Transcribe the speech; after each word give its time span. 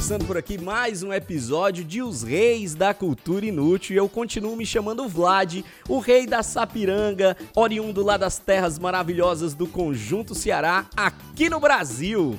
Começando 0.00 0.26
por 0.26 0.38
aqui 0.38 0.56
mais 0.56 1.02
um 1.02 1.12
episódio 1.12 1.84
de 1.84 2.00
Os 2.00 2.22
Reis 2.22 2.74
da 2.74 2.94
Cultura 2.94 3.44
Inútil. 3.44 3.94
E 3.94 3.98
eu 3.98 4.08
continuo 4.08 4.56
me 4.56 4.64
chamando 4.64 5.06
Vlad, 5.06 5.62
o 5.86 5.98
rei 5.98 6.26
da 6.26 6.42
Sapiranga, 6.42 7.36
oriundo 7.54 8.02
lá 8.02 8.16
das 8.16 8.38
terras 8.38 8.78
maravilhosas 8.78 9.52
do 9.52 9.66
Conjunto 9.66 10.34
Ceará, 10.34 10.86
aqui 10.96 11.50
no 11.50 11.60
Brasil. 11.60 12.34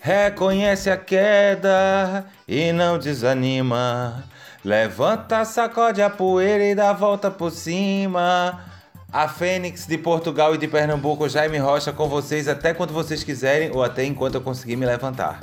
Reconhece 0.00 0.90
a 0.90 0.96
queda 0.96 2.26
e 2.48 2.72
não 2.72 2.98
desanima. 2.98 4.24
Levanta, 4.64 5.44
sacode 5.44 6.02
a 6.02 6.10
poeira 6.10 6.64
e 6.64 6.74
dá 6.74 6.90
a 6.90 6.92
volta 6.92 7.30
por 7.30 7.52
cima. 7.52 8.64
A 9.12 9.28
Fênix 9.28 9.86
de 9.86 9.96
Portugal 9.96 10.56
e 10.56 10.58
de 10.58 10.66
Pernambuco, 10.66 11.28
Jaime 11.28 11.58
Rocha, 11.58 11.92
com 11.92 12.08
vocês 12.08 12.48
até 12.48 12.74
quando 12.74 12.92
vocês 12.92 13.22
quiserem 13.22 13.70
ou 13.70 13.84
até 13.84 14.04
enquanto 14.04 14.34
eu 14.34 14.40
conseguir 14.40 14.74
me 14.74 14.84
levantar. 14.84 15.38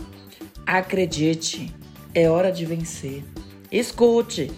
Acredite, 0.66 1.74
é 2.16 2.30
hora 2.30 2.52
de 2.52 2.66
vencer. 2.66 3.24
Escute, 3.72 4.52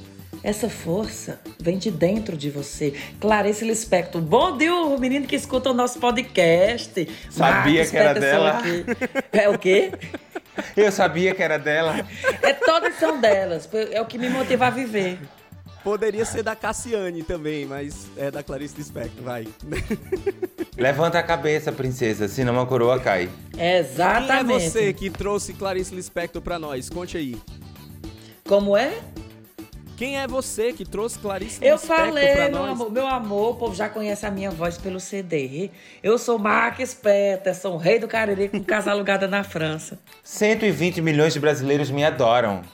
essa 0.44 0.70
força 0.70 1.42
vem 1.60 1.78
de 1.78 1.90
dentro 1.90 2.38
de 2.38 2.50
você. 2.50 2.94
Clarice 3.20 3.66
Lispector, 3.66 4.22
bom 4.22 4.56
dia, 4.56 4.74
o 4.74 5.00
menino 5.00 5.26
que 5.26 5.36
escuta 5.36 5.72
o 5.72 5.74
nosso 5.74 6.00
podcast. 6.00 7.08
Sabia 7.30 7.50
Marcos 7.50 7.90
que 7.90 7.98
era 7.98 8.14
Peterson 8.14 8.38
dela. 8.38 8.60
aqui. 8.60 8.86
É 9.32 9.50
o 9.50 9.58
quê? 9.58 9.92
Eu 10.78 10.92
sabia 10.92 11.34
que 11.34 11.42
era 11.42 11.58
dela. 11.58 12.08
É 12.42 12.54
todas 12.54 12.96
são 12.96 13.20
delas. 13.20 13.68
É 13.92 14.00
o 14.00 14.06
que 14.06 14.18
me 14.18 14.30
motiva 14.30 14.68
a 14.68 14.70
viver. 14.70 15.18
Poderia 15.86 16.26
ser 16.26 16.42
da 16.42 16.56
Cassiane 16.56 17.22
também, 17.22 17.64
mas 17.68 18.08
é 18.18 18.32
da 18.32 18.42
Clarice 18.42 18.76
Lispector, 18.76 19.24
vai. 19.24 19.48
Levanta 20.76 21.20
a 21.20 21.24
cabeça, 21.24 21.72
princesa, 21.72 22.28
senão 22.28 22.60
a 22.60 22.66
coroa 22.66 23.00
cai. 23.00 23.30
Quem 23.54 23.62
é 23.64 23.78
Exatamente. 23.82 24.68
você 24.72 24.92
que 24.94 25.12
trouxe 25.12 25.54
Clarice 25.54 25.94
Lispector 25.94 26.42
pra 26.42 26.58
nós? 26.58 26.90
Conte 26.90 27.18
aí. 27.18 27.38
Como 28.48 28.76
é? 28.76 28.96
Quem 29.96 30.18
é 30.20 30.28
você 30.28 30.74
que 30.74 30.84
trouxe 30.84 31.20
Clarice 31.20 31.60
Eu 31.64 31.76
Lispector 31.76 31.98
falei, 32.08 32.34
pra 32.34 32.50
meu 32.50 32.60
nós? 32.60 32.72
amor, 32.72 32.92
meu 32.92 33.08
amor, 33.08 33.52
o 33.52 33.56
povo 33.56 33.76
já 33.76 33.88
conhece 33.88 34.26
a 34.26 34.32
minha 34.32 34.50
voz 34.50 34.80
pelo 34.80 35.00
CD. 35.00 35.70
Eu 36.02 36.18
sou 36.18 36.40
Marques 36.40 36.96
Peterson, 36.96 37.78
rei 37.78 38.00
do 38.00 38.08
Cariri 38.08 38.50
com 38.50 38.62
casa 38.64 38.90
alugada 38.92 39.28
na 39.28 39.44
França. 39.44 40.00
120 40.24 41.00
milhões 41.00 41.34
de 41.34 41.40
brasileiros 41.40 41.92
me 41.92 42.04
adoram. 42.04 42.64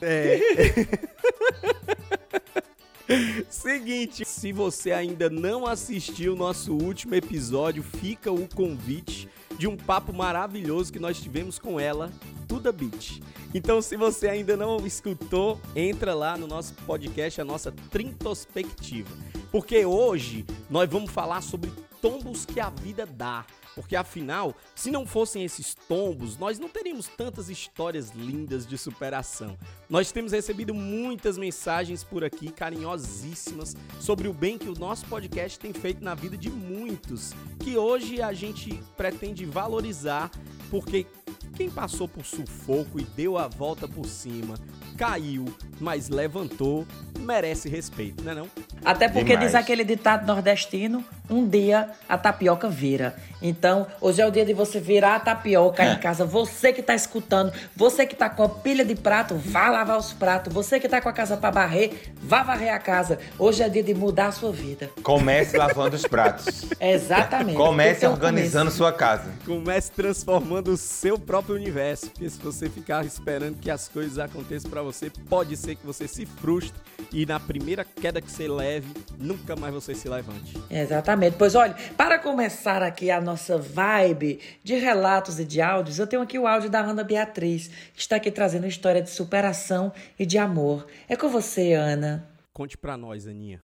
Seguinte, 3.48 4.24
se 4.24 4.52
você 4.52 4.92
ainda 4.92 5.28
não 5.28 5.66
assistiu 5.66 6.34
o 6.34 6.36
nosso 6.36 6.72
último 6.72 7.14
episódio, 7.14 7.82
fica 7.82 8.30
o 8.30 8.48
convite 8.48 9.28
de 9.58 9.66
um 9.66 9.76
papo 9.76 10.12
maravilhoso 10.12 10.92
que 10.92 10.98
nós 10.98 11.20
tivemos 11.20 11.58
com 11.58 11.78
ela, 11.78 12.10
Tuda 12.48 12.72
Beach. 12.72 13.22
Então, 13.54 13.82
se 13.82 13.96
você 13.96 14.28
ainda 14.28 14.56
não 14.56 14.84
escutou, 14.86 15.60
entra 15.76 16.14
lá 16.14 16.36
no 16.36 16.46
nosso 16.46 16.74
podcast, 16.86 17.40
a 17.40 17.44
nossa 17.44 17.72
Trintospectiva. 17.90 19.10
Porque 19.50 19.84
hoje 19.84 20.46
nós 20.70 20.88
vamos 20.88 21.10
falar 21.10 21.42
sobre 21.42 21.70
tombos 22.00 22.46
que 22.46 22.58
a 22.58 22.70
vida 22.70 23.06
dá. 23.06 23.44
Porque 23.74 23.96
afinal, 23.96 24.54
se 24.74 24.90
não 24.90 25.06
fossem 25.06 25.44
esses 25.44 25.74
tombos, 25.74 26.36
nós 26.36 26.58
não 26.58 26.68
teríamos 26.68 27.08
tantas 27.08 27.48
histórias 27.48 28.10
lindas 28.10 28.66
de 28.66 28.76
superação. 28.76 29.56
Nós 29.88 30.12
temos 30.12 30.32
recebido 30.32 30.74
muitas 30.74 31.38
mensagens 31.38 32.04
por 32.04 32.24
aqui, 32.24 32.50
carinhosíssimas, 32.50 33.76
sobre 34.00 34.28
o 34.28 34.32
bem 34.32 34.58
que 34.58 34.68
o 34.68 34.74
nosso 34.74 35.06
podcast 35.06 35.58
tem 35.58 35.72
feito 35.72 36.04
na 36.04 36.14
vida 36.14 36.36
de 36.36 36.50
muitos, 36.50 37.32
que 37.58 37.76
hoje 37.76 38.20
a 38.20 38.32
gente 38.32 38.82
pretende 38.96 39.44
valorizar, 39.44 40.30
porque 40.70 41.06
quem 41.52 41.70
passou 41.70 42.08
por 42.08 42.24
sufoco 42.24 42.98
e 42.98 43.04
deu 43.04 43.36
a 43.38 43.48
volta 43.48 43.86
por 43.86 44.06
cima, 44.06 44.54
caiu, 44.96 45.44
mas 45.80 46.08
levantou, 46.08 46.86
merece 47.18 47.68
respeito, 47.68 48.22
né 48.22 48.34
não? 48.34 48.48
Até 48.84 49.08
porque 49.08 49.32
Demais. 49.32 49.52
diz 49.52 49.54
aquele 49.54 49.84
ditado 49.84 50.26
nordestino, 50.26 51.04
um 51.30 51.46
dia 51.46 51.90
a 52.08 52.18
tapioca 52.18 52.68
vira. 52.68 53.16
Então, 53.40 53.86
hoje 54.00 54.20
é 54.20 54.26
o 54.26 54.30
dia 54.30 54.44
de 54.44 54.52
você 54.52 54.78
virar 54.78 55.16
a 55.16 55.20
tapioca 55.20 55.84
em 55.84 55.98
casa. 55.98 56.24
Você 56.24 56.72
que 56.72 56.82
tá 56.82 56.94
escutando, 56.94 57.52
você 57.74 58.06
que 58.06 58.14
tá 58.14 58.28
com 58.28 58.42
a 58.42 58.48
pilha 58.48 58.84
de 58.84 58.94
prato, 58.94 59.34
vá 59.34 59.68
lavar 59.68 59.98
os 59.98 60.12
pratos. 60.12 60.52
Você 60.52 60.78
que 60.78 60.88
tá 60.88 61.00
com 61.00 61.08
a 61.08 61.12
casa 61.12 61.36
pra 61.36 61.50
varrer, 61.50 62.12
vá 62.22 62.42
varrer 62.42 62.72
a 62.72 62.78
casa. 62.78 63.18
Hoje 63.38 63.62
é 63.62 63.68
dia 63.68 63.82
de 63.82 63.94
mudar 63.94 64.28
a 64.28 64.32
sua 64.32 64.52
vida. 64.52 64.90
Comece 65.02 65.56
lavando 65.56 65.96
os 65.96 66.02
pratos. 66.02 66.70
Exatamente. 66.80 67.56
Comece 67.56 68.06
organizando 68.06 68.66
começo. 68.66 68.76
sua 68.76 68.92
casa. 68.92 69.30
Comece 69.44 69.90
transformando 69.90 70.68
o 70.68 70.76
seu 70.76 71.18
próprio 71.18 71.41
universo, 71.50 72.10
porque 72.10 72.28
se 72.28 72.38
você 72.38 72.68
ficar 72.68 73.04
esperando 73.04 73.58
que 73.58 73.70
as 73.70 73.88
coisas 73.88 74.18
aconteçam 74.18 74.70
pra 74.70 74.82
você, 74.82 75.10
pode 75.28 75.56
ser 75.56 75.74
que 75.74 75.84
você 75.84 76.06
se 76.06 76.24
frustre 76.26 76.78
e 77.12 77.26
na 77.26 77.40
primeira 77.40 77.84
queda 77.84 78.20
que 78.20 78.30
você 78.30 78.46
leve, 78.46 78.92
nunca 79.18 79.56
mais 79.56 79.74
você 79.74 79.94
se 79.94 80.08
levante. 80.08 80.56
Exatamente. 80.70 81.36
Pois 81.36 81.54
olha, 81.54 81.74
para 81.96 82.18
começar 82.18 82.82
aqui 82.82 83.10
a 83.10 83.20
nossa 83.20 83.58
vibe 83.58 84.38
de 84.62 84.74
relatos 84.76 85.40
e 85.40 85.44
de 85.44 85.60
áudios, 85.60 85.98
eu 85.98 86.06
tenho 86.06 86.22
aqui 86.22 86.38
o 86.38 86.46
áudio 86.46 86.70
da 86.70 86.80
Ana 86.80 87.02
Beatriz, 87.02 87.68
que 87.94 88.00
está 88.00 88.16
aqui 88.16 88.30
trazendo 88.30 88.66
história 88.66 89.02
de 89.02 89.10
superação 89.10 89.92
e 90.18 90.26
de 90.26 90.38
amor. 90.38 90.86
É 91.08 91.16
com 91.16 91.28
você, 91.28 91.72
Ana. 91.72 92.28
Conte 92.52 92.76
pra 92.76 92.96
nós, 92.96 93.26
Aninha. 93.26 93.60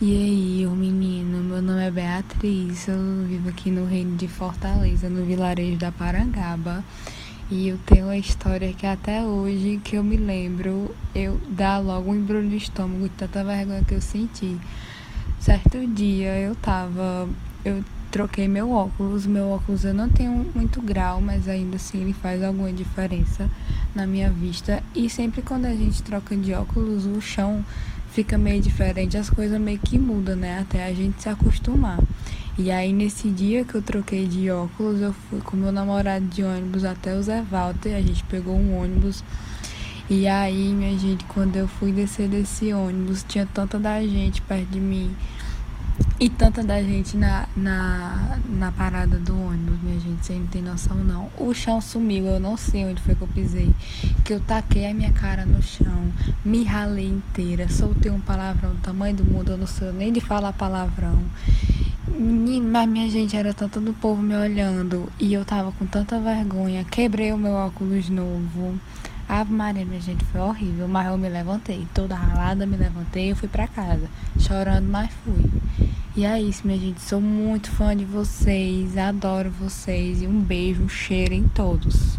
E 0.00 0.16
aí, 0.16 0.66
ô 0.66 0.70
menino, 0.70 1.44
meu 1.44 1.62
nome 1.62 1.86
é 1.86 1.90
Beatriz, 1.90 2.88
eu 2.88 2.96
vivo 3.28 3.48
aqui 3.48 3.70
no 3.70 3.86
reino 3.86 4.16
de 4.16 4.26
Fortaleza, 4.26 5.08
no 5.08 5.24
vilarejo 5.24 5.76
da 5.76 5.92
Parangaba. 5.92 6.82
E 7.50 7.68
eu 7.68 7.78
tenho 7.86 8.06
uma 8.06 8.16
história 8.16 8.72
que 8.72 8.86
até 8.86 9.22
hoje, 9.22 9.80
que 9.84 9.96
eu 9.96 10.02
me 10.02 10.16
lembro, 10.16 10.92
eu 11.14 11.40
dá 11.48 11.78
logo 11.78 12.10
um 12.10 12.16
embrulho 12.16 12.48
no 12.48 12.56
estômago 12.56 13.04
de 13.04 13.10
tanta 13.10 13.44
vergonha 13.44 13.84
que 13.84 13.94
eu 13.94 14.00
senti. 14.00 14.58
Certo 15.38 15.86
dia 15.86 16.36
eu 16.38 16.56
tava. 16.56 17.28
Eu 17.64 17.84
troquei 18.10 18.48
meu 18.48 18.72
óculos. 18.72 19.26
Meu 19.26 19.50
óculos 19.50 19.84
eu 19.84 19.94
não 19.94 20.08
tenho 20.08 20.50
muito 20.54 20.80
grau, 20.80 21.20
mas 21.20 21.48
ainda 21.48 21.76
assim 21.76 22.00
ele 22.00 22.12
faz 22.12 22.42
alguma 22.42 22.72
diferença 22.72 23.48
na 23.94 24.06
minha 24.06 24.30
vista. 24.30 24.82
E 24.94 25.08
sempre 25.08 25.42
quando 25.42 25.66
a 25.66 25.74
gente 25.74 26.02
troca 26.02 26.36
de 26.36 26.52
óculos, 26.54 27.06
o 27.06 27.20
chão 27.20 27.64
fica 28.12 28.36
meio 28.36 28.60
diferente, 28.60 29.16
as 29.16 29.30
coisas 29.30 29.60
meio 29.60 29.78
que 29.78 29.98
mudam, 29.98 30.36
né? 30.36 30.60
Até 30.60 30.86
a 30.86 30.92
gente 30.92 31.22
se 31.22 31.28
acostumar. 31.28 31.98
E 32.58 32.70
aí 32.70 32.92
nesse 32.92 33.30
dia 33.30 33.64
que 33.64 33.74
eu 33.74 33.82
troquei 33.82 34.26
de 34.26 34.50
óculos, 34.50 35.00
eu 35.00 35.12
fui 35.12 35.40
com 35.40 35.56
meu 35.56 35.72
namorado 35.72 36.26
de 36.26 36.44
ônibus 36.44 36.84
até 36.84 37.14
o 37.14 37.22
Zé 37.22 37.42
Walter, 37.42 37.94
a 37.94 38.02
gente 38.02 38.22
pegou 38.24 38.54
um 38.54 38.78
ônibus. 38.78 39.24
E 40.10 40.28
aí, 40.28 40.74
minha 40.74 40.98
gente, 40.98 41.24
quando 41.24 41.56
eu 41.56 41.66
fui 41.66 41.90
descer 41.90 42.28
desse 42.28 42.70
ônibus, 42.74 43.24
tinha 43.26 43.46
tanta 43.46 43.78
da 43.78 44.02
gente 44.02 44.42
perto 44.42 44.66
de 44.66 44.80
mim. 44.80 45.10
E 46.22 46.28
tanta 46.28 46.62
da 46.62 46.80
gente 46.80 47.16
na, 47.16 47.48
na, 47.56 48.38
na 48.48 48.70
parada 48.70 49.18
do 49.18 49.36
ônibus, 49.36 49.82
minha 49.82 49.98
gente, 49.98 50.24
você 50.24 50.34
não 50.34 50.46
tem 50.46 50.62
noção 50.62 50.96
não. 50.98 51.28
O 51.36 51.52
chão 51.52 51.80
sumiu, 51.80 52.26
eu 52.26 52.38
não 52.38 52.56
sei 52.56 52.84
onde 52.84 53.02
foi 53.02 53.16
que 53.16 53.22
eu 53.22 53.26
pisei. 53.26 53.74
Que 54.24 54.34
eu 54.34 54.38
taquei 54.38 54.86
a 54.86 54.94
minha 54.94 55.10
cara 55.10 55.44
no 55.44 55.60
chão, 55.60 56.12
me 56.44 56.62
ralei 56.62 57.08
inteira, 57.08 57.68
soltei 57.68 58.08
um 58.12 58.20
palavrão 58.20 58.70
do 58.70 58.80
tamanho 58.80 59.16
do 59.16 59.24
mundo, 59.24 59.50
eu 59.50 59.58
não 59.58 59.66
sei 59.66 59.90
nem 59.90 60.12
de 60.12 60.20
falar 60.20 60.52
palavrão. 60.52 61.20
Mas 62.70 62.88
minha 62.88 63.10
gente 63.10 63.36
era 63.36 63.52
tanto 63.52 63.80
do 63.80 63.92
povo 63.92 64.22
me 64.22 64.36
olhando 64.36 65.12
e 65.18 65.34
eu 65.34 65.44
tava 65.44 65.72
com 65.72 65.84
tanta 65.86 66.20
vergonha. 66.20 66.84
Quebrei 66.84 67.32
o 67.32 67.36
meu 67.36 67.54
óculos 67.54 68.08
novo. 68.08 68.78
Ave 69.34 69.50
Maria, 69.50 69.82
minha 69.86 69.98
gente, 69.98 70.22
foi 70.26 70.42
horrível. 70.42 70.86
Mas 70.86 71.06
eu 71.06 71.16
me 71.16 71.26
levantei, 71.26 71.86
toda 71.94 72.14
ralada, 72.14 72.66
me 72.66 72.76
levantei 72.76 73.30
e 73.30 73.34
fui 73.34 73.48
pra 73.48 73.66
casa. 73.66 74.06
Chorando, 74.38 74.86
mas 74.86 75.10
fui. 75.24 75.50
E 76.14 76.26
é 76.26 76.38
isso, 76.38 76.66
minha 76.66 76.78
gente. 76.78 77.00
Sou 77.00 77.18
muito 77.18 77.70
fã 77.70 77.96
de 77.96 78.04
vocês, 78.04 78.98
adoro 78.98 79.50
vocês. 79.50 80.20
E 80.20 80.26
um 80.26 80.38
beijo, 80.38 80.82
um 80.82 80.88
cheiro 80.88 81.32
em 81.32 81.48
todos. 81.48 82.18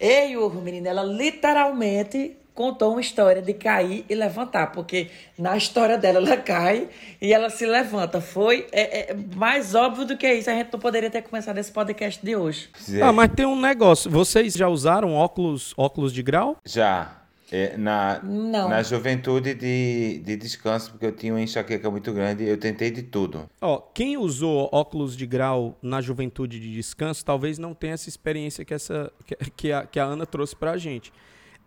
Ei, 0.00 0.36
urro, 0.36 0.60
menina, 0.60 0.88
ela 0.88 1.04
literalmente 1.04 2.36
contou 2.58 2.90
uma 2.90 3.00
história 3.00 3.40
de 3.40 3.54
cair 3.54 4.04
e 4.08 4.16
levantar, 4.16 4.72
porque 4.72 5.06
na 5.38 5.56
história 5.56 5.96
dela 5.96 6.18
ela 6.18 6.36
cai 6.36 6.88
e 7.22 7.32
ela 7.32 7.50
se 7.50 7.64
levanta. 7.64 8.20
Foi 8.20 8.66
é, 8.72 9.12
é 9.12 9.16
mais 9.36 9.76
óbvio 9.76 10.04
do 10.04 10.16
que 10.16 10.28
isso. 10.28 10.50
A 10.50 10.54
gente 10.54 10.72
não 10.72 10.80
poderia 10.80 11.08
ter 11.08 11.22
começado 11.22 11.56
esse 11.58 11.70
podcast 11.70 12.20
de 12.20 12.34
hoje. 12.34 12.68
Ah, 13.00 13.12
mas 13.12 13.30
tem 13.32 13.46
um 13.46 13.60
negócio. 13.60 14.10
Vocês 14.10 14.54
já 14.54 14.66
usaram 14.66 15.14
óculos, 15.14 15.72
óculos 15.76 16.12
de 16.12 16.20
grau? 16.20 16.56
Já. 16.64 17.16
É, 17.52 17.76
na, 17.78 18.20
Não. 18.24 18.68
na 18.68 18.82
juventude 18.82 19.54
de, 19.54 20.20
de 20.22 20.36
descanso, 20.36 20.90
porque 20.90 21.06
eu 21.06 21.12
tinha 21.12 21.32
uma 21.32 21.40
enxaqueca 21.40 21.88
muito 21.90 22.12
grande, 22.12 22.44
eu 22.44 22.58
tentei 22.58 22.90
de 22.90 23.02
tudo. 23.04 23.48
Ó, 23.60 23.78
quem 23.78 24.18
usou 24.18 24.68
óculos 24.72 25.16
de 25.16 25.26
grau 25.26 25.78
na 25.80 26.00
juventude 26.00 26.58
de 26.58 26.74
descanso 26.74 27.24
talvez 27.24 27.56
não 27.56 27.72
tenha 27.72 27.94
essa 27.94 28.08
experiência 28.08 28.64
que, 28.64 28.74
essa, 28.74 29.10
que, 29.24 29.36
que 29.56 29.72
a, 29.72 29.86
que 29.86 30.00
a 30.00 30.04
Ana 30.04 30.26
trouxe 30.26 30.56
pra 30.56 30.76
gente. 30.76 31.10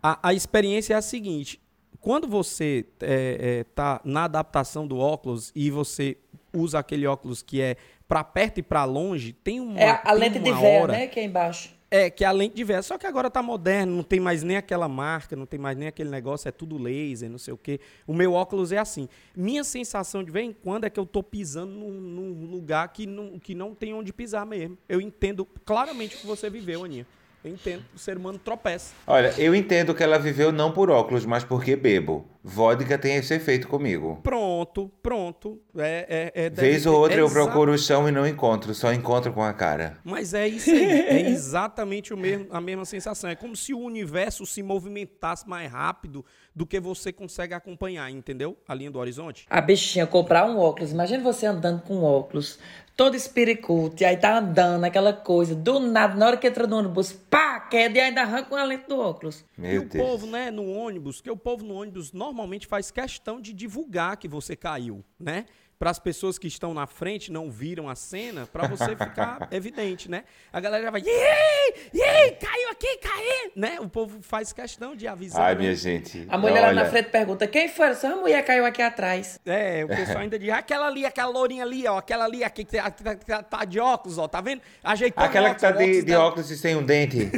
A, 0.02 0.28
a 0.30 0.34
experiência 0.34 0.94
é 0.94 0.96
a 0.96 1.02
seguinte: 1.02 1.60
quando 2.00 2.26
você 2.26 2.84
é, 3.00 3.60
é, 3.60 3.64
tá 3.74 4.00
na 4.04 4.24
adaptação 4.24 4.86
do 4.86 4.98
óculos 4.98 5.52
e 5.54 5.70
você 5.70 6.16
usa 6.52 6.78
aquele 6.78 7.06
óculos 7.06 7.42
que 7.42 7.60
é 7.60 7.76
pra 8.08 8.22
perto 8.24 8.58
e 8.58 8.62
pra 8.62 8.84
longe, 8.84 9.32
tem 9.32 9.60
uma. 9.60 9.78
É 9.80 10.00
a 10.04 10.12
lente 10.12 10.38
de 10.38 10.50
hora- 10.50 10.92
né? 10.92 11.06
Que 11.06 11.20
é 11.20 11.24
embaixo. 11.24 11.80
É, 11.94 12.08
que 12.08 12.24
é 12.24 12.26
a 12.26 12.32
lente 12.32 12.54
de 12.56 12.64
véia. 12.64 12.80
Só 12.80 12.96
que 12.96 13.06
agora 13.06 13.30
tá 13.30 13.42
moderno, 13.42 13.94
não 13.94 14.02
tem 14.02 14.18
mais 14.18 14.42
nem 14.42 14.56
aquela 14.56 14.88
marca, 14.88 15.36
não 15.36 15.44
tem 15.44 15.60
mais 15.60 15.76
nem 15.76 15.86
aquele 15.88 16.08
negócio, 16.08 16.48
é 16.48 16.50
tudo 16.50 16.78
laser, 16.78 17.28
não 17.28 17.36
sei 17.36 17.52
o 17.52 17.56
quê. 17.58 17.78
O 18.06 18.14
meu 18.14 18.32
óculos 18.32 18.72
é 18.72 18.78
assim. 18.78 19.06
Minha 19.36 19.62
sensação 19.62 20.24
de 20.24 20.30
vez 20.30 20.48
em 20.48 20.54
quando 20.54 20.84
é 20.84 20.90
que 20.90 20.98
eu 20.98 21.04
tô 21.04 21.22
pisando 21.22 21.70
num, 21.74 21.90
num 21.90 22.46
lugar 22.50 22.88
que 22.94 23.06
não, 23.06 23.38
que 23.38 23.54
não 23.54 23.74
tem 23.74 23.92
onde 23.92 24.10
pisar 24.10 24.46
mesmo. 24.46 24.78
Eu 24.88 25.02
entendo 25.02 25.44
claramente 25.66 26.16
o 26.16 26.18
que 26.20 26.26
você 26.26 26.48
viveu, 26.48 26.82
Aninha. 26.82 27.06
Eu 27.44 27.50
entendo, 27.50 27.84
o 27.94 27.98
ser 27.98 28.16
humano 28.16 28.38
tropeça. 28.38 28.94
Olha, 29.06 29.34
eu 29.36 29.54
entendo 29.54 29.94
que 29.94 30.02
ela 30.02 30.18
viveu 30.18 30.52
não 30.52 30.70
por 30.70 30.90
óculos, 30.90 31.26
mas 31.26 31.42
porque 31.42 31.74
bebo. 31.74 32.24
Vodka 32.44 32.98
tem 32.98 33.16
esse 33.16 33.34
efeito 33.34 33.68
comigo. 33.68 34.18
Pronto, 34.22 34.90
pronto. 35.00 35.60
É, 35.76 36.32
é, 36.34 36.46
é, 36.46 36.50
Vez 36.50 36.86
ou 36.86 36.98
outra 36.98 37.18
é 37.18 37.20
eu 37.20 37.30
procuro 37.30 37.72
o 37.72 37.78
chão 37.78 38.08
e 38.08 38.12
não 38.12 38.26
encontro, 38.26 38.74
só 38.74 38.92
encontro 38.92 39.32
com 39.32 39.42
a 39.42 39.52
cara. 39.52 39.98
Mas 40.02 40.34
é 40.34 40.48
isso 40.48 40.70
aí, 40.70 40.84
é 40.84 41.20
exatamente 41.30 42.12
o 42.12 42.16
mesmo, 42.16 42.46
a 42.50 42.60
mesma 42.60 42.84
sensação. 42.84 43.30
É 43.30 43.36
como 43.36 43.54
se 43.54 43.72
o 43.72 43.78
universo 43.78 44.44
se 44.44 44.60
movimentasse 44.60 45.48
mais 45.48 45.70
rápido 45.70 46.24
do 46.54 46.66
que 46.66 46.80
você 46.80 47.12
consegue 47.12 47.54
acompanhar, 47.54 48.10
entendeu? 48.10 48.56
A 48.66 48.74
linha 48.74 48.90
do 48.90 48.98
horizonte. 48.98 49.46
A 49.48 49.60
bichinha 49.60 50.06
comprar 50.06 50.44
um 50.44 50.58
óculos. 50.58 50.90
Imagina 50.90 51.22
você 51.22 51.46
andando 51.46 51.82
com 51.82 52.02
óculos, 52.02 52.58
todo 52.96 53.16
espiricute, 53.16 54.04
aí 54.04 54.16
tá 54.16 54.38
andando, 54.38 54.84
aquela 54.84 55.12
coisa. 55.12 55.54
Do 55.54 55.80
nada, 55.80 56.14
na 56.14 56.26
hora 56.26 56.36
que 56.36 56.46
entra 56.46 56.66
no 56.66 56.76
ônibus, 56.76 57.12
pá, 57.12 57.60
queda 57.60 57.98
e 57.98 58.00
ainda 58.00 58.22
arranca 58.22 58.54
uma 58.54 58.64
lente 58.64 58.86
do 58.88 58.98
óculos. 58.98 59.44
e 59.56 59.60
Meu 59.60 59.82
o 59.82 59.84
Deus. 59.86 60.04
povo, 60.04 60.26
né, 60.26 60.50
no 60.50 60.70
ônibus, 60.70 61.20
que 61.20 61.30
o 61.30 61.36
povo 61.36 61.64
no 61.64 61.74
ônibus 61.74 62.12
normalmente 62.12 62.66
faz 62.66 62.90
questão 62.90 63.40
de 63.40 63.52
divulgar 63.52 64.16
que 64.16 64.28
você 64.28 64.54
caiu, 64.54 65.04
né? 65.18 65.46
Para 65.82 65.90
as 65.90 65.98
pessoas 65.98 66.38
que 66.38 66.46
estão 66.46 66.72
na 66.72 66.86
frente 66.86 67.32
não 67.32 67.50
viram 67.50 67.88
a 67.88 67.96
cena, 67.96 68.46
para 68.46 68.68
você 68.68 68.94
ficar 68.94 69.48
evidente, 69.50 70.08
né? 70.08 70.22
A 70.52 70.60
galera 70.60 70.92
vai, 70.92 71.02
ei, 71.04 71.74
ei, 71.92 72.30
caiu 72.40 72.70
aqui, 72.70 72.98
caiu, 72.98 73.50
né? 73.56 73.80
O 73.80 73.88
povo 73.88 74.22
faz 74.22 74.52
questão 74.52 74.94
de 74.94 75.08
avisar. 75.08 75.42
Ai, 75.42 75.54
né? 75.56 75.60
minha 75.62 75.74
gente. 75.74 76.24
A 76.30 76.38
mulher 76.38 76.60
lá 76.60 76.68
olha, 76.68 76.84
na 76.84 76.88
frente 76.88 77.10
pergunta: 77.10 77.48
quem 77.48 77.68
foi? 77.68 77.88
Essa 77.88 78.14
mulher 78.14 78.44
caiu 78.44 78.64
aqui 78.64 78.80
atrás. 78.80 79.40
É, 79.44 79.84
o 79.84 79.88
pessoal 79.88 80.18
ainda 80.18 80.38
diz, 80.38 80.50
aquela 80.50 80.86
ali, 80.86 81.04
aquela 81.04 81.32
lourinha 81.32 81.64
ali, 81.64 81.84
ó, 81.88 81.98
aquela 81.98 82.26
ali, 82.26 82.44
aqui, 82.44 82.64
que 82.64 82.76
tá, 82.76 83.42
tá- 83.42 83.64
de 83.64 83.80
óculos, 83.80 84.18
ó, 84.18 84.28
tá 84.28 84.40
vendo? 84.40 84.62
Ajeitou 84.84 85.24
Aquela 85.24 85.50
o 85.50 85.54
que 85.56 85.62
tá 85.62 85.70
óculos, 85.70 85.84
de, 85.84 85.90
óculos 85.90 86.06
de 86.06 86.14
óculos 86.14 86.50
e 86.52 86.58
sem 86.58 86.76
um 86.76 86.84
dente. 86.84 87.28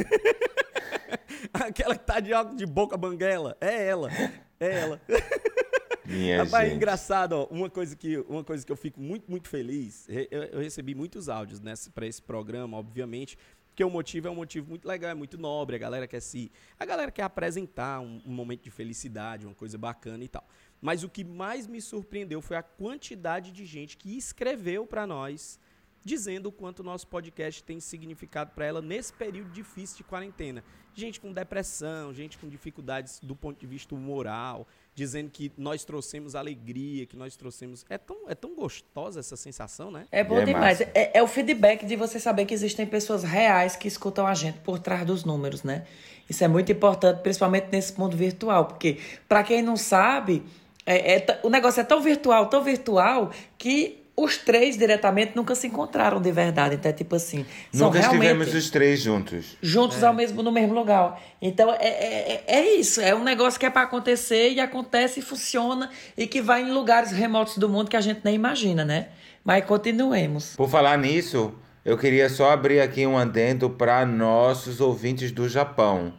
Aquela 1.51 1.95
que 1.95 2.05
tá 2.05 2.19
de 2.19 2.31
óculos 2.31 2.57
de 2.57 2.67
boca 2.67 2.95
banguela, 2.95 3.57
é 3.59 3.87
ela, 3.87 4.11
é 4.59 4.81
ela. 4.81 5.01
Minha 6.05 6.43
Rapaz, 6.43 6.65
gente. 6.65 6.75
engraçado, 6.75 7.33
ó, 7.33 7.45
uma 7.45 7.69
coisa, 7.69 7.95
que, 7.95 8.17
uma 8.27 8.43
coisa 8.43 8.65
que 8.65 8.71
eu 8.71 8.75
fico 8.75 8.99
muito, 8.99 9.29
muito 9.29 9.47
feliz, 9.47 10.07
eu, 10.07 10.43
eu 10.43 10.59
recebi 10.59 10.93
muitos 10.93 11.29
áudios 11.29 11.59
nessa, 11.59 11.89
pra 11.89 12.05
esse 12.05 12.21
programa, 12.21 12.77
obviamente, 12.77 13.37
porque 13.69 13.83
o 13.83 13.89
motivo 13.89 14.27
é 14.27 14.31
um 14.31 14.35
motivo 14.35 14.69
muito 14.69 14.87
legal, 14.87 15.11
é 15.11 15.13
muito 15.13 15.37
nobre, 15.37 15.75
a 15.75 15.79
galera 15.79 16.07
quer 16.07 16.21
se... 16.21 16.49
A 16.79 16.85
galera 16.85 17.11
quer 17.11 17.23
apresentar 17.23 17.99
um, 17.99 18.21
um 18.25 18.31
momento 18.31 18.63
de 18.63 18.71
felicidade, 18.71 19.45
uma 19.45 19.53
coisa 19.53 19.77
bacana 19.77 20.23
e 20.23 20.29
tal. 20.29 20.47
Mas 20.79 21.03
o 21.03 21.09
que 21.09 21.25
mais 21.25 21.67
me 21.67 21.81
surpreendeu 21.81 22.41
foi 22.41 22.55
a 22.55 22.63
quantidade 22.63 23.51
de 23.51 23.65
gente 23.65 23.97
que 23.97 24.17
escreveu 24.17 24.85
pra 24.85 25.05
nós, 25.05 25.59
dizendo 26.05 26.49
o 26.49 26.51
quanto 26.51 26.79
o 26.81 26.83
nosso 26.83 27.07
podcast 27.07 27.63
tem 27.63 27.79
significado 27.79 28.51
para 28.53 28.63
ela 28.63 28.79
nesse 28.79 29.11
período 29.11 29.49
difícil 29.49 29.97
de 29.97 30.03
quarentena. 30.03 30.63
Gente 30.93 31.19
com 31.19 31.33
depressão, 31.33 32.13
gente 32.13 32.37
com 32.37 32.47
dificuldades 32.47 33.19
do 33.21 33.35
ponto 33.35 33.59
de 33.59 33.65
vista 33.65 33.95
moral, 33.95 34.67
dizendo 34.93 35.29
que 35.31 35.51
nós 35.57 35.83
trouxemos 35.83 36.35
alegria, 36.35 37.05
que 37.07 37.17
nós 37.17 37.35
trouxemos. 37.35 37.83
É 37.89 37.97
tão, 37.97 38.29
é 38.29 38.35
tão 38.35 38.55
gostosa 38.55 39.19
essa 39.19 39.35
sensação, 39.35 39.89
né? 39.89 40.05
É 40.11 40.23
bom 40.23 40.39
É 40.39 40.45
demais. 40.45 40.79
É, 40.79 41.17
é 41.17 41.23
o 41.23 41.27
feedback 41.27 41.85
de 41.85 41.95
você 41.95 42.19
saber 42.19 42.45
que 42.45 42.53
existem 42.53 42.85
pessoas 42.85 43.23
reais 43.23 43.75
que 43.75 43.87
escutam 43.87 44.27
a 44.27 44.33
gente 44.35 44.59
por 44.59 44.77
trás 44.79 45.05
dos 45.05 45.25
números, 45.25 45.63
né? 45.63 45.85
Isso 46.29 46.43
é 46.43 46.47
muito 46.47 46.71
importante, 46.71 47.21
principalmente 47.21 47.67
nesse 47.71 47.99
mundo 47.99 48.15
virtual, 48.15 48.65
porque 48.67 48.99
para 49.27 49.43
quem 49.43 49.61
não 49.63 49.75
sabe, 49.75 50.43
é- 50.85 51.15
é 51.17 51.39
o 51.43 51.49
negócio 51.49 51.81
é 51.81 51.83
tão 51.83 51.99
virtual, 51.99 52.45
tão 52.45 52.63
virtual 52.63 53.31
que 53.57 54.04
os 54.17 54.37
três 54.37 54.77
diretamente 54.77 55.33
nunca 55.35 55.53
se 55.55 55.67
encontraram 55.67 56.21
de 56.21 56.31
verdade. 56.31 56.75
Então 56.75 56.89
é 56.89 56.93
tipo 56.93 57.15
assim, 57.15 57.45
são 57.73 57.87
Nunca 57.87 57.99
realmente 57.99 58.23
estivemos 58.29 58.53
os 58.55 58.69
três 58.69 59.01
juntos. 59.01 59.57
juntos 59.61 60.03
ao 60.03 60.13
mesmo 60.13 60.41
no 60.41 60.51
mesmo 60.51 60.73
lugar. 60.73 61.21
Então 61.41 61.69
é, 61.73 61.77
é, 61.87 62.43
é- 62.47 62.55
é 62.59 62.75
isso, 62.75 63.01
é 63.01 63.13
um 63.13 63.23
negócio 63.23 63.59
que 63.59 63.65
é 63.65 63.69
para 63.69 63.81
acontecer 63.81 64.51
e 64.51 64.59
acontece 64.59 65.19
e 65.19 65.23
funciona 65.23 65.89
e 66.17 66.25
que 66.27 66.41
vai 66.41 66.61
em 66.63 66.71
lugares 66.71 67.11
remotos 67.11 67.57
do 67.57 67.67
mundo 67.67 67.89
que 67.89 67.97
a 67.97 68.01
gente 68.01 68.21
nem 68.23 68.35
imagina, 68.35 68.85
né? 68.85 69.09
Mas 69.43 69.65
continuemos. 69.65 70.55
Por 70.55 70.69
falar 70.69 70.97
nisso, 70.97 71.53
eu 71.83 71.97
queria 71.97 72.29
só 72.29 72.51
abrir 72.51 72.79
aqui 72.79 73.05
um 73.05 73.17
adendo 73.17 73.69
para 73.69 74.05
nossos 74.05 74.79
ouvintes 74.81 75.31
do 75.31 75.47
Japão. 75.49 76.13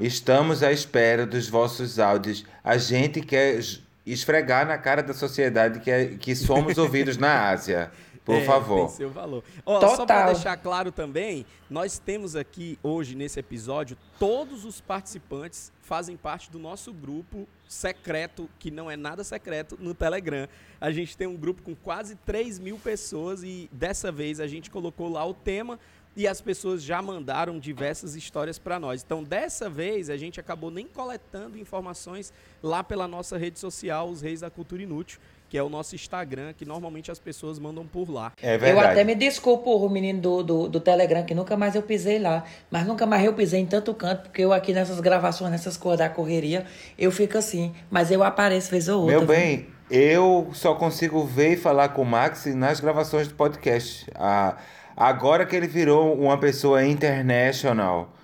Estamos 0.00 0.62
à 0.62 0.72
espera 0.72 1.26
dos 1.26 1.48
vossos 1.48 1.98
áudios. 1.98 2.44
A 2.64 2.76
gente 2.78 3.20
quer 3.20 3.60
esfregar 4.04 4.66
na 4.66 4.78
cara 4.78 5.02
da 5.02 5.14
sociedade 5.14 5.80
que, 5.80 5.90
é- 5.90 6.06
que 6.16 6.34
somos 6.34 6.76
ouvidos 6.78 7.16
na 7.16 7.48
Ásia. 7.50 7.90
Por 8.24 8.36
É, 8.36 8.44
favor. 8.44 8.86
Tem 8.86 8.96
seu 8.98 9.10
valor. 9.10 9.42
Ó, 9.66 9.80
só 9.80 9.88
para 9.88 9.96
Total. 9.96 10.32
deixar 10.34 10.56
claro 10.56 10.92
também, 10.92 11.44
nós 11.68 11.98
temos 11.98 12.36
aqui 12.36 12.78
hoje 12.80 13.16
nesse 13.16 13.40
episódio 13.40 13.96
todos 14.16 14.64
os 14.64 14.80
participantes 14.80 15.72
fazem 15.80 16.16
parte 16.16 16.48
do 16.48 16.56
nosso 16.56 16.92
grupo 16.92 17.48
secreto, 17.68 18.48
que 18.60 18.70
não 18.70 18.88
é 18.88 18.96
nada 18.96 19.24
secreto, 19.24 19.76
no 19.80 19.92
Telegram. 19.92 20.46
A 20.80 20.92
gente 20.92 21.16
tem 21.16 21.26
um 21.26 21.36
grupo 21.36 21.62
com 21.62 21.74
quase 21.74 22.14
3 22.14 22.60
mil 22.60 22.78
pessoas 22.78 23.42
e 23.42 23.68
dessa 23.72 24.12
vez 24.12 24.38
a 24.38 24.46
gente 24.46 24.70
colocou 24.70 25.08
lá 25.10 25.26
o 25.26 25.34
tema 25.34 25.80
e 26.16 26.28
as 26.28 26.40
pessoas 26.40 26.82
já 26.82 27.00
mandaram 27.00 27.58
diversas 27.58 28.14
histórias 28.14 28.58
para 28.58 28.78
nós. 28.78 29.02
Então, 29.04 29.22
dessa 29.22 29.68
vez, 29.70 30.10
a 30.10 30.16
gente 30.16 30.38
acabou 30.38 30.70
nem 30.70 30.86
coletando 30.86 31.58
informações 31.58 32.32
lá 32.62 32.84
pela 32.84 33.08
nossa 33.08 33.38
rede 33.38 33.58
social, 33.58 34.08
os 34.08 34.20
Reis 34.20 34.40
da 34.40 34.50
Cultura 34.50 34.82
Inútil, 34.82 35.18
que 35.48 35.58
é 35.58 35.62
o 35.62 35.68
nosso 35.68 35.94
Instagram, 35.94 36.54
que 36.54 36.64
normalmente 36.64 37.10
as 37.10 37.18
pessoas 37.18 37.58
mandam 37.58 37.86
por 37.86 38.10
lá. 38.10 38.32
É 38.42 38.54
Eu 38.54 38.58
verdade. 38.58 38.88
até 38.88 39.04
me 39.04 39.14
desculpo 39.14 39.70
o 39.76 39.88
menino 39.88 40.20
do, 40.20 40.42
do, 40.42 40.68
do 40.68 40.80
Telegram, 40.80 41.24
que 41.24 41.34
nunca 41.34 41.56
mais 41.56 41.74
eu 41.74 41.82
pisei 41.82 42.18
lá. 42.18 42.44
Mas 42.70 42.86
nunca 42.86 43.04
mais 43.04 43.24
eu 43.24 43.34
pisei 43.34 43.60
em 43.60 43.66
tanto 43.66 43.92
canto, 43.94 44.22
porque 44.22 44.42
eu 44.42 44.52
aqui 44.52 44.72
nessas 44.72 44.98
gravações, 45.00 45.50
nessas 45.50 45.76
coisas 45.76 45.98
da 45.98 46.08
correria, 46.08 46.66
eu 46.98 47.10
fico 47.10 47.36
assim. 47.36 47.74
Mas 47.90 48.10
eu 48.10 48.22
apareço 48.22 48.70
vez 48.70 48.88
ou 48.88 49.02
outra. 49.02 49.18
Meu 49.18 49.26
viu? 49.26 49.28
bem, 49.36 49.66
eu 49.90 50.50
só 50.54 50.74
consigo 50.74 51.22
ver 51.24 51.52
e 51.52 51.56
falar 51.58 51.90
com 51.90 52.00
o 52.00 52.06
Max 52.06 52.46
nas 52.54 52.80
gravações 52.80 53.28
do 53.28 53.34
podcast. 53.34 54.06
Ah, 54.14 54.56
agora 55.02 55.44
que 55.44 55.56
ele 55.56 55.66
virou 55.66 56.14
uma 56.14 56.38
pessoa 56.38 56.84
international, 56.84 58.14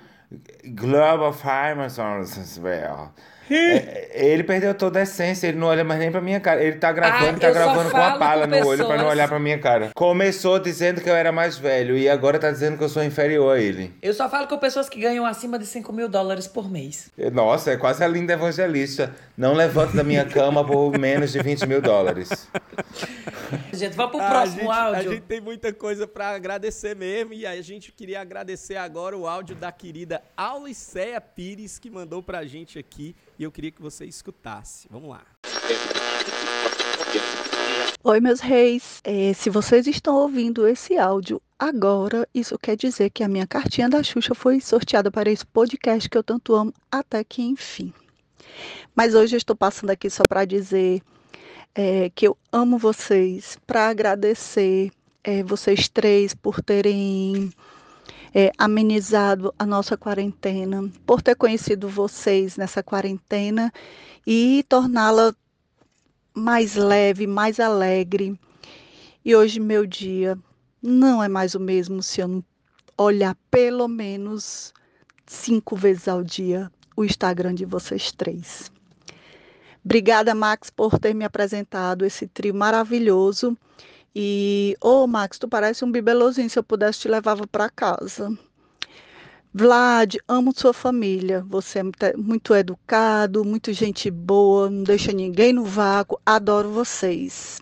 Global 0.64 1.32
Farmers, 1.32 1.98
é, 3.50 4.10
ele 4.32 4.42
perdeu 4.44 4.74
toda 4.74 4.98
a 4.98 5.02
essência, 5.02 5.46
ele 5.46 5.58
não 5.58 5.66
olha 5.68 5.84
mais 5.84 5.98
nem 6.00 6.10
pra 6.10 6.20
minha 6.20 6.40
cara. 6.40 6.62
Ele 6.62 6.76
tá 6.76 6.92
gravando, 6.92 7.36
Ah, 7.36 7.40
tá 7.40 7.50
gravando 7.50 7.90
com 7.90 7.96
a 7.96 8.18
pala 8.18 8.46
com 8.48 8.50
no 8.50 8.66
olho 8.66 8.78
pra 8.78 8.86
não 8.88 8.92
pessoas- 8.96 9.12
olhar 9.12 9.28
pra 9.28 9.38
minha 9.38 9.58
cara. 9.58 9.90
Começou 9.94 10.58
dizendo 10.58 11.00
que 11.00 11.08
eu 11.08 11.14
era 11.14 11.32
mais 11.32 11.58
velho 11.58 11.96
e 11.96 12.08
agora 12.08 12.38
tá 12.38 12.50
dizendo 12.50 12.76
que 12.78 12.84
eu 12.84 12.88
sou 12.88 13.02
inferior 13.04 13.56
a 13.56 13.60
ele. 13.60 13.92
Eu 14.02 14.12
só 14.14 14.28
falo 14.28 14.46
com 14.46 14.58
pessoas 14.58 14.88
que 14.88 15.00
ganham 15.00 15.24
acima 15.24 15.58
de 15.58 15.66
5 15.66 15.92
mil 15.92 16.08
dólares 16.08 16.46
por 16.46 16.70
mês. 16.70 17.10
Nossa, 17.32 17.72
é 17.72 17.76
quase 17.76 18.02
a 18.04 18.08
linda 18.08 18.32
evangelista. 18.32 19.14
Não 19.36 19.54
levanto 19.54 19.94
da 19.96 20.02
minha 20.02 20.24
cama 20.24 20.64
por 20.64 20.90
menos 20.98 21.32
de 21.32 21.40
20 21.42 21.66
mil 21.66 21.80
dólares. 21.80 22.28
Gente, 23.72 23.94
vamos 23.94 24.12
pro 24.12 24.20
Ah, 24.20 24.28
próximo 24.30 24.70
a 24.70 24.74
gente, 24.74 24.96
áudio. 24.96 25.10
A 25.10 25.14
gente 25.14 25.22
tem 25.22 25.40
muita 25.40 25.72
coisa 25.72 26.06
pra 26.06 26.30
agradecer 26.30 26.96
mesmo 26.96 27.32
e 27.32 27.46
a 27.46 27.60
gente 27.62 27.92
queria 27.92 28.20
agradecer 28.20 28.76
agora 28.76 29.16
o 29.16 29.26
áudio 29.26 29.54
da 29.54 29.70
querida 29.70 30.20
Auliceia 30.36 31.20
Pires 31.20 31.78
que 31.78 31.88
mandou 31.90 32.22
pra 32.22 32.44
gente 32.44 32.78
aqui 32.78 33.14
e 33.38 33.44
eu 33.44 33.52
queria 33.52 33.70
que 33.70 33.80
você 33.80 34.04
escutasse. 34.04 34.88
Vamos 34.90 35.10
lá. 35.10 35.22
Oi, 38.02 38.20
meus 38.20 38.40
reis. 38.40 39.00
Eh, 39.04 39.32
se 39.32 39.48
vocês 39.48 39.86
estão 39.86 40.16
ouvindo 40.16 40.66
esse 40.66 40.98
áudio 40.98 41.40
agora, 41.58 42.28
isso 42.34 42.58
quer 42.58 42.76
dizer 42.76 43.10
que 43.10 43.22
a 43.22 43.28
minha 43.28 43.46
cartinha 43.46 43.88
da 43.88 44.02
Xuxa 44.02 44.34
foi 44.34 44.60
sorteada 44.60 45.10
para 45.10 45.30
esse 45.30 45.46
podcast 45.46 46.08
que 46.08 46.18
eu 46.18 46.22
tanto 46.22 46.54
amo, 46.54 46.72
até 46.90 47.22
que 47.22 47.42
enfim. 47.42 47.92
Mas 48.94 49.14
hoje 49.14 49.36
eu 49.36 49.38
estou 49.38 49.54
passando 49.54 49.90
aqui 49.90 50.10
só 50.10 50.22
para 50.28 50.44
dizer 50.44 51.02
é, 51.74 52.10
que 52.10 52.26
eu 52.26 52.36
amo 52.52 52.78
vocês, 52.78 53.56
para 53.66 53.88
agradecer 53.88 54.90
é, 55.22 55.42
vocês 55.42 55.88
três 55.88 56.34
por 56.34 56.60
terem 56.62 57.50
é, 58.38 58.52
amenizado 58.56 59.52
a 59.58 59.66
nossa 59.66 59.96
quarentena, 59.96 60.88
por 61.04 61.20
ter 61.20 61.34
conhecido 61.34 61.88
vocês 61.88 62.56
nessa 62.56 62.84
quarentena 62.84 63.72
e 64.24 64.64
torná-la 64.68 65.34
mais 66.32 66.76
leve, 66.76 67.26
mais 67.26 67.58
alegre. 67.58 68.38
E 69.24 69.34
hoje 69.34 69.58
meu 69.58 69.84
dia 69.84 70.38
não 70.80 71.20
é 71.20 71.26
mais 71.26 71.56
o 71.56 71.58
mesmo 71.58 72.00
se 72.00 72.20
eu 72.20 72.28
não 72.28 72.44
olhar 72.96 73.36
pelo 73.50 73.88
menos 73.88 74.72
cinco 75.26 75.74
vezes 75.74 76.06
ao 76.06 76.22
dia 76.22 76.70
o 76.96 77.04
Instagram 77.04 77.56
de 77.56 77.64
vocês 77.64 78.12
três. 78.12 78.70
Obrigada, 79.84 80.32
Max, 80.32 80.70
por 80.70 80.96
ter 80.96 81.12
me 81.12 81.24
apresentado 81.24 82.04
esse 82.04 82.28
trio 82.28 82.54
maravilhoso. 82.54 83.58
E, 84.14 84.76
ô, 84.80 85.04
oh, 85.04 85.06
Max, 85.06 85.38
tu 85.38 85.48
parece 85.48 85.84
um 85.84 85.92
bibelozinho. 85.92 86.48
Se 86.50 86.58
eu 86.58 86.62
pudesse, 86.62 87.00
te 87.00 87.08
levava 87.08 87.46
para 87.46 87.70
casa. 87.70 88.36
Vlad, 89.52 90.16
amo 90.28 90.52
sua 90.54 90.72
família. 90.72 91.44
Você 91.48 91.80
é 91.80 92.16
muito 92.16 92.54
educado, 92.54 93.44
muito 93.44 93.72
gente 93.72 94.10
boa, 94.10 94.70
não 94.70 94.82
deixa 94.82 95.12
ninguém 95.12 95.52
no 95.52 95.64
vácuo. 95.64 96.20
Adoro 96.24 96.70
vocês. 96.70 97.60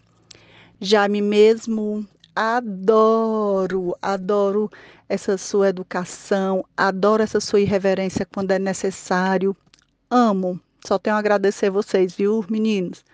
Jaime 0.80 1.22
mesmo, 1.22 2.06
adoro, 2.34 3.96
adoro 4.02 4.70
essa 5.08 5.38
sua 5.38 5.68
educação, 5.68 6.64
adoro 6.76 7.22
essa 7.22 7.40
sua 7.40 7.60
irreverência 7.60 8.26
quando 8.26 8.50
é 8.50 8.58
necessário. 8.58 9.56
Amo. 10.10 10.60
Só 10.86 10.98
tenho 10.98 11.16
a 11.16 11.18
agradecer 11.18 11.70
vocês, 11.70 12.14
viu, 12.14 12.44
meninos? 12.48 13.04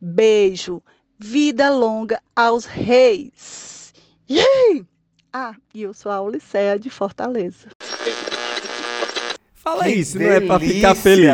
Beijo. 0.00 0.82
Vida 1.20 1.68
longa 1.68 2.22
aos 2.34 2.64
reis. 2.64 3.92
Yay! 4.30 4.86
Ah, 5.32 5.52
e 5.74 5.82
eu 5.82 5.92
sou 5.92 6.12
a 6.12 6.20
Ulicéia 6.20 6.78
de 6.78 6.88
Fortaleza. 6.90 7.66
Fala 9.52 9.88
isso, 9.88 10.16
delícia. 10.16 10.40
não 10.40 10.46
é 10.46 10.46
pra 10.46 10.60
ficar 10.60 10.94
feliz. 10.94 11.28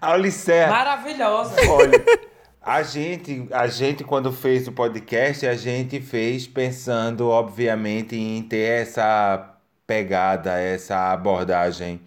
A 0.00 0.14
Ulicéia. 0.14 0.66
Maravilhosa. 0.66 1.54
Olha, 1.70 2.04
a 2.60 2.82
gente, 2.82 3.46
a 3.52 3.68
gente, 3.68 4.02
quando 4.02 4.32
fez 4.32 4.66
o 4.66 4.72
podcast, 4.72 5.46
a 5.46 5.54
gente 5.54 6.00
fez 6.00 6.48
pensando, 6.48 7.28
obviamente, 7.28 8.16
em 8.16 8.42
ter 8.42 8.82
essa 8.82 9.54
pegada, 9.86 10.58
essa 10.58 11.12
abordagem 11.12 12.00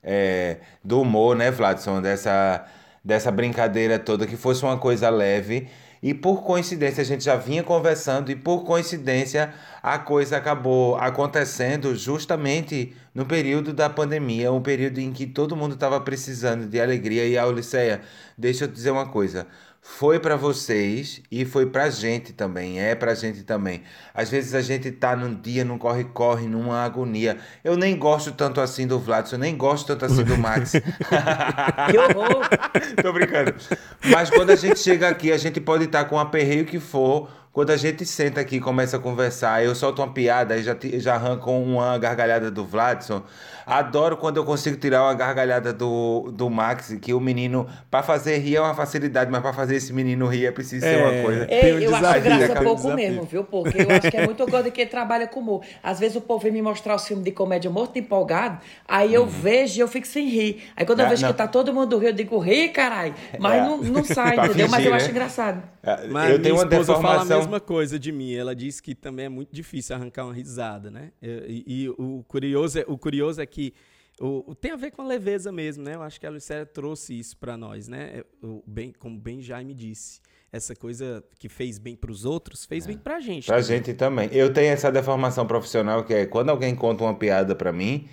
é, 0.00 0.58
do 0.84 1.00
humor, 1.00 1.34
né, 1.34 1.50
Vladson? 1.50 2.00
Dessa, 2.00 2.64
dessa 3.04 3.32
brincadeira 3.32 3.98
toda, 3.98 4.28
que 4.28 4.36
fosse 4.36 4.62
uma 4.62 4.78
coisa 4.78 5.10
leve. 5.10 5.68
E 6.02 6.12
por 6.12 6.42
coincidência, 6.42 7.00
a 7.00 7.04
gente 7.04 7.22
já 7.22 7.36
vinha 7.36 7.62
conversando, 7.62 8.30
e 8.32 8.34
por 8.34 8.64
coincidência, 8.64 9.54
a 9.80 9.98
coisa 9.98 10.36
acabou 10.36 10.96
acontecendo 10.96 11.94
justamente 11.94 12.92
no 13.14 13.24
período 13.24 13.72
da 13.72 13.88
pandemia, 13.88 14.50
um 14.50 14.60
período 14.60 14.98
em 14.98 15.12
que 15.12 15.26
todo 15.26 15.54
mundo 15.54 15.74
estava 15.74 16.00
precisando 16.00 16.66
de 16.66 16.80
alegria. 16.80 17.24
E 17.26 17.38
a 17.38 17.46
Uliceia, 17.46 18.00
deixa 18.36 18.64
eu 18.64 18.68
dizer 18.68 18.90
uma 18.90 19.06
coisa 19.08 19.46
foi 19.84 20.20
para 20.20 20.36
vocês 20.36 21.20
e 21.28 21.44
foi 21.44 21.66
pra 21.66 21.90
gente 21.90 22.32
também, 22.32 22.80
é 22.80 22.94
pra 22.94 23.16
gente 23.16 23.42
também. 23.42 23.82
Às 24.14 24.30
vezes 24.30 24.54
a 24.54 24.60
gente 24.60 24.92
tá 24.92 25.16
num 25.16 25.34
dia, 25.34 25.64
num 25.64 25.76
corre-corre, 25.76 26.46
numa 26.46 26.84
agonia. 26.84 27.36
Eu 27.64 27.76
nem 27.76 27.98
gosto 27.98 28.30
tanto 28.30 28.60
assim 28.60 28.86
do 28.86 28.96
Vlad, 29.00 29.32
eu 29.32 29.38
nem 29.38 29.56
gosto 29.56 29.88
tanto 29.88 30.04
assim 30.04 30.22
do 30.22 30.38
Max. 30.38 30.74
que 31.90 31.98
horror! 31.98 32.48
Tô 33.02 33.12
brincando. 33.12 33.56
Mas 34.04 34.30
quando 34.30 34.50
a 34.50 34.56
gente 34.56 34.78
chega 34.78 35.08
aqui, 35.08 35.32
a 35.32 35.36
gente 35.36 35.60
pode 35.60 35.84
estar 35.84 36.04
tá 36.04 36.08
com 36.08 36.14
o 36.14 36.20
aperreio 36.20 36.64
que 36.64 36.78
for, 36.78 37.28
quando 37.52 37.70
a 37.70 37.76
gente 37.76 38.06
senta 38.06 38.40
aqui 38.40 38.56
e 38.56 38.60
começa 38.60 38.96
a 38.96 39.00
conversar, 39.00 39.64
eu 39.64 39.74
solto 39.74 40.00
uma 40.00 40.12
piada 40.12 40.56
e 40.56 40.62
já, 40.62 40.74
já 40.94 41.16
arranco 41.16 41.50
uma 41.50 41.98
gargalhada 41.98 42.52
do 42.52 42.64
Vladson. 42.64 43.22
Adoro 43.66 44.16
quando 44.16 44.36
eu 44.36 44.44
consigo 44.44 44.76
tirar 44.76 45.02
uma 45.04 45.14
gargalhada 45.14 45.72
do, 45.72 46.30
do 46.32 46.48
Max, 46.50 46.96
que 47.00 47.14
o 47.14 47.20
menino, 47.20 47.66
para 47.90 48.02
fazer 48.02 48.38
rir 48.38 48.56
é 48.56 48.60
uma 48.60 48.74
facilidade, 48.74 49.30
mas 49.30 49.40
para 49.40 49.52
fazer 49.52 49.76
esse 49.76 49.92
menino 49.92 50.26
rir 50.26 50.46
é 50.46 50.50
preciso 50.50 50.84
é, 50.84 50.94
ser 50.94 51.02
uma 51.02 51.22
coisa. 51.22 51.44
É, 51.44 51.74
um 51.74 51.78
eu 51.78 51.94
acho 51.94 52.20
graça 52.20 52.54
pouco 52.62 52.82
desafio. 52.82 52.96
mesmo, 52.96 53.22
viu? 53.24 53.44
Porque 53.44 53.82
eu 53.82 53.90
acho 53.90 54.10
que 54.10 54.16
é 54.16 54.26
muito 54.26 54.46
gosto 54.46 54.64
de 54.64 54.70
quem 54.70 54.86
trabalha 54.86 55.26
com 55.26 55.40
humor. 55.40 55.62
Às 55.82 56.00
vezes 56.00 56.16
o 56.16 56.20
povo 56.20 56.42
vem 56.42 56.52
me 56.52 56.62
mostrar 56.62 56.94
os 56.94 57.06
filmes 57.06 57.24
de 57.24 57.32
comédia 57.32 57.70
morto 57.70 57.98
empolgado, 57.98 58.58
aí 58.86 59.12
eu 59.12 59.22
uhum. 59.22 59.28
vejo 59.28 59.78
e 59.78 59.80
eu 59.80 59.88
fico 59.88 60.06
sem 60.06 60.28
rir. 60.28 60.62
Aí 60.76 60.86
quando 60.86 61.00
eu 61.00 61.06
ah, 61.06 61.08
vejo 61.08 61.22
não. 61.22 61.32
que 61.32 61.38
tá 61.38 61.48
todo 61.48 61.72
mundo 61.72 61.96
rindo, 61.96 62.10
eu 62.10 62.12
digo, 62.12 62.38
ri, 62.38 62.68
caralho. 62.68 63.14
Mas 63.38 63.54
é. 63.54 63.64
não, 63.64 63.78
não 63.78 64.04
sai, 64.04 64.36
entendeu? 64.36 64.52
Fingir, 64.52 64.70
mas 64.70 64.84
eu 64.84 64.90
né? 64.90 64.96
acho 64.96 65.10
engraçado. 65.10 65.62
É, 65.82 66.06
mas 66.06 66.30
eu 66.30 66.40
tenho 66.40 66.54
uma 66.54 66.64
deformação. 66.64 67.02
fala 67.02 67.22
a 67.22 67.24
mesma 67.24 67.60
coisa 67.60 67.98
de 67.98 68.12
mim. 68.12 68.34
Ela 68.34 68.54
diz 68.54 68.80
que 68.80 68.94
também 68.94 69.26
é 69.26 69.28
muito 69.28 69.52
difícil 69.52 69.96
arrancar 69.96 70.24
uma 70.24 70.34
risada, 70.34 70.90
né? 70.90 71.10
E, 71.20 71.64
e, 71.66 71.82
e 71.82 71.88
o, 71.88 72.24
curioso 72.28 72.78
é, 72.78 72.84
o 72.86 72.96
curioso 72.96 73.40
é 73.40 73.46
que 73.52 73.74
o, 74.20 74.54
tem 74.54 74.72
a 74.72 74.76
ver 74.76 74.90
com 74.90 75.02
a 75.02 75.04
leveza 75.04 75.50
mesmo, 75.50 75.82
né? 75.82 75.94
Eu 75.94 76.02
acho 76.02 76.20
que 76.20 76.26
a 76.26 76.30
Lucélia 76.30 76.66
trouxe 76.66 77.18
isso 77.18 77.36
para 77.36 77.56
nós, 77.56 77.88
né? 77.88 78.22
O, 78.42 78.62
bem, 78.66 78.92
como 78.98 79.18
bem 79.18 79.40
Jaime 79.40 79.74
disse, 79.74 80.20
essa 80.52 80.74
coisa 80.74 81.24
que 81.38 81.48
fez 81.48 81.78
bem 81.78 81.96
para 81.96 82.10
os 82.10 82.24
outros, 82.24 82.64
fez 82.64 82.84
é. 82.84 82.88
bem 82.88 82.98
para 82.98 83.16
a 83.16 83.20
gente. 83.20 83.46
Para 83.46 83.56
a 83.56 83.62
gente 83.62 83.94
também. 83.94 84.28
Eu 84.32 84.52
tenho 84.52 84.72
essa 84.72 84.90
deformação 84.92 85.46
profissional 85.46 86.04
que 86.04 86.14
é 86.14 86.26
quando 86.26 86.50
alguém 86.50 86.74
conta 86.74 87.04
uma 87.04 87.14
piada 87.14 87.54
para 87.54 87.72
mim, 87.72 88.08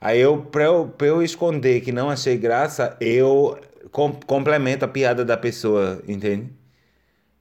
aí 0.00 0.20
eu 0.20 0.42
para 0.42 0.64
eu, 0.64 0.94
eu 1.00 1.22
esconder 1.22 1.80
que 1.80 1.92
não 1.92 2.10
achei 2.10 2.36
graça, 2.36 2.96
eu 3.00 3.58
com, 3.90 4.12
complemento 4.12 4.84
a 4.84 4.88
piada 4.88 5.24
da 5.24 5.36
pessoa, 5.36 6.02
entende? 6.06 6.50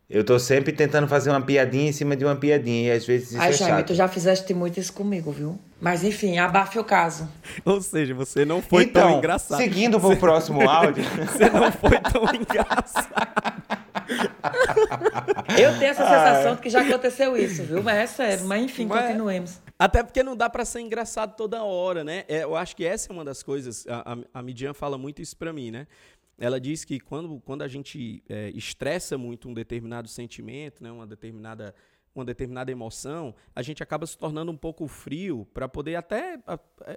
Eu 0.10 0.24
tô 0.24 0.40
sempre 0.40 0.72
tentando 0.72 1.06
fazer 1.06 1.30
uma 1.30 1.42
piadinha 1.42 1.90
em 1.90 1.92
cima 1.92 2.16
de 2.16 2.24
uma 2.24 2.36
piadinha 2.36 2.88
e 2.88 2.92
às 2.96 3.06
vezes 3.06 3.32
isso 3.32 3.42
Ai, 3.42 3.50
é 3.50 3.54
Jaime, 3.54 3.78
chato. 3.80 3.88
tu 3.88 3.94
já 3.94 4.08
fizeste 4.08 4.54
muito 4.54 4.80
isso 4.80 4.94
comigo, 4.94 5.34
viu? 5.34 5.60
Mas 5.82 6.02
enfim, 6.02 6.38
abafe 6.38 6.80
o 6.80 6.84
caso. 6.84 7.28
Ou 7.66 7.82
seja, 7.82 8.14
você 8.16 8.46
não 8.46 8.62
foi 8.62 8.84
então, 8.84 9.10
tão 9.10 9.18
engraçado. 9.18 9.58
seguindo 9.58 10.00
pro 10.00 10.16
próximo 10.16 10.62
áudio... 10.70 11.04
você 11.04 11.50
não 11.50 11.70
foi 11.74 12.00
tão 12.00 12.24
engraçado. 12.34 13.28
Eu 15.60 15.78
tenho 15.78 15.92
essa 15.92 16.04
sensação 16.06 16.56
de 16.56 16.62
que 16.62 16.70
já 16.70 16.82
aconteceu 16.82 17.36
isso, 17.36 17.64
viu? 17.64 17.84
Mas 17.84 17.98
é 17.98 18.08
sério. 18.08 18.46
Mas 18.46 18.64
enfim, 18.64 18.86
Mas... 18.86 19.02
continuemos. 19.02 19.60
Até 19.78 20.02
porque 20.02 20.24
não 20.24 20.36
dá 20.36 20.50
para 20.50 20.66
ser 20.66 20.80
engraçado 20.80 21.36
toda 21.36 21.62
hora, 21.64 22.04
né? 22.04 22.24
É, 22.28 22.44
eu 22.44 22.56
acho 22.56 22.76
que 22.76 22.84
essa 22.84 23.12
é 23.12 23.14
uma 23.14 23.24
das 23.24 23.44
coisas. 23.44 23.86
A, 23.88 24.14
a, 24.14 24.40
a 24.40 24.42
Midian 24.42 24.74
fala 24.74 24.98
muito 24.98 25.22
isso 25.22 25.38
para 25.38 25.54
mim, 25.54 25.70
né? 25.70 25.86
Ela 26.38 26.60
diz 26.60 26.86
que 26.86 27.00
quando, 27.00 27.40
quando 27.42 27.64
a 27.64 27.68
gente 27.68 28.24
é, 28.30 28.50
estressa 28.50 29.18
muito 29.18 29.50
um 29.50 29.54
determinado 29.54 30.08
sentimento, 30.08 30.84
né, 30.84 30.92
uma, 30.92 31.08
determinada, 31.08 31.74
uma 32.14 32.24
determinada 32.24 32.72
emoção, 32.72 33.34
a 33.56 33.62
gente 33.62 33.82
acaba 33.82 34.06
se 34.06 34.18
tornando 34.18 34.52
um 34.52 34.58
pouco 34.58 34.88
frio 34.88 35.48
para 35.54 35.68
poder 35.68 35.96
até, 35.96 36.40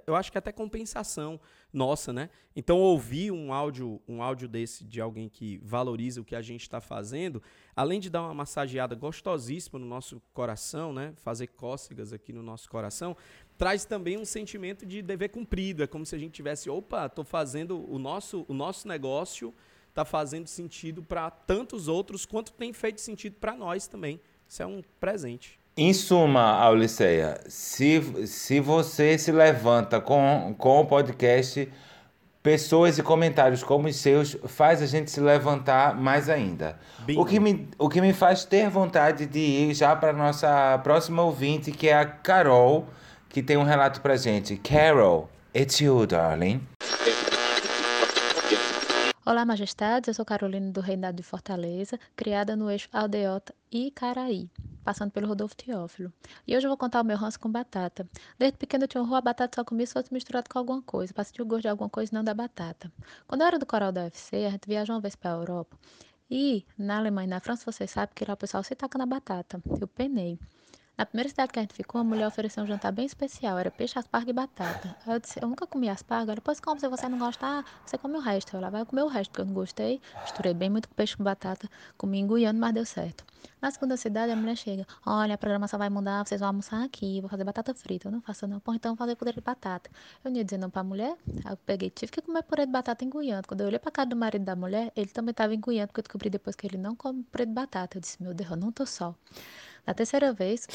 eu 0.05 0.15
acho 0.15 0.31
que 0.31 0.37
até 0.37 0.51
compensação 0.51 1.39
nossa, 1.73 2.11
né? 2.11 2.29
Então 2.55 2.79
ouvir 2.79 3.31
um 3.31 3.53
áudio, 3.53 4.01
um 4.07 4.21
áudio 4.21 4.47
desse 4.47 4.83
de 4.83 4.99
alguém 4.99 5.29
que 5.29 5.57
valoriza 5.63 6.19
o 6.19 6.25
que 6.25 6.35
a 6.35 6.41
gente 6.41 6.61
está 6.61 6.81
fazendo, 6.81 7.41
além 7.75 7.99
de 7.99 8.09
dar 8.09 8.23
uma 8.23 8.33
massageada 8.33 8.93
gostosíssima 8.93 9.79
no 9.79 9.85
nosso 9.85 10.21
coração, 10.33 10.91
né? 10.91 11.13
Fazer 11.15 11.47
cócegas 11.47 12.11
aqui 12.11 12.33
no 12.33 12.43
nosso 12.43 12.69
coração, 12.69 13.15
traz 13.61 13.85
também 13.85 14.17
um 14.17 14.25
sentimento 14.25 14.87
de 14.87 15.03
dever 15.03 15.29
cumprido. 15.29 15.83
É 15.83 15.87
como 15.87 16.03
se 16.03 16.15
a 16.15 16.17
gente 16.17 16.31
tivesse, 16.31 16.67
opa, 16.67 17.05
estou 17.05 17.23
fazendo 17.23 17.87
o 17.93 17.99
nosso, 17.99 18.43
o 18.47 18.55
nosso 18.55 18.87
negócio 18.87 19.53
está 19.87 20.03
fazendo 20.03 20.47
sentido 20.47 21.03
para 21.03 21.29
tantos 21.29 21.87
outros 21.87 22.25
quanto 22.25 22.51
tem 22.53 22.73
feito 22.73 22.99
sentido 22.99 23.35
para 23.39 23.55
nós 23.55 23.85
também. 23.85 24.19
Isso 24.49 24.63
é 24.63 24.65
um 24.65 24.81
presente. 24.99 25.59
Em 25.77 25.93
suma, 25.93 26.41
Auliceia, 26.41 27.39
se, 27.47 28.25
se 28.25 28.59
você 28.59 29.15
se 29.15 29.31
levanta 29.31 30.01
com, 30.01 30.55
com 30.57 30.79
o 30.79 30.85
podcast, 30.87 31.71
pessoas 32.41 32.97
e 32.97 33.03
comentários 33.03 33.61
como 33.61 33.87
os 33.87 33.95
seus 33.95 34.35
faz 34.47 34.81
a 34.81 34.87
gente 34.87 35.11
se 35.11 35.21
levantar 35.21 35.95
mais 35.95 36.29
ainda. 36.29 36.79
O 37.15 37.23
que, 37.23 37.39
me, 37.39 37.69
o 37.77 37.87
que 37.87 38.01
me 38.01 38.11
faz 38.11 38.43
ter 38.43 38.71
vontade 38.71 39.27
de 39.27 39.39
ir 39.39 39.75
já 39.75 39.95
para 39.95 40.11
nossa 40.11 40.79
próxima 40.79 41.21
ouvinte, 41.21 41.71
que 41.71 41.89
é 41.89 41.93
a 41.93 42.07
Carol, 42.07 42.87
que 43.31 43.41
tem 43.41 43.55
um 43.55 43.63
relato 43.63 44.01
pra 44.01 44.17
gente. 44.17 44.57
Carol, 44.57 45.29
it's 45.55 45.79
you, 45.79 46.05
darling. 46.05 46.61
Olá, 49.25 49.45
majestades. 49.45 50.09
Eu 50.09 50.13
sou 50.13 50.25
Carolina 50.25 50.69
do 50.71 50.81
Reinado 50.81 51.15
de 51.15 51.23
Fortaleza, 51.23 51.97
criada 52.15 52.55
no 52.55 52.69
eixo 52.69 52.89
Aldeota 52.91 53.53
e 53.71 53.89
Caraí, 53.91 54.49
passando 54.83 55.11
pelo 55.11 55.27
Rodolfo 55.27 55.55
Teófilo. 55.55 56.11
E 56.45 56.57
hoje 56.57 56.65
eu 56.65 56.69
vou 56.69 56.77
contar 56.77 56.99
o 56.99 57.05
meu 57.05 57.15
ranço 57.15 57.39
com 57.39 57.49
batata. 57.49 58.05
Desde 58.37 58.57
pequeno 58.57 58.83
eu 58.83 58.87
tinha 58.89 59.01
horror 59.01 59.15
a 59.15 59.21
batata 59.21 59.61
só 59.61 59.63
comia 59.63 59.85
se 59.85 59.93
fosse 59.93 60.13
misturado 60.13 60.49
com 60.49 60.59
alguma 60.59 60.81
coisa, 60.81 61.13
para 61.13 61.23
sentir 61.23 61.41
o 61.41 61.45
gosto 61.45 61.61
de 61.61 61.69
alguma 61.69 61.89
coisa 61.89 62.11
e 62.11 62.15
não 62.15 62.23
da 62.23 62.33
batata. 62.33 62.91
Quando 63.25 63.41
eu 63.41 63.47
era 63.47 63.57
do 63.57 63.65
coral 63.65 63.93
da 63.93 64.03
UFC, 64.03 64.45
a 64.45 64.49
gente 64.49 64.67
viajou 64.67 64.95
uma 64.95 65.01
vez 65.01 65.15
para 65.15 65.31
a 65.31 65.35
Europa. 65.35 65.77
E 66.29 66.65
na 66.77 66.97
Alemanha 66.97 67.27
e 67.27 67.29
na 67.29 67.39
França, 67.39 67.71
vocês 67.71 67.91
sabem 67.91 68.13
que 68.13 68.25
lá 68.25 68.33
o 68.33 68.37
pessoal 68.37 68.63
se 68.63 68.75
taca 68.75 68.97
na 68.97 69.05
batata. 69.05 69.61
Eu 69.79 69.87
penei. 69.87 70.37
Na 71.01 71.05
primeira 71.07 71.29
cidade 71.29 71.51
que 71.51 71.57
a 71.57 71.63
gente 71.63 71.73
ficou, 71.73 71.99
a 71.99 72.03
mulher 72.03 72.27
ofereceu 72.27 72.63
um 72.63 72.67
jantar 72.67 72.91
bem 72.91 73.07
especial. 73.07 73.57
Era 73.57 73.71
peixe, 73.71 73.97
aspargo 73.97 74.29
e 74.29 74.33
batata. 74.33 74.95
Aí 75.03 75.15
eu 75.15 75.19
disse, 75.19 75.39
eu 75.41 75.47
nunca 75.47 75.65
comi 75.65 75.89
aspargo. 75.89 76.29
Ela, 76.29 76.39
pois 76.39 76.59
como, 76.59 76.79
se 76.79 76.87
você 76.87 77.09
não 77.09 77.17
gostar, 77.17 77.65
você 77.83 77.97
come 77.97 78.17
o 78.17 78.19
resto. 78.19 78.55
Eu 78.55 78.61
lá, 78.61 78.69
vai 78.69 78.85
comer 78.85 79.01
o 79.01 79.07
resto, 79.07 79.31
porque 79.31 79.41
eu 79.41 79.45
não 79.47 79.53
gostei. 79.55 79.99
Misturei 80.21 80.53
bem 80.53 80.69
muito 80.69 80.87
peixe 80.89 81.17
com 81.17 81.23
batata. 81.23 81.67
Comi 81.97 82.19
enguiando, 82.19 82.59
mas 82.59 82.71
deu 82.75 82.85
certo. 82.85 83.25
Na 83.59 83.71
segunda 83.71 83.97
cidade, 83.97 84.31
a 84.31 84.35
mulher 84.35 84.55
chega. 84.55 84.85
Olha, 85.03 85.33
a 85.33 85.37
programação 85.39 85.79
vai 85.79 85.89
mudar, 85.89 86.23
vocês 86.23 86.39
vão 86.39 86.49
almoçar 86.49 86.83
aqui. 86.83 87.19
Vou 87.19 87.31
fazer 87.31 87.43
batata 87.45 87.73
frita. 87.73 88.07
Eu 88.07 88.11
não 88.11 88.21
faço 88.21 88.45
não. 88.45 88.59
Pô, 88.59 88.71
então 88.71 88.91
vou 88.91 88.97
fazer 88.97 89.15
purê 89.15 89.33
de 89.33 89.41
batata. 89.41 89.89
Eu 90.23 90.29
não 90.29 90.37
ia 90.37 90.45
dizer 90.45 90.59
não 90.59 90.69
pra 90.69 90.83
mulher. 90.83 91.17
Aí 91.43 91.51
eu 91.51 91.57
peguei, 91.57 91.89
tive 91.89 92.11
que 92.11 92.21
comer 92.21 92.43
purê 92.43 92.67
de 92.67 92.71
batata 92.71 93.03
enguiando. 93.03 93.47
Quando 93.47 93.61
eu 93.61 93.67
olhei 93.67 93.79
pra 93.79 93.89
cara 93.89 94.07
do 94.07 94.15
marido 94.15 94.45
da 94.45 94.55
mulher, 94.55 94.91
ele 94.95 95.09
também 95.09 95.33
tava 95.33 95.55
enguiando, 95.55 95.87
porque 95.87 96.01
eu 96.01 96.03
descobri 96.03 96.29
depois 96.29 96.55
que 96.55 96.67
ele 96.67 96.77
não 96.77 96.95
come 96.95 97.23
purê 97.23 97.47
de 97.47 97.53
batata. 97.53 97.97
Eu 97.97 98.01
disse, 98.01 98.21
meu 98.21 98.35
Deus, 98.35 98.51
eu 98.51 98.55
não 98.55 98.71
tô 98.71 98.85
só. 98.85 99.15
Na 99.85 99.93
terceira 99.93 100.31
vez, 100.31 100.67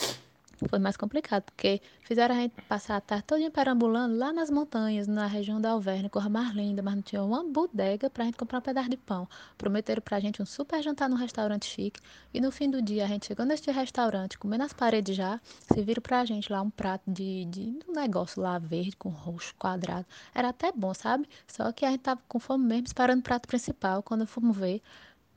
foi 0.68 0.78
mais 0.78 0.96
complicado, 0.96 1.42
porque 1.42 1.82
fizeram 2.00 2.34
a 2.34 2.38
gente 2.38 2.54
passar 2.62 2.96
a 2.96 3.00
tarde 3.00 3.25
toda 3.25 3.50
perambulando 3.50 4.16
lá 4.16 4.32
nas 4.32 4.50
montanhas, 4.50 5.06
na 5.06 5.26
região 5.26 5.60
da 5.60 5.70
Alverne, 5.70 6.08
cor 6.08 6.30
mais 6.30 6.54
linda, 6.54 6.82
mas 6.82 6.94
não 6.94 7.02
tinha 7.02 7.22
uma 7.22 7.44
bodega 7.44 8.08
pra 8.08 8.25
gente 8.25 8.38
comprar 8.38 8.58
um 8.58 8.62
pedaço 8.62 8.88
de 8.88 8.96
pão. 8.96 9.28
Prometeram 9.58 10.00
pra 10.00 10.18
gente 10.18 10.40
um 10.40 10.46
super 10.46 10.82
jantar 10.82 11.10
num 11.10 11.16
restaurante 11.16 11.66
chique, 11.66 12.00
e 12.32 12.40
no 12.40 12.50
fim 12.50 12.70
do 12.70 12.80
dia 12.80 13.04
a 13.04 13.06
gente 13.06 13.26
chegou 13.26 13.44
neste 13.44 13.70
restaurante, 13.70 14.38
comendo 14.38 14.62
nas 14.62 14.72
paredes 14.72 15.14
já, 15.14 15.38
serviram 15.72 16.00
pra 16.00 16.25
gente 16.25 16.50
lá 16.50 16.62
um 16.62 16.70
prato 16.70 17.04
de, 17.06 17.44
de 17.44 17.78
um 17.86 17.92
negócio 17.92 18.40
lá 18.40 18.58
verde, 18.58 18.96
com 18.96 19.10
roxo, 19.10 19.54
quadrado. 19.58 20.06
Era 20.34 20.48
até 20.48 20.72
bom, 20.72 20.94
sabe? 20.94 21.28
Só 21.46 21.70
que 21.70 21.84
a 21.84 21.90
gente 21.90 22.00
tava 22.00 22.20
com 22.26 22.38
fome 22.38 22.64
mesmo, 22.64 22.86
esperando 22.86 23.20
o 23.20 23.22
prato 23.22 23.46
principal, 23.46 24.02
quando 24.02 24.26
fomos 24.26 24.56
ver, 24.56 24.80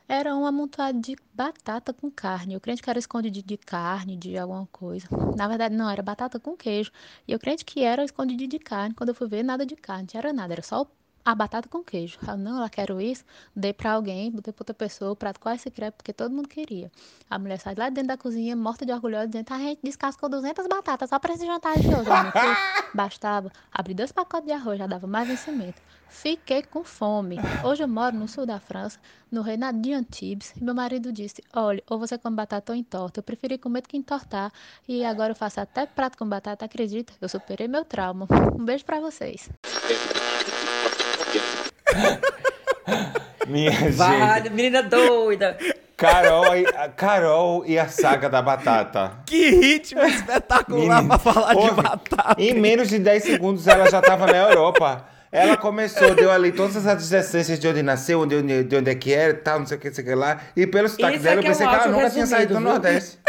era 0.09 0.35
um 0.35 0.43
amontoado 0.45 0.99
de 0.99 1.15
batata 1.33 1.93
com 1.93 2.09
carne. 2.09 2.55
Eu 2.55 2.59
crente 2.59 2.81
que 2.81 2.89
era 2.89 2.97
escondido 2.97 3.43
de 3.43 3.57
carne, 3.57 4.17
de 4.17 4.35
alguma 4.37 4.65
coisa. 4.71 5.07
Na 5.37 5.47
verdade, 5.47 5.75
não, 5.75 5.87
era 5.87 6.01
batata 6.01 6.39
com 6.39 6.57
queijo. 6.57 6.91
E 7.27 7.31
eu 7.31 7.39
crente 7.39 7.63
que 7.63 7.81
era 7.83 8.03
escondido 8.03 8.47
de 8.47 8.57
carne. 8.57 8.95
Quando 8.95 9.09
eu 9.09 9.15
fui 9.15 9.27
ver, 9.27 9.43
nada 9.43 9.65
de 9.65 9.75
carne, 9.75 10.07
não 10.11 10.19
era 10.19 10.33
nada, 10.33 10.53
era 10.53 10.63
só 10.63 10.89
a 11.31 11.35
batata 11.35 11.69
com 11.69 11.83
queijo. 11.83 12.17
Não, 12.37 12.57
ela 12.57 12.69
quero 12.69 12.99
isso, 12.99 13.23
dei 13.55 13.71
para 13.71 13.91
alguém, 13.91 14.31
botei 14.31 14.51
para 14.51 14.63
outra 14.63 14.73
pessoa, 14.73 15.11
o 15.11 15.15
prato 15.15 15.39
quase 15.39 15.63
se 15.63 15.71
crepe, 15.71 15.97
porque 15.97 16.11
todo 16.11 16.33
mundo 16.33 16.47
queria. 16.47 16.91
A 17.29 17.37
mulher 17.37 17.59
sai 17.59 17.75
lá 17.75 17.89
dentro 17.89 18.07
da 18.07 18.17
cozinha, 18.17 18.55
morta 18.55 18.85
de 18.85 18.91
orgulho, 18.91 19.27
dizendo, 19.27 19.45
a 19.51 19.57
gente 19.59 19.79
descascou 19.83 20.27
200 20.27 20.67
batatas 20.67 21.09
só 21.09 21.19
para 21.19 21.33
esse 21.33 21.45
jantar 21.45 21.77
de 21.77 21.87
hoje. 21.87 22.09
Bastava 22.93 23.51
abrir 23.71 23.93
dois 23.93 24.11
pacotes 24.11 24.47
de 24.47 24.53
arroz, 24.53 24.79
já 24.79 24.87
dava 24.87 25.05
mais 25.05 25.27
vencimento. 25.27 25.79
Fiquei 26.09 26.63
com 26.63 26.83
fome. 26.83 27.37
Hoje 27.63 27.83
eu 27.83 27.87
moro 27.87 28.15
no 28.15 28.27
sul 28.27 28.43
da 28.43 28.59
França, 28.59 28.99
no 29.31 29.43
reinado 29.43 29.79
de 29.79 29.93
Antibes, 29.93 30.53
e 30.57 30.63
meu 30.63 30.73
marido 30.73 31.13
disse: 31.13 31.43
Olha, 31.53 31.83
ou 31.87 31.99
você 31.99 32.17
come 32.17 32.35
batata 32.35 32.71
ou 32.71 32.75
entorta. 32.75 33.19
Eu 33.19 33.23
preferi 33.23 33.59
comer 33.59 33.81
do 33.81 33.87
que 33.87 33.95
entortar, 33.95 34.51
e 34.87 35.05
agora 35.05 35.31
eu 35.31 35.35
faço 35.35 35.61
até 35.61 35.85
prato 35.85 36.17
com 36.17 36.27
batata, 36.27 36.65
acredita? 36.65 37.13
Eu 37.21 37.29
superei 37.29 37.67
meu 37.67 37.85
trauma. 37.85 38.27
Um 38.59 38.65
beijo 38.65 38.83
para 38.83 38.99
vocês. 38.99 39.49
Minha 43.47 43.71
Vai, 43.91 44.43
gente. 44.43 44.49
menina 44.51 44.83
doida. 44.83 45.57
Carol 45.97 46.55
e, 46.55 46.65
a 46.65 46.87
Carol 46.87 47.65
e 47.65 47.77
a 47.77 47.89
saga 47.89 48.29
da 48.29 48.41
batata. 48.41 49.11
Que 49.25 49.49
ritmo 49.49 50.01
espetacular 50.03 51.01
Menino, 51.01 51.07
pra 51.09 51.17
falar 51.17 51.53
de 51.55 51.71
batata. 51.71 52.41
Em 52.41 52.53
menos 52.53 52.87
de 52.87 52.99
10 52.99 53.23
segundos 53.23 53.67
ela 53.67 53.89
já 53.89 54.01
tava 54.01 54.27
na 54.27 54.37
Europa. 54.37 55.05
Ela 55.31 55.57
começou, 55.57 56.15
deu 56.15 56.31
ali 56.31 56.51
todas 56.51 56.75
as 56.77 56.87
adjacências 56.87 57.59
de 57.59 57.67
onde 57.67 57.83
nasceu, 57.83 58.25
de 58.25 58.35
onde, 58.35 58.63
de 58.63 58.75
onde 58.77 58.89
é 58.89 58.95
que 58.95 59.13
era, 59.13 59.33
tal, 59.33 59.59
não 59.59 59.65
sei 59.67 59.77
o 59.77 59.79
que, 59.79 59.87
não 59.89 59.95
sei 59.95 60.03
o 60.03 60.07
que 60.07 60.15
lá. 60.15 60.39
E 60.55 60.65
pelo 60.65 60.87
sotaque 60.89 61.15
Isso 61.15 61.23
dela, 61.23 61.35
é 61.35 61.37
eu 61.37 61.41
que 61.41 61.47
é 61.47 61.51
pensei 61.51 61.67
que 61.67 61.75
ela 61.75 61.87
nunca 61.87 62.09
tinha 62.09 62.25
saído 62.25 62.53
do? 62.55 62.59
Nordeste. 62.61 63.19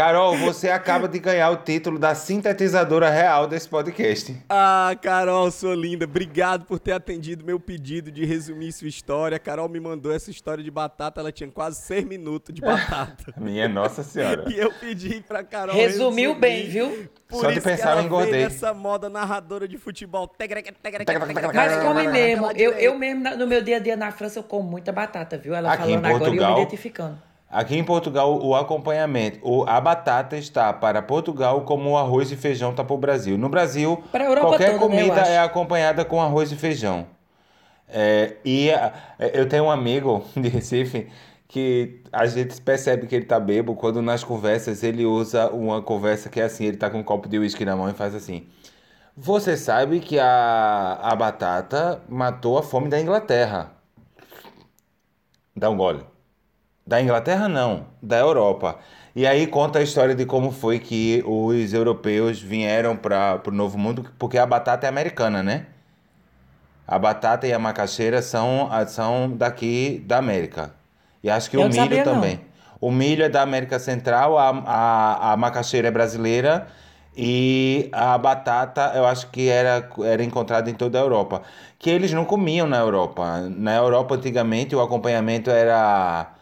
Carol, 0.00 0.34
você 0.38 0.70
acaba 0.70 1.06
de 1.06 1.18
ganhar 1.18 1.50
o 1.50 1.58
título 1.58 1.98
da 1.98 2.14
sintetizadora 2.14 3.10
real 3.10 3.46
desse 3.46 3.68
podcast. 3.68 4.34
Ah, 4.48 4.96
Carol, 5.02 5.50
sua 5.50 5.74
linda. 5.74 6.06
Obrigado 6.06 6.64
por 6.64 6.78
ter 6.78 6.92
atendido 6.92 7.44
meu 7.44 7.60
pedido 7.60 8.10
de 8.10 8.24
resumir 8.24 8.72
sua 8.72 8.88
história. 8.88 9.36
A 9.36 9.38
Carol 9.38 9.68
me 9.68 9.78
mandou 9.78 10.10
essa 10.10 10.30
história 10.30 10.64
de 10.64 10.70
batata, 10.70 11.20
ela 11.20 11.30
tinha 11.30 11.50
quase 11.50 11.82
6 11.82 12.06
minutos 12.06 12.54
de 12.54 12.62
batata. 12.62 13.34
Minha 13.36 13.68
Nossa 13.68 14.02
Senhora. 14.02 14.46
e 14.50 14.58
eu 14.58 14.72
pedi 14.72 15.20
pra 15.20 15.44
Carol 15.44 15.74
Resumiu 15.74 16.30
resumir. 16.30 16.40
bem, 16.40 16.66
viu? 16.66 17.10
Por 17.28 17.42
Só 17.42 17.48
de 17.48 17.58
isso 17.58 17.68
que 17.68 17.68
pensar, 17.68 17.90
ela 17.90 18.00
eu 18.00 18.06
engordei. 18.06 18.32
veio 18.32 18.44
nessa 18.44 18.72
moda 18.72 19.10
narradora 19.10 19.68
de 19.68 19.76
futebol. 19.76 20.34
Mas 21.52 21.76
come 21.82 22.08
mesmo. 22.08 22.50
Eu, 22.52 22.72
eu 22.72 22.98
mesmo, 22.98 23.36
no 23.36 23.46
meu 23.46 23.62
dia 23.62 23.76
a 23.76 23.80
dia 23.80 23.96
na 23.96 24.10
França, 24.10 24.38
eu 24.38 24.44
como 24.44 24.66
muita 24.66 24.92
batata, 24.92 25.36
viu? 25.36 25.54
Ela 25.54 25.70
Aqui 25.74 25.92
em 25.92 26.00
falando 26.00 26.06
agora 26.06 26.12
e 26.12 26.16
eu 26.16 26.20
Portugal, 26.24 26.54
me 26.54 26.62
identificando. 26.62 27.29
Aqui 27.50 27.76
em 27.76 27.82
Portugal, 27.82 28.40
o 28.40 28.54
acompanhamento, 28.54 29.40
o, 29.42 29.64
a 29.68 29.80
batata 29.80 30.36
está 30.36 30.72
para 30.72 31.02
Portugal 31.02 31.62
como 31.62 31.90
o 31.90 31.98
arroz 31.98 32.30
e 32.30 32.36
feijão 32.36 32.70
está 32.70 32.84
para 32.84 32.94
o 32.94 32.98
Brasil. 32.98 33.36
No 33.36 33.48
Brasil, 33.48 34.02
qualquer 34.42 34.78
toda, 34.78 34.88
né, 34.88 35.00
comida 35.02 35.20
acho. 35.22 35.30
é 35.32 35.38
acompanhada 35.40 36.04
com 36.04 36.20
arroz 36.22 36.52
e 36.52 36.56
feijão. 36.56 37.06
É, 37.88 38.36
e 38.44 38.70
a- 38.70 38.92
eu 39.34 39.48
tenho 39.48 39.64
um 39.64 39.70
amigo 39.70 40.24
de 40.36 40.48
Recife 40.48 41.08
que 41.48 42.00
a 42.12 42.24
gente 42.26 42.60
percebe 42.60 43.08
que 43.08 43.14
ele 43.16 43.24
tá 43.24 43.40
bebo 43.40 43.74
quando 43.74 44.00
nas 44.00 44.22
conversas 44.22 44.84
ele 44.84 45.04
usa 45.04 45.50
uma 45.50 45.82
conversa 45.82 46.28
que 46.28 46.40
é 46.40 46.44
assim, 46.44 46.64
ele 46.66 46.76
tá 46.76 46.88
com 46.88 46.98
um 46.98 47.02
copo 47.02 47.28
de 47.28 47.36
uísque 47.38 47.64
na 47.64 47.74
mão 47.74 47.88
e 47.88 47.92
faz 47.94 48.14
assim. 48.14 48.46
Você 49.16 49.56
sabe 49.56 49.98
que 50.00 50.20
a, 50.20 50.98
a 51.02 51.16
batata 51.16 52.00
matou 52.08 52.56
a 52.58 52.62
fome 52.62 52.88
da 52.88 53.00
Inglaterra. 53.00 53.72
Dá 55.56 55.68
um 55.68 55.76
gole. 55.76 56.04
Da 56.90 57.00
Inglaterra, 57.00 57.46
não, 57.48 57.86
da 58.02 58.18
Europa. 58.18 58.80
E 59.14 59.24
aí 59.24 59.46
conta 59.46 59.78
a 59.78 59.82
história 59.82 60.12
de 60.12 60.26
como 60.26 60.50
foi 60.50 60.80
que 60.80 61.22
os 61.24 61.72
europeus 61.72 62.42
vieram 62.42 62.96
para 62.96 63.40
o 63.46 63.50
Novo 63.52 63.78
Mundo, 63.78 64.06
porque 64.18 64.36
a 64.36 64.44
batata 64.44 64.86
é 64.86 64.88
americana, 64.88 65.40
né? 65.40 65.66
A 66.86 66.98
batata 66.98 67.46
e 67.46 67.52
a 67.52 67.58
macaxeira 67.60 68.20
são, 68.20 68.68
são 68.88 69.30
daqui 69.36 70.02
da 70.04 70.18
América. 70.18 70.74
E 71.22 71.30
acho 71.30 71.48
que 71.48 71.56
Eu 71.56 71.60
o 71.60 71.64
não 71.64 71.70
milho 71.70 71.82
sabia, 71.82 72.04
não. 72.04 72.14
também. 72.14 72.40
O 72.80 72.90
milho 72.90 73.22
é 73.24 73.28
da 73.28 73.42
América 73.42 73.78
Central, 73.78 74.36
a, 74.36 74.48
a, 74.50 75.32
a 75.32 75.36
macaxeira 75.36 75.86
é 75.88 75.90
brasileira 75.92 76.66
e 77.16 77.88
a 77.92 78.18
batata 78.18 78.92
eu 78.96 79.04
acho 79.06 79.28
que 79.30 79.48
era, 79.48 79.88
era 80.04 80.24
encontrada 80.24 80.68
em 80.68 80.74
toda 80.74 80.98
a 80.98 81.02
Europa. 81.02 81.42
Que 81.78 81.88
eles 81.90 82.12
não 82.12 82.24
comiam 82.24 82.66
na 82.66 82.78
Europa. 82.78 83.42
Na 83.48 83.76
Europa, 83.76 84.16
antigamente, 84.16 84.74
o 84.74 84.80
acompanhamento 84.80 85.50
era 85.50 86.32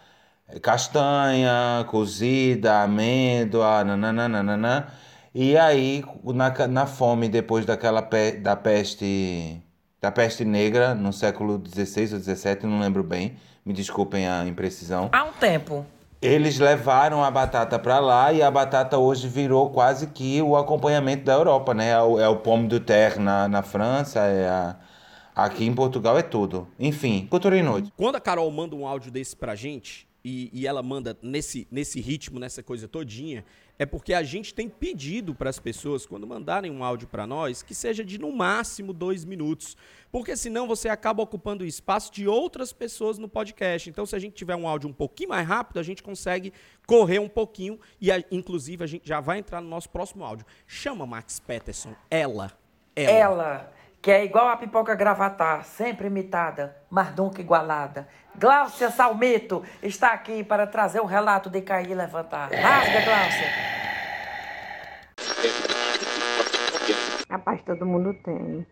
castanha, 0.63 1.85
cozida, 1.89 2.83
amêndoa, 2.83 3.85
nananana. 3.85 4.89
E 5.35 5.57
aí, 5.57 6.05
na, 6.25 6.67
na 6.69 6.87
fome, 6.87 7.29
depois 7.29 7.67
daquela 7.67 8.01
pe- 8.03 8.33
da 8.33 8.57
peste, 8.57 9.61
da 10.01 10.11
peste 10.11 10.45
negra, 10.45 10.95
no 10.95 11.13
século 11.13 11.63
XVI 11.65 12.15
ou 12.15 12.21
XVII, 12.21 12.59
não 12.65 12.81
lembro 12.81 13.03
bem, 13.03 13.37
me 13.65 13.73
desculpem 13.73 14.27
a 14.27 14.47
imprecisão. 14.47 15.11
Há 15.13 15.25
um 15.25 15.33
tempo. 15.33 15.85
Eles 16.21 16.59
levaram 16.59 17.23
a 17.23 17.31
batata 17.31 17.79
para 17.79 18.01
lá 18.01 18.33
e 18.33 18.43
a 18.43 18.51
batata 18.51 18.99
hoje 18.99 19.29
virou 19.29 19.71
quase 19.71 20.09
que 20.09 20.43
o 20.43 20.57
acompanhamento 20.57 21.25
da 21.25 21.35
Europa, 21.35 21.73
né? 21.75 21.91
É 21.91 22.03
o, 22.03 22.19
é 22.19 22.29
o 22.29 22.37
pomme 22.37 22.67
de 22.67 22.81
terre 22.81 23.21
na, 23.21 23.47
na 23.47 23.63
França, 23.63 24.21
é 24.21 24.49
a- 24.49 24.77
aqui 25.37 25.65
em 25.65 25.73
Portugal 25.73 26.19
é 26.19 26.23
tudo. 26.23 26.67
Enfim, 26.81 27.29
cultura 27.31 27.57
inútil. 27.57 27.93
Quando 27.97 28.17
a 28.17 28.21
Carol 28.21 28.51
manda 28.51 28.75
um 28.75 28.85
áudio 28.85 29.13
desse 29.13 29.37
pra 29.37 29.55
gente, 29.55 30.08
e, 30.25 30.51
e 30.53 30.67
ela 30.67 30.83
manda 30.83 31.17
nesse, 31.23 31.67
nesse 31.71 32.01
ritmo, 32.01 32.39
nessa 32.39 32.63
coisa 32.63 32.87
todinha, 32.89 33.45
é 33.79 33.87
porque 33.87 34.13
a 34.13 34.23
gente 34.23 34.53
tem 34.53 34.69
pedido 34.69 35.35
para 35.35 35.49
as 35.49 35.59
pessoas, 35.61 36.05
quando 36.05 36.27
mandarem 36.27 36.71
um 36.71 36.83
áudio 36.83 37.07
para 37.07 37.27
nós, 37.27 37.63
que 37.63 37.75
seja 37.75 38.05
de 38.05 38.19
no 38.19 38.33
máximo 38.33 38.93
dois 38.93 39.25
minutos. 39.25 39.77
Porque 40.11 40.37
senão 40.37 40.67
você 40.67 40.89
acaba 40.89 41.23
ocupando 41.23 41.63
o 41.63 41.67
espaço 41.67 42.13
de 42.13 42.27
outras 42.27 42.73
pessoas 42.73 43.19
no 43.19 43.29
podcast. 43.29 43.89
Então, 43.89 44.05
se 44.05 44.17
a 44.17 44.19
gente 44.19 44.35
tiver 44.35 44.57
um 44.57 44.67
áudio 44.67 44.89
um 44.89 44.93
pouquinho 44.93 45.29
mais 45.29 45.47
rápido, 45.47 45.79
a 45.79 45.83
gente 45.83 46.03
consegue 46.03 46.53
correr 46.87 47.21
um 47.21 47.29
pouquinho. 47.29 47.79
E, 48.01 48.11
a- 48.11 48.25
inclusive, 48.33 48.83
a 48.83 48.87
gente 48.87 49.07
já 49.07 49.21
vai 49.21 49.39
entrar 49.39 49.61
no 49.61 49.69
nosso 49.69 49.89
próximo 49.91 50.25
áudio. 50.25 50.45
Chama 50.67 51.07
Max 51.07 51.39
Peterson, 51.39 51.95
ela. 52.11 52.51
Ela. 52.97 53.13
Ela, 53.13 53.73
que 54.01 54.11
é 54.11 54.25
igual 54.25 54.49
a 54.49 54.57
pipoca 54.57 54.95
gravatar, 54.95 55.65
sempre 55.65 56.07
imitada, 56.07 56.77
mas 56.89 57.15
nunca 57.15 57.41
igualada. 57.41 58.09
Gláucia 58.37 58.91
Salmeto 58.91 59.65
está 59.83 60.13
aqui 60.13 60.45
para 60.45 60.67
trazer 60.67 61.01
o 61.01 61.05
relato 61.05 61.51
de 61.51 61.61
cair 61.61 61.91
e 61.91 61.95
levantar. 61.95 62.51
Rasga, 62.53 63.01
Gláucia. 63.05 63.79
Rapaz, 67.29 67.61
todo 67.63 67.85
mundo 67.85 68.15
tem. 68.15 68.67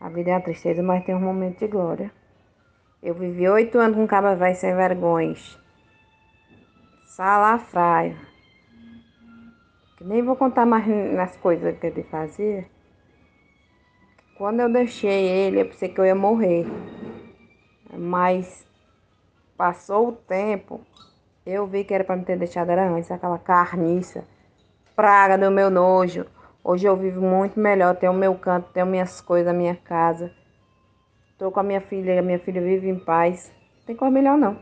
A 0.00 0.08
vida 0.08 0.30
é 0.30 0.34
uma 0.34 0.40
tristeza, 0.40 0.82
mas 0.82 1.04
tem 1.04 1.14
um 1.14 1.20
momento 1.20 1.58
de 1.58 1.68
glória. 1.68 2.10
Eu 3.02 3.14
vivi 3.14 3.48
oito 3.48 3.78
anos 3.78 3.96
com 3.96 4.06
caba 4.06 4.34
velho 4.34 4.56
sem 4.56 4.74
vergonhas. 4.74 5.58
Salafraio. 7.04 8.16
Que 9.96 10.04
nem 10.04 10.22
vou 10.22 10.34
contar 10.34 10.64
mais 10.64 10.86
nas 10.86 11.36
coisas 11.36 11.78
que 11.78 11.86
ele 11.86 12.02
fazia. 12.04 12.64
Quando 14.42 14.58
eu 14.58 14.68
deixei 14.68 15.24
ele, 15.28 15.60
eu 15.60 15.66
pensei 15.66 15.88
que 15.88 16.00
eu 16.00 16.04
ia 16.04 16.16
morrer. 16.16 16.66
Mas 17.96 18.66
passou 19.56 20.08
o 20.08 20.12
tempo 20.12 20.80
Eu 21.46 21.64
vi 21.64 21.84
que 21.84 21.94
era 21.94 22.02
pra 22.02 22.16
me 22.16 22.24
ter 22.24 22.36
deixado 22.36 22.68
era 22.70 22.90
antes, 22.90 23.08
aquela 23.12 23.38
carniça, 23.38 24.24
praga 24.96 25.38
do 25.38 25.48
meu 25.48 25.70
nojo. 25.70 26.26
Hoje 26.64 26.88
eu 26.88 26.96
vivo 26.96 27.20
muito 27.20 27.60
melhor, 27.60 27.94
tenho 27.94 28.10
o 28.10 28.16
meu 28.16 28.34
canto, 28.34 28.72
tenho 28.72 28.84
minhas 28.84 29.20
coisas, 29.20 29.54
minha 29.54 29.76
casa. 29.76 30.32
Tô 31.38 31.52
com 31.52 31.60
a 31.60 31.62
minha 31.62 31.80
filha, 31.80 32.18
a 32.18 32.22
minha 32.22 32.40
filha 32.40 32.60
vive 32.60 32.88
em 32.88 32.98
paz. 32.98 33.52
Não 33.78 33.86
tem 33.86 33.94
coisa 33.94 34.12
melhor 34.12 34.36
não. 34.36 34.56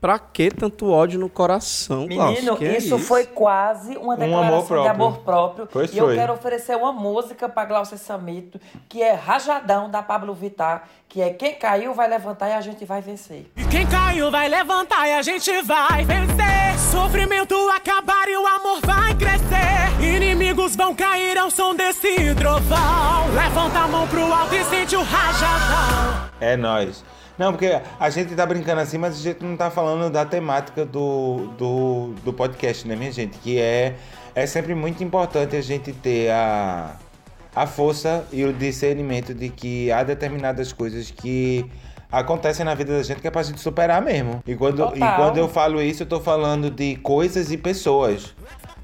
Pra 0.00 0.18
que 0.18 0.50
tanto 0.50 0.90
ódio 0.90 1.20
no 1.20 1.28
coração? 1.28 2.06
Menino, 2.06 2.56
Que 2.56 2.64
é 2.64 2.78
isso, 2.78 2.98
foi 2.98 3.26
quase 3.26 3.98
uma 3.98 4.14
Um 4.14 4.16
declaração 4.16 4.48
amor 4.48 4.62
de 4.62 4.66
próprio. 4.68 4.90
amor 4.90 5.18
próprio. 5.18 5.68
Pois 5.70 5.92
e 5.92 5.98
eu 5.98 6.06
foi. 6.06 6.14
quero 6.16 6.32
oferecer 6.32 6.74
uma 6.74 6.90
música 6.90 7.50
pra 7.50 7.66
Glaucia 7.66 7.98
Samito, 7.98 8.58
que 8.88 9.02
é 9.02 9.12
Rajadão, 9.12 9.90
da 9.90 10.02
Pablo 10.02 10.32
Vittar, 10.32 10.84
que 11.06 11.20
é 11.20 11.30
Quem 11.30 11.54
Caiu 11.54 11.92
Vai 11.92 12.08
Levantar 12.08 12.48
e 12.48 12.52
a 12.54 12.60
Gente 12.62 12.84
Vai 12.86 13.02
Vencer. 13.02 13.44
Quem 13.70 13.86
caiu 13.86 14.30
vai 14.30 14.48
levantar 14.48 15.06
e 15.06 15.12
a 15.12 15.22
gente 15.22 15.62
vai 15.62 16.04
vencer. 16.04 16.78
Sofrimento 16.90 17.54
acabar 17.68 18.26
e 18.28 18.36
o 18.36 18.46
amor 18.46 18.80
vai 18.84 19.14
crescer. 19.14 20.02
Inimigos 20.02 20.74
vão 20.74 20.92
cair 20.94 21.36
ao 21.38 21.50
som 21.50 21.74
desse 21.74 22.34
trovão. 22.34 23.28
Levanta 23.34 23.78
a 23.80 23.86
mão 23.88 24.08
pro 24.08 24.32
alto 24.32 24.54
e 24.54 24.64
sente 24.64 24.96
o 24.96 25.02
rajadão. 25.02 26.30
É 26.40 26.56
nóis. 26.56 27.04
Não, 27.40 27.52
porque 27.52 27.80
a 27.98 28.10
gente 28.10 28.34
tá 28.34 28.44
brincando 28.44 28.82
assim, 28.82 28.98
mas 28.98 29.14
a 29.14 29.22
gente 29.22 29.42
não 29.42 29.56
tá 29.56 29.70
falando 29.70 30.12
da 30.12 30.26
temática 30.26 30.84
do, 30.84 31.46
do, 31.56 32.12
do 32.22 32.34
podcast, 32.34 32.86
né, 32.86 32.94
minha 32.94 33.10
gente? 33.10 33.38
Que 33.38 33.58
é, 33.58 33.96
é 34.34 34.46
sempre 34.46 34.74
muito 34.74 35.02
importante 35.02 35.56
a 35.56 35.62
gente 35.62 35.90
ter 35.90 36.30
a, 36.30 36.96
a 37.56 37.66
força 37.66 38.26
e 38.30 38.44
o 38.44 38.52
discernimento 38.52 39.32
de 39.32 39.48
que 39.48 39.90
há 39.90 40.02
determinadas 40.02 40.70
coisas 40.70 41.10
que 41.10 41.64
acontecem 42.12 42.62
na 42.62 42.74
vida 42.74 42.94
da 42.94 43.02
gente 43.02 43.22
que 43.22 43.28
é 43.28 43.30
pra 43.30 43.42
gente 43.42 43.58
superar 43.58 44.02
mesmo. 44.02 44.42
E 44.46 44.54
quando, 44.54 44.92
e 44.94 44.98
quando 44.98 45.38
eu 45.38 45.48
falo 45.48 45.80
isso, 45.80 46.02
eu 46.02 46.06
tô 46.06 46.20
falando 46.20 46.70
de 46.70 46.96
coisas 46.96 47.50
e 47.50 47.56
pessoas. 47.56 48.34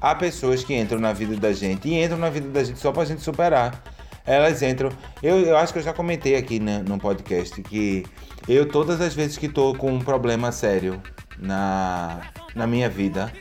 Há 0.01 0.15
pessoas 0.15 0.63
que 0.63 0.73
entram 0.73 0.97
na 0.99 1.13
vida 1.13 1.35
da 1.35 1.53
gente 1.53 1.87
e 1.87 2.03
entram 2.03 2.17
na 2.17 2.31
vida 2.31 2.49
da 2.49 2.63
gente 2.63 2.79
só 2.79 2.91
pra 2.91 3.05
gente 3.05 3.21
superar. 3.21 3.83
Elas 4.25 4.63
entram. 4.63 4.89
Eu, 5.21 5.41
eu 5.41 5.55
acho 5.55 5.71
que 5.71 5.77
eu 5.77 5.83
já 5.83 5.93
comentei 5.93 6.35
aqui 6.35 6.59
né, 6.59 6.83
no 6.85 6.97
podcast 6.97 7.61
que 7.61 8.03
eu, 8.47 8.67
todas 8.67 9.01
as 9.01 9.13
vezes 9.13 9.37
que 9.37 9.49
tô 9.49 9.73
com 9.75 9.91
um 9.91 9.99
problema 9.99 10.51
sério 10.51 11.01
na, 11.37 12.21
na 12.55 12.65
minha 12.65 12.89
vida, 12.89 13.31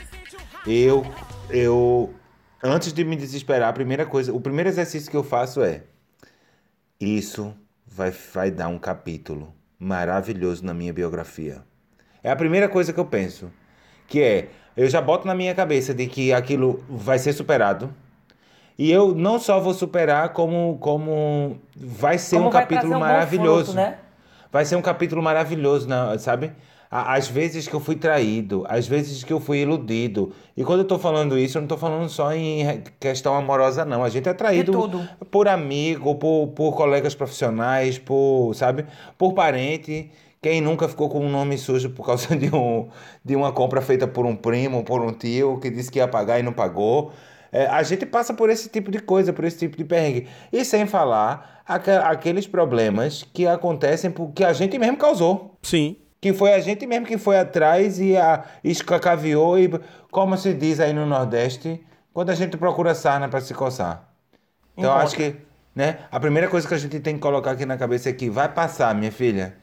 eu, 0.66 1.07
eu, 1.49 2.12
antes 2.62 2.92
de 2.92 3.05
me 3.05 3.16
desesperar, 3.16 3.69
a 3.69 3.73
primeira 3.73 4.05
coisa, 4.05 4.33
o 4.33 4.40
primeiro 4.40 4.69
exercício 4.69 5.11
que 5.11 5.16
eu 5.16 5.23
faço 5.23 5.62
é: 5.62 5.85
isso 7.01 7.55
vai, 7.87 8.11
vai 8.11 8.51
dar 8.51 8.69
um 8.69 8.79
capítulo 8.79 9.55
maravilhoso 9.79 10.64
na 10.64 10.75
minha 10.75 10.92
biografia. 10.92 11.62
É 12.23 12.31
a 12.31 12.37
primeira 12.37 12.69
coisa 12.69 12.92
que 12.92 12.99
eu 12.99 13.05
penso. 13.05 13.51
Que 14.09 14.21
é, 14.23 14.49
eu 14.77 14.88
já 14.88 15.01
boto 15.01 15.27
na 15.27 15.35
minha 15.35 15.55
cabeça 15.55 15.95
de 15.95 16.07
que 16.07 16.33
aquilo 16.33 16.85
vai 16.88 17.19
ser 17.19 17.33
superado. 17.33 17.92
E 18.79 18.90
eu 18.90 19.14
não 19.14 19.38
só 19.38 19.59
vou 19.59 19.73
superar, 19.73 20.33
como, 20.33 20.77
como 20.79 21.59
vai 21.75 22.19
ser 22.19 22.37
Como 22.37 22.49
um 22.49 22.53
vai 22.53 22.62
capítulo 22.62 22.97
um 22.97 23.01
maravilhoso. 23.01 23.73
fruto, 23.73 23.77
né? 23.77 23.99
Vai 24.57 24.64
ser 24.64 24.77
um 24.77 24.83
capítulo 24.83 25.23
maravilhoso, 25.23 25.88
né, 25.88 26.16
sabe? 26.19 26.53
A- 26.90 27.14
Às 27.14 27.29
vezes 27.29 27.66
que 27.69 27.75
eu 27.75 27.81
fui 27.81 27.97
traído, 27.97 28.64
às 28.69 28.87
vezes 28.87 29.23
que 29.25 29.33
eu 29.33 29.40
fui 29.40 29.59
iludido. 29.59 30.33
E 30.57 30.64
quando 30.64 30.81
eu 30.81 30.85
tô 30.87 30.99
falando 30.99 31.37
isso, 31.38 31.59
eu 31.59 31.62
não 31.62 31.69
tô 31.69 31.77
falando 31.77 32.09
só 32.09 32.33
em 32.33 32.83
questão 33.01 33.35
amorosa, 33.35 33.85
não. 33.85 34.05
A 34.05 34.09
gente 34.09 34.29
é 34.29 34.33
traído 34.35 34.73
tudo. 34.73 35.09
por 35.31 35.49
amigo, 35.49 36.14
por, 36.14 36.49
por 36.49 36.73
colegas 36.77 37.14
profissionais, 37.14 37.99
por, 37.99 38.55
sabe? 38.55 38.87
Por 39.19 39.33
parente. 39.35 40.11
Quem 40.40 40.61
nunca 40.61 40.88
ficou 40.88 41.09
com 41.09 41.21
um 41.21 41.29
nome 41.31 41.59
sujo 41.59 41.90
por 41.90 42.07
causa 42.07 42.35
de, 42.37 42.55
um, 42.55 42.88
de 43.25 43.35
uma 43.35 43.53
compra 43.53 43.81
feita 43.83 44.07
por 44.07 44.25
um 44.25 44.37
primo, 44.37 44.85
por 44.85 45.01
um 45.03 45.12
tio, 45.12 45.59
que 45.61 45.69
disse 45.71 45.90
que 45.90 45.99
ia 45.99 46.07
pagar 46.09 46.38
e 46.38 46.42
não 46.42 46.53
pagou. 46.53 47.12
É, 47.53 47.66
a 47.66 47.83
gente 47.83 48.05
passa 48.07 48.35
por 48.35 48.51
esse 48.51 48.69
tipo 48.69 48.90
de 48.90 49.01
coisa, 49.01 49.33
por 49.33 49.45
esse 49.45 49.59
tipo 49.59 49.77
de 49.77 49.85
perrengue. 49.85 50.29
E 50.53 50.64
sem 50.64 50.87
falar 50.87 51.56
aqueles 51.66 52.46
problemas 52.46 53.24
que 53.33 53.46
acontecem 53.46 54.11
porque 54.11 54.44
a 54.44 54.52
gente 54.52 54.79
mesmo 54.79 54.96
causou. 54.96 55.57
Sim. 55.62 55.96
Que 56.20 56.33
foi 56.33 56.55
a 56.55 56.61
gente 56.61 56.87
mesmo 56.87 57.07
que 57.07 57.18
foi 57.18 57.38
atrás 57.38 57.98
e 58.00 58.16
a 58.16 58.44
escacaviou 58.64 59.59
e, 59.59 59.70
como 60.11 60.37
se 60.37 60.55
diz 60.55 60.81
aí 60.81 60.92
no 60.92 61.05
Nordeste, 61.05 61.85
quando 62.12 62.31
a 62.31 62.35
gente 62.35 62.57
procura 62.57 62.94
sarna 62.94 63.29
para 63.29 63.40
se 63.40 63.52
coçar. 63.52 64.09
Então 64.76 64.92
acho 64.94 65.16
que, 65.16 65.37
né, 65.74 65.98
a 66.11 66.18
primeira 66.20 66.48
coisa 66.48 66.66
que 66.66 66.74
a 66.74 66.79
gente 66.79 67.00
tem 67.00 67.14
que 67.14 67.20
colocar 67.20 67.52
aqui 67.52 67.66
na 67.66 67.76
cabeça 67.76 68.09
é 68.09 68.12
que 68.12 68.31
vai 68.31 68.48
passar, 68.48 68.94
minha 68.94 69.12
filha. 69.12 69.57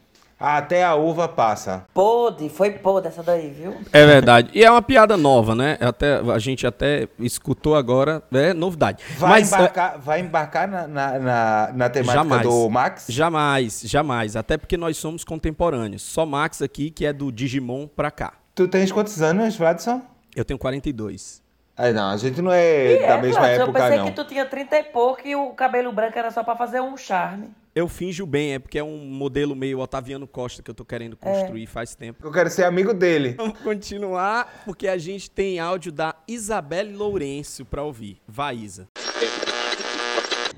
Até 0.46 0.84
a 0.84 0.94
uva 0.94 1.30
passa. 1.30 1.86
Pôde, 1.94 2.50
foi 2.50 2.72
pôde 2.72 3.08
essa 3.08 3.24
daí, 3.24 3.50
viu? 3.50 3.78
É 3.94 4.06
verdade. 4.06 4.50
E 4.54 4.62
é 4.62 4.70
uma 4.70 4.82
piada 4.82 5.16
nova, 5.16 5.56
né? 5.56 5.78
Até, 5.80 6.16
a 6.16 6.38
gente 6.38 6.68
até 6.68 7.08
escutou 7.18 7.78
agora, 7.78 8.22
é 8.30 8.54
novidade. 8.54 9.02
Vai 9.18 9.30
Mas, 9.30 9.54
embarcar, 9.54 9.98
vai 10.00 10.20
embarcar 10.20 10.68
na, 10.68 10.86
na, 10.86 11.20
na, 11.20 11.72
na 11.74 11.86
é, 11.86 11.90
temática 11.90 12.24
jamais. 12.24 12.42
do 12.42 12.70
Max? 12.70 13.06
Jamais, 13.08 13.84
jamais. 13.86 14.36
Até 14.36 14.58
porque 14.58 14.76
nós 14.76 14.98
somos 14.98 15.24
contemporâneos. 15.24 16.02
Só 16.02 16.26
Max 16.26 16.62
aqui, 16.62 16.92
que 16.92 17.06
é 17.06 17.14
do 17.14 17.32
Digimon 17.32 17.88
pra 17.88 18.12
cá. 18.12 18.34
Tu 18.54 18.68
tens 18.68 18.92
quantos 18.92 19.22
anos, 19.22 19.56
Vladson? 19.56 20.02
Eu 20.36 20.44
tenho 20.44 20.60
42. 20.60 21.42
Aí 21.78 21.94
não, 21.94 22.10
a 22.10 22.18
gente 22.18 22.42
não 22.42 22.52
é 22.52 22.96
E 22.96 23.00
da 23.00 23.06
é, 23.06 23.22
mesma 23.22 23.40
Flávio, 23.40 23.62
época, 23.62 23.70
eu 23.80 23.82
pensei 23.82 23.98
não. 23.98 24.06
que 24.08 24.12
tu 24.12 24.26
tinha 24.26 24.46
30 24.46 24.78
e 24.78 24.84
pouco 24.84 25.26
e 25.26 25.38
o 25.38 25.52
cabelo 25.52 25.94
branco 25.94 26.20
era 26.20 26.30
só 26.32 26.44
pra 26.44 26.58
fazer 26.58 26.82
um 26.82 26.98
charme. 26.98 27.50
Eu 27.76 27.88
finjo 27.88 28.28
bem, 28.28 28.54
é 28.54 28.60
porque 28.60 28.78
é 28.78 28.84
um 28.84 29.00
modelo 29.00 29.56
meio 29.56 29.80
Otaviano 29.80 30.28
Costa 30.28 30.62
que 30.62 30.70
eu 30.70 30.76
tô 30.76 30.86
querendo 30.86 31.18
construir 31.18 31.66
faz 31.66 31.96
tempo. 31.96 32.24
Eu 32.24 32.32
quero 32.32 32.48
ser 32.48 32.66
amigo 32.66 32.94
dele. 32.94 33.34
Vamos 33.36 33.58
continuar, 33.62 34.62
porque 34.64 34.88
a 34.88 34.96
gente 34.96 35.32
tem 35.32 35.60
áudio 35.60 35.92
da 35.92 36.16
Isabelle 36.28 36.94
Lourenço 36.94 37.66
pra 37.66 37.82
ouvir. 37.82 38.22
Vai, 38.28 38.58
Isa. 38.58 38.88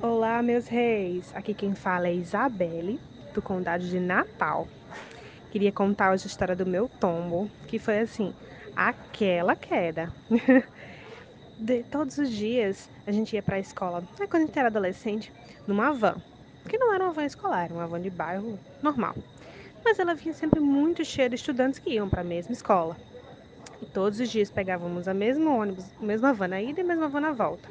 Olá, 0.02 0.44
meus 0.44 0.68
reis. 0.68 1.32
Aqui 1.34 1.54
quem 1.54 1.74
fala 1.74 2.10
é 2.10 2.14
Isabelle, 2.14 3.00
do 3.34 3.42
Condado 3.42 3.86
de 3.86 3.98
Natal. 3.98 4.68
Queria 5.52 5.72
contar 5.72 6.12
hoje 6.12 6.26
a 6.26 6.28
história 6.28 6.54
do 6.54 6.66
meu 6.66 6.90
tombo, 7.00 7.50
que 7.66 7.80
foi 7.80 8.00
assim, 8.00 8.34
aquela 8.76 9.56
queda. 9.56 10.12
De, 11.58 11.84
todos 11.84 12.18
os 12.18 12.30
dias 12.30 12.90
a 13.08 13.14
gente 13.14 13.34
ia 13.34 13.42
pra 13.42 13.58
escola, 13.58 14.02
né, 14.20 14.28
quando 14.28 14.44
a 14.44 14.46
gente 14.48 14.60
era 14.60 14.68
adolescente, 14.68 15.32
numa 15.66 15.94
van. 15.94 16.22
Que 16.68 16.78
não 16.78 16.94
era 16.94 17.04
uma 17.04 17.14
van 17.14 17.26
escolar, 17.26 17.66
era 17.66 17.74
uma 17.74 17.88
van 17.88 18.02
de 18.02 18.10
bairro 18.10 18.60
normal. 18.82 19.16
Mas 19.84 20.00
ela 20.00 20.16
vinha 20.16 20.34
sempre 20.34 20.60
muito 20.60 21.06
cheia 21.06 21.30
de 21.30 21.36
estudantes 21.36 21.80
que 21.80 21.92
iam 21.92 22.10
para 22.10 22.22
a 22.22 22.24
mesma 22.24 22.54
escola. 22.54 22.98
E 23.82 23.86
todos 23.86 24.20
os 24.20 24.30
dias 24.30 24.50
pegávamos 24.50 25.08
a 25.08 25.14
mesma 25.14 25.54
ônibus, 25.54 25.86
a 26.02 26.06
mesma 26.06 26.34
van 26.34 26.48
na 26.48 26.62
ida 26.62 26.82
e 26.82 26.84
a 26.84 26.88
mesma 26.88 27.08
van 27.08 27.22
na 27.22 27.32
volta. 27.32 27.70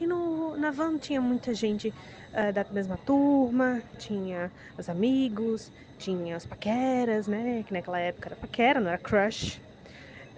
E 0.00 0.06
no, 0.06 0.56
na 0.56 0.70
van 0.70 0.98
tinha 0.98 1.20
muita 1.20 1.54
gente 1.54 1.92
ah, 2.32 2.50
da 2.50 2.64
mesma 2.70 2.96
turma, 2.98 3.80
tinha 3.96 4.50
os 4.76 4.88
amigos, 4.88 5.70
tinha 5.98 6.36
as 6.36 6.44
paqueras, 6.44 7.28
né? 7.28 7.64
Que 7.66 7.72
naquela 7.72 7.98
época 8.00 8.28
era 8.28 8.36
paquera, 8.36 8.80
não 8.80 8.88
era 8.88 8.98
crush. 8.98 9.60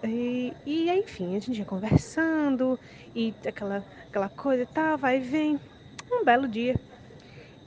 E, 0.04 0.52
e 0.66 0.90
enfim, 0.90 1.36
a 1.36 1.40
gente 1.40 1.58
ia 1.58 1.64
conversando 1.64 2.78
e 3.14 3.34
aquela, 3.46 3.82
aquela 4.08 4.28
coisa 4.28 4.62
e 4.62 4.66
tal, 4.66 4.98
vai 4.98 5.16
e 5.16 5.20
vem. 5.20 5.58
Um 6.12 6.24
belo 6.24 6.46
dia, 6.46 6.76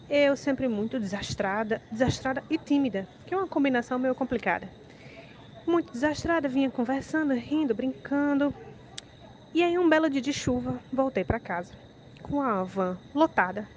eu 0.10 0.36
sempre 0.36 0.67
muito 0.67 1.00
desastrada, 1.00 1.82
desastrada 1.91 2.43
e 2.50 2.58
tímida, 2.58 3.08
que 3.26 3.34
é 3.34 3.38
uma 3.38 3.48
combinação 3.48 4.00
meio 4.00 4.15
complicada. 4.15 4.67
Muito 5.67 5.93
desastrada, 5.93 6.50
vinha 6.50 6.72
conversando, 6.72 7.34
rindo, 7.34 7.76
brincando. 7.76 8.54
E 9.54 9.63
aí, 9.63 9.78
um 9.78 9.88
belo 9.88 10.10
dia 10.10 10.22
de 10.22 10.34
chuva, 10.34 10.80
voltei 10.91 11.24
para 11.24 11.39
casa 11.39 11.74
com 12.24 12.41
a 12.41 12.63
van 12.63 12.98
lotada. 13.13 13.67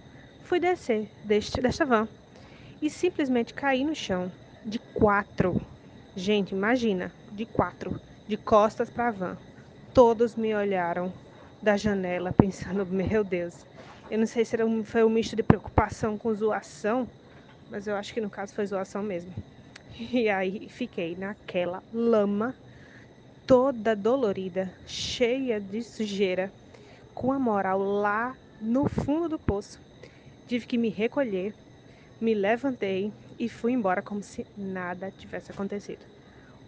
Fui 0.43 0.59
descer 0.59 1.11
deste, 1.25 1.61
desta 1.61 1.85
van 1.85 2.09
e 2.81 2.91
simplesmente 2.91 3.55
caí 3.55 3.85
no 3.85 3.95
chão 3.95 4.33
de 4.65 4.79
quatro. 4.79 5.61
Gente, 6.15 6.55
imagina, 6.55 7.13
de 7.31 7.47
quatro, 7.47 8.01
de 8.27 8.37
costas 8.37 8.91
para 8.91 9.09
a 9.09 9.11
van. 9.11 9.39
Todos 9.95 10.35
me 10.35 10.55
olharam 10.55 11.13
da 11.63 11.77
janela 11.77 12.33
pensando, 12.37 12.85
meu 12.87 13.23
Deus. 13.23 13.67
Eu 14.13 14.19
não 14.19 14.27
sei 14.27 14.45
se 14.45 14.55
era 14.55 14.67
um, 14.67 14.85
foi 14.85 15.03
um 15.03 15.09
misto 15.09 15.35
de 15.35 15.43
preocupação 15.43 16.19
com 16.19 16.35
zoação, 16.35 17.09
mas 17.71 17.87
eu 17.87 17.97
acho 17.97 18.13
que 18.13 18.21
no 18.21 18.29
caso 18.29 18.53
foi 18.53 18.67
zoação 18.67 19.03
mesmo. 19.03 19.35
E 20.13 20.29
aí 20.29 20.69
fiquei 20.69 21.17
naquela 21.17 21.83
lama 21.91 22.55
toda 23.47 23.97
dolorida, 23.97 24.71
cheia 24.85 25.59
de 25.59 25.83
sujeira, 25.83 26.53
com 27.15 27.33
a 27.33 27.39
moral 27.39 27.79
lá 27.79 28.37
no 28.61 28.87
fundo 28.87 29.31
do 29.31 29.39
poço. 29.39 29.81
Tive 30.47 30.67
que 30.67 30.77
me 30.77 30.91
recolher, 30.91 31.57
me 32.21 32.35
levantei 32.35 33.15
e 33.39 33.49
fui 33.49 33.73
embora 33.73 34.03
como 34.03 34.23
se 34.23 34.47
nada 34.55 35.11
tivesse 35.11 35.51
acontecido. 35.53 36.05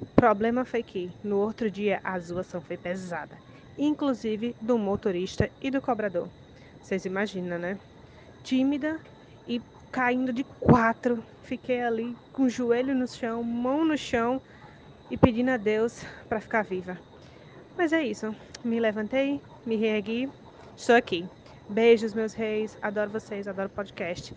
O 0.00 0.07
problema 0.07 0.64
foi 0.64 0.83
que 0.83 1.14
no 1.22 1.37
outro 1.37 1.70
dia 1.70 2.00
a 2.02 2.18
zoação 2.18 2.62
foi 2.62 2.78
pesada, 2.78 3.38
inclusive 3.76 4.57
do 4.59 4.78
motorista 4.78 5.52
e 5.61 5.70
do 5.70 5.83
cobrador. 5.83 6.30
Vocês 6.85 7.07
imaginam, 7.07 7.59
né? 7.59 7.79
Tímida 8.42 9.01
e 9.49 9.59
caindo 9.90 10.35
de 10.35 10.44
quatro. 10.61 11.25
Fiquei 11.42 11.83
ali 11.83 12.14
com 12.31 12.42
o 12.42 12.51
joelho 12.51 12.94
no 12.94 13.09
chão, 13.09 13.42
mão 13.42 13.87
no 13.87 13.97
chão 13.97 14.38
e 15.11 15.16
pedindo 15.16 15.51
a 15.51 15.57
Deus 15.57 16.03
para 16.29 16.42
ficar 16.42 16.62
viva. 16.62 16.99
Mas 17.75 17.94
é 17.94 18.03
isso. 18.03 18.37
Me 18.62 18.79
levantei, 18.79 19.40
me 19.64 19.77
reergui, 19.77 20.31
estou 20.77 20.94
aqui. 20.94 21.27
Beijos, 21.70 22.12
meus 22.12 22.35
reis. 22.35 22.77
Adoro 22.83 23.09
vocês, 23.09 23.49
adoro 23.49 23.68
o 23.68 23.73
podcast. 23.73 24.37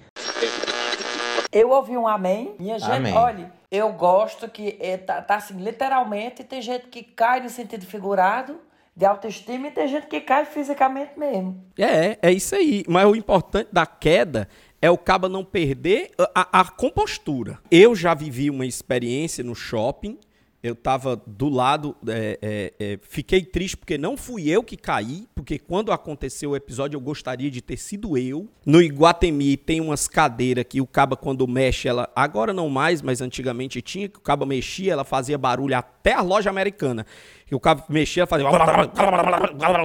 Eu 1.52 1.72
ouvi 1.72 1.98
um 1.98 2.08
amém. 2.08 2.56
Minha 2.58 2.80
gente, 2.80 2.92
Amém. 2.92 3.14
olha, 3.14 3.52
eu 3.70 3.92
gosto 3.92 4.48
que 4.48 4.78
é, 4.80 4.96
tá, 4.96 5.22
tá 5.22 5.36
assim, 5.36 5.62
literalmente, 5.62 6.46
tem 6.46 6.62
gente 6.62 6.88
que 6.88 7.04
cai 7.04 7.42
no 7.42 7.50
sentido 7.50 7.86
figurado 7.86 8.58
de 8.98 9.06
autoestima 9.06 9.68
e 9.68 9.72
tem 9.72 9.88
gente 9.88 10.08
que 10.08 10.20
cai 10.20 10.44
fisicamente 10.44 11.12
mesmo. 11.18 11.64
É, 11.78 12.18
é 12.20 12.32
isso 12.32 12.56
aí. 12.56 12.84
Mas 12.88 13.06
o 13.06 13.16
importante 13.16 13.70
da 13.72 13.86
queda 13.86 14.50
é 14.82 14.90
o 14.90 14.98
caba 14.98 15.30
não 15.30 15.46
perder 15.46 16.10
a, 16.34 16.62
a 16.62 16.66
compostura. 16.66 17.60
Eu 17.70 17.96
já 17.96 18.16
vivi 18.16 18.50
uma 18.50 18.66
experiência 18.66 19.44
no 19.44 19.54
shopping. 19.54 20.18
Eu 20.62 20.76
tava 20.76 21.16
do 21.16 21.50
lado, 21.50 21.96
é, 22.08 22.40
é, 22.42 22.74
é, 22.80 23.00
fiquei 23.04 23.44
triste 23.44 23.78
porque 23.78 23.96
não 23.96 24.18
fui 24.18 24.50
eu 24.50 24.64
que 24.64 24.76
caí, 24.76 25.28
porque 25.36 25.60
quando 25.60 25.92
aconteceu 25.92 26.50
o 26.50 26.56
episódio 26.56 26.98
eu 26.98 27.02
gostaria 27.02 27.52
de 27.52 27.62
ter 27.62 27.78
sido 27.78 28.18
eu. 28.18 28.50
No 28.66 28.82
Iguatemi 28.82 29.56
tem 29.56 29.80
umas 29.80 30.08
cadeiras 30.08 30.66
que 30.68 30.82
o 30.82 30.88
caba 30.88 31.16
quando 31.16 31.48
mexe, 31.48 31.88
ela 31.88 32.10
agora 32.16 32.54
não 32.54 32.70
mais, 32.70 33.04
mas 33.04 33.22
antigamente 33.22 33.84
tinha, 33.84 34.10
que 34.10 34.18
o 34.18 34.22
caba 34.22 34.48
mexia, 34.48 34.94
ela 34.94 35.04
fazia 35.04 35.38
barulho 35.38 35.78
até 35.78 36.14
a 36.14 36.22
loja 36.22 36.50
americana. 36.50 37.06
Que 37.46 37.54
o 37.54 37.60
caba 37.60 37.86
mexia, 37.88 38.22
ela 38.22 38.28
fazia 38.28 38.48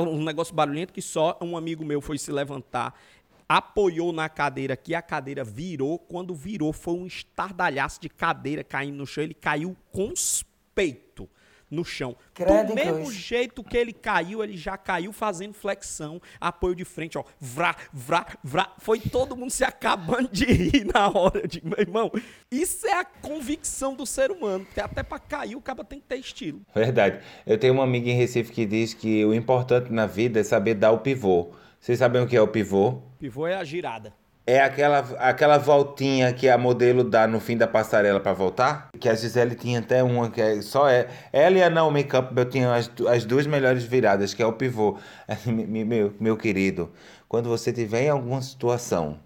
um 0.09 0.25
negócio 0.25 0.55
barulhento 0.55 0.93
que 0.93 1.03
só 1.03 1.39
um 1.43 1.55
amigo 1.55 1.85
meu 1.85 2.01
foi 2.01 2.17
se 2.17 2.33
levantar 2.33 2.95
apoiou 3.49 4.13
na 4.13 4.31
cadeira 4.31 4.75
que 4.75 4.95
a 4.95 5.03
cadeira 5.03 5.45
virou. 5.45 5.99
Quando 5.99 6.35
virou, 6.35 6.73
foi 6.73 6.95
um 6.95 7.07
estardalhaço 7.07 8.01
de 8.01 8.09
cadeira 8.09 8.65
caindo 8.65 8.97
no 8.97 9.07
chão. 9.07 9.23
Ele 9.23 9.35
caiu 9.35 9.77
com 9.91 10.09
os 10.09 10.43
peitos 10.75 11.29
no 11.73 11.85
chão. 11.85 12.15
Credo, 12.35 12.69
Do 12.69 12.75
mesmo 12.75 13.11
jeito 13.11 13.65
que 13.65 13.77
ele 13.77 13.93
caiu, 13.93 14.45
ele 14.45 14.57
já 14.57 14.77
caiu 14.77 15.11
fazendo 15.11 15.55
flexão, 15.55 16.21
apoio 16.39 16.75
de 16.77 16.85
frente, 16.85 17.17
ó. 17.17 17.25
Vrá, 17.41 17.75
vrá, 17.93 18.27
vrá. 18.45 18.75
Foi 18.79 19.01
todo 19.01 19.35
mundo 19.35 19.51
se 19.51 19.65
acabando 19.65 20.29
de 20.31 20.45
rir 20.45 20.85
na 20.93 21.09
hora. 21.09 21.49
De, 21.49 21.65
meu 21.65 21.79
irmão, 21.79 22.13
isso 22.51 22.87
é 22.87 23.01
a 23.01 23.05
convicção 23.05 23.95
do 23.95 24.05
ser 24.05 24.31
humano. 24.31 24.67
Porque 24.67 24.81
até 24.81 25.03
pra 25.03 25.19
cair, 25.19 25.57
o 25.57 25.63
cara 25.63 25.83
tem 25.83 25.99
que 25.99 26.07
ter 26.07 26.17
estilo. 26.17 26.61
Verdade. 26.75 27.21
Eu 27.47 27.57
tenho 27.57 27.73
uma 27.73 27.85
amiga 27.85 28.11
em 28.11 28.17
Recife 28.17 28.53
que 28.53 28.67
diz 28.67 28.93
que 28.93 29.25
o 29.25 29.33
importante 29.33 29.91
na 29.91 30.05
vida 30.05 30.41
é 30.41 30.45
saber 30.45 30.75
dar 30.75 30.93
o 30.93 30.99
pivô. 30.99 31.53
Vocês 31.81 31.99
sabem 31.99 32.23
o 32.23 32.29
que 32.29 32.37
é 32.37 32.41
o 32.41 32.47
pivô? 32.47 33.01
Pivô 33.19 33.47
é 33.47 33.57
a 33.57 33.65
girada. 33.65 34.15
É 34.45 34.61
aquela, 34.61 34.99
aquela 35.21 35.57
voltinha 35.57 36.33
que 36.33 36.49
a 36.49 36.59
modelo 36.59 37.05
dá 37.05 37.29
no 37.29 37.39
fim 37.39 37.57
da 37.57 37.69
passarela 37.69 38.19
pra 38.19 38.33
voltar. 38.33 38.89
Que 38.99 39.09
a 39.09 39.15
Gisele 39.15 39.55
tinha 39.55 39.79
até 39.79 40.03
uma 40.03 40.31
que 40.31 40.41
é 40.41 40.61
só 40.61 40.89
é. 40.89 41.07
Ela 41.33 41.59
e 41.59 41.63
a 41.63 41.71
Naomi 41.71 42.03
Campbell 42.03 42.47
tinham 42.47 42.73
as, 42.73 42.91
as 43.09 43.25
duas 43.25 43.47
melhores 43.47 43.85
viradas, 43.85 44.35
que 44.35 44.43
é 44.43 44.47
o 44.47 44.53
pivô. 44.53 44.99
Me- 45.47 45.85
Meu, 45.85 46.13
meu 46.19 46.37
querido, 46.37 46.91
quando 47.29 47.49
você 47.49 47.73
tiver 47.73 48.03
em 48.07 48.09
alguma 48.09 48.43
situação 48.43 49.19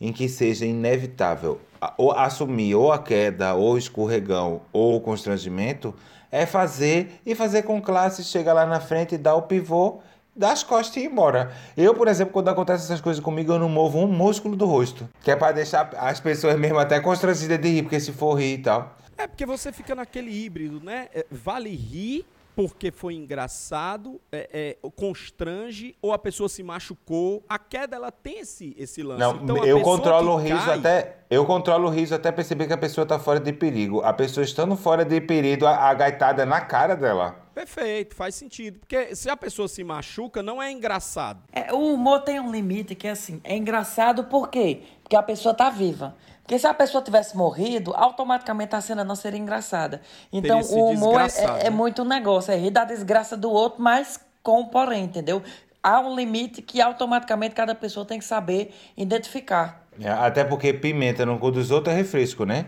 em 0.00 0.12
que 0.12 0.28
seja 0.28 0.66
inevitável 0.66 1.60
ou 1.96 2.12
assumir 2.12 2.74
ou 2.74 2.92
a 2.92 2.98
queda, 2.98 3.54
ou 3.54 3.78
escorregão, 3.78 4.60
ou 4.72 5.00
constrangimento, 5.00 5.94
é 6.30 6.44
fazer 6.44 7.20
e 7.24 7.34
fazer 7.34 7.62
com 7.62 7.80
classe, 7.80 8.22
chegar 8.22 8.52
lá 8.52 8.66
na 8.66 8.80
frente 8.80 9.14
e 9.14 9.18
dar 9.18 9.34
o 9.34 9.42
pivô 9.42 10.00
dar 10.38 10.52
as 10.52 10.62
costas 10.62 10.96
e 10.96 11.00
ir 11.00 11.06
embora. 11.10 11.52
Eu, 11.76 11.92
por 11.94 12.06
exemplo, 12.08 12.32
quando 12.32 12.48
acontecem 12.48 12.84
essas 12.84 13.00
coisas 13.00 13.22
comigo, 13.22 13.52
eu 13.52 13.58
não 13.58 13.68
movo 13.68 13.98
um 13.98 14.06
músculo 14.06 14.54
do 14.56 14.64
rosto. 14.64 15.08
Que 15.22 15.32
é 15.32 15.36
pra 15.36 15.52
deixar 15.52 15.90
as 15.98 16.20
pessoas 16.20 16.56
mesmo 16.58 16.78
até 16.78 17.00
constrangidas 17.00 17.58
de 17.60 17.68
rir, 17.68 17.82
porque 17.82 17.98
se 18.00 18.12
for 18.12 18.34
rir 18.34 18.54
e 18.54 18.58
tal. 18.58 18.96
É 19.16 19.26
porque 19.26 19.44
você 19.44 19.72
fica 19.72 19.94
naquele 19.94 20.30
híbrido, 20.30 20.80
né? 20.82 21.08
É, 21.12 21.26
Vale 21.30 21.74
rir 21.74 22.24
porque 22.58 22.90
foi 22.90 23.14
engraçado, 23.14 24.20
é, 24.32 24.76
é, 24.82 24.90
constrange, 24.96 25.94
ou 26.02 26.12
a 26.12 26.18
pessoa 26.18 26.48
se 26.48 26.60
machucou. 26.60 27.40
A 27.48 27.56
queda, 27.56 27.94
ela 27.94 28.10
tem 28.10 28.40
esse, 28.40 28.74
esse 28.76 29.00
lance. 29.00 29.20
Não, 29.20 29.36
Então, 29.44 29.64
eu 29.64 29.80
controlo 29.80 30.32
o 30.32 30.36
riso 30.36 30.64
cai- 30.64 30.78
até. 30.78 31.18
Eu 31.30 31.46
controlo 31.46 31.86
o 31.86 31.90
riso 31.90 32.16
até 32.16 32.32
perceber 32.32 32.66
que 32.66 32.72
a 32.72 32.76
pessoa 32.78 33.06
tá 33.06 33.16
fora 33.16 33.38
de 33.38 33.52
perigo. 33.52 34.00
A 34.00 34.12
pessoa 34.12 34.42
estando 34.42 34.76
fora 34.76 35.04
de 35.04 35.20
perigo, 35.20 35.66
a, 35.66 35.88
a 35.88 35.94
gaitada 35.94 36.44
na 36.44 36.60
cara 36.60 36.96
dela. 36.96 37.36
Perfeito, 37.58 38.14
faz 38.14 38.36
sentido. 38.36 38.78
Porque 38.78 39.16
se 39.16 39.28
a 39.28 39.36
pessoa 39.36 39.66
se 39.66 39.82
machuca, 39.82 40.44
não 40.44 40.62
é 40.62 40.70
engraçado. 40.70 41.42
É, 41.52 41.72
o 41.72 41.92
humor 41.92 42.20
tem 42.20 42.38
um 42.38 42.52
limite 42.52 42.94
que, 42.94 43.08
assim, 43.08 43.40
é 43.42 43.56
engraçado 43.56 44.22
por 44.22 44.48
quê? 44.48 44.82
Porque 45.02 45.16
a 45.16 45.22
pessoa 45.24 45.52
tá 45.52 45.68
viva. 45.68 46.14
Porque 46.42 46.56
se 46.56 46.68
a 46.68 46.72
pessoa 46.72 47.02
tivesse 47.02 47.36
morrido, 47.36 47.92
automaticamente 47.96 48.76
a 48.76 48.80
cena 48.80 49.02
não 49.02 49.16
seria 49.16 49.40
engraçada. 49.40 50.00
Então, 50.32 50.60
o 50.60 50.90
humor 50.90 51.20
é, 51.20 51.26
é 51.62 51.64
né? 51.64 51.70
muito 51.70 52.02
um 52.02 52.04
negócio, 52.04 52.52
é 52.52 52.56
rir 52.56 52.70
da 52.70 52.84
desgraça 52.84 53.36
do 53.36 53.50
outro, 53.50 53.82
mas 53.82 54.20
com 54.40 54.64
porém, 54.66 55.06
entendeu? 55.06 55.42
Há 55.82 55.98
um 55.98 56.14
limite 56.14 56.62
que 56.62 56.80
automaticamente 56.80 57.56
cada 57.56 57.74
pessoa 57.74 58.06
tem 58.06 58.20
que 58.20 58.24
saber 58.24 58.72
identificar. 58.96 59.84
É, 60.00 60.08
Até 60.08 60.44
porque 60.44 60.72
pimenta 60.72 61.26
no 61.26 61.40
cu 61.40 61.50
dos 61.50 61.72
outros 61.72 61.92
é 61.92 61.96
refresco, 61.98 62.44
né? 62.44 62.66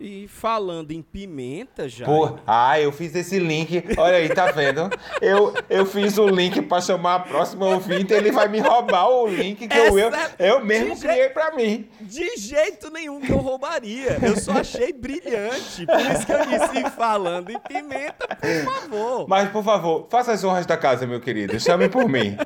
E 0.00 0.26
falando 0.26 0.90
em 0.90 1.00
pimenta, 1.00 1.88
já. 1.88 2.04
Pô, 2.04 2.36
ah, 2.46 2.78
eu 2.80 2.90
fiz 2.90 3.14
esse 3.14 3.38
link. 3.38 3.84
Olha 3.96 4.16
aí, 4.16 4.28
tá 4.28 4.50
vendo? 4.50 4.90
Eu, 5.22 5.54
eu 5.70 5.86
fiz 5.86 6.18
o 6.18 6.26
link 6.26 6.60
pra 6.62 6.80
chamar 6.80 7.14
a 7.14 7.20
próxima 7.20 7.66
ouvinte. 7.66 8.12
Ele 8.12 8.32
vai 8.32 8.48
me 8.48 8.58
roubar 8.58 9.08
o 9.08 9.26
link 9.28 9.66
que 9.68 9.78
eu, 9.78 9.96
eu, 9.98 10.08
Essa- 10.08 10.34
eu 10.38 10.64
mesmo 10.64 10.94
de 10.96 11.00
criei 11.00 11.28
pra 11.28 11.54
mim. 11.54 11.88
De 12.00 12.36
jeito 12.36 12.90
nenhum 12.90 13.20
que 13.20 13.30
eu 13.30 13.36
roubaria. 13.38 14.18
Eu 14.20 14.36
só 14.36 14.52
achei 14.52 14.92
brilhante. 14.92 15.86
Por 15.86 16.00
isso 16.00 16.26
que 16.26 16.32
eu 16.32 16.44
disse 16.46 16.90
falando 16.96 17.50
em 17.50 17.58
pimenta, 17.60 18.26
por 18.36 18.74
favor. 18.74 19.28
Mas, 19.28 19.48
por 19.50 19.62
favor, 19.64 20.06
faça 20.10 20.32
as 20.32 20.42
honras 20.42 20.66
da 20.66 20.76
casa, 20.76 21.06
meu 21.06 21.20
querido. 21.20 21.58
Chame 21.60 21.88
por 21.88 22.08
mim. 22.08 22.36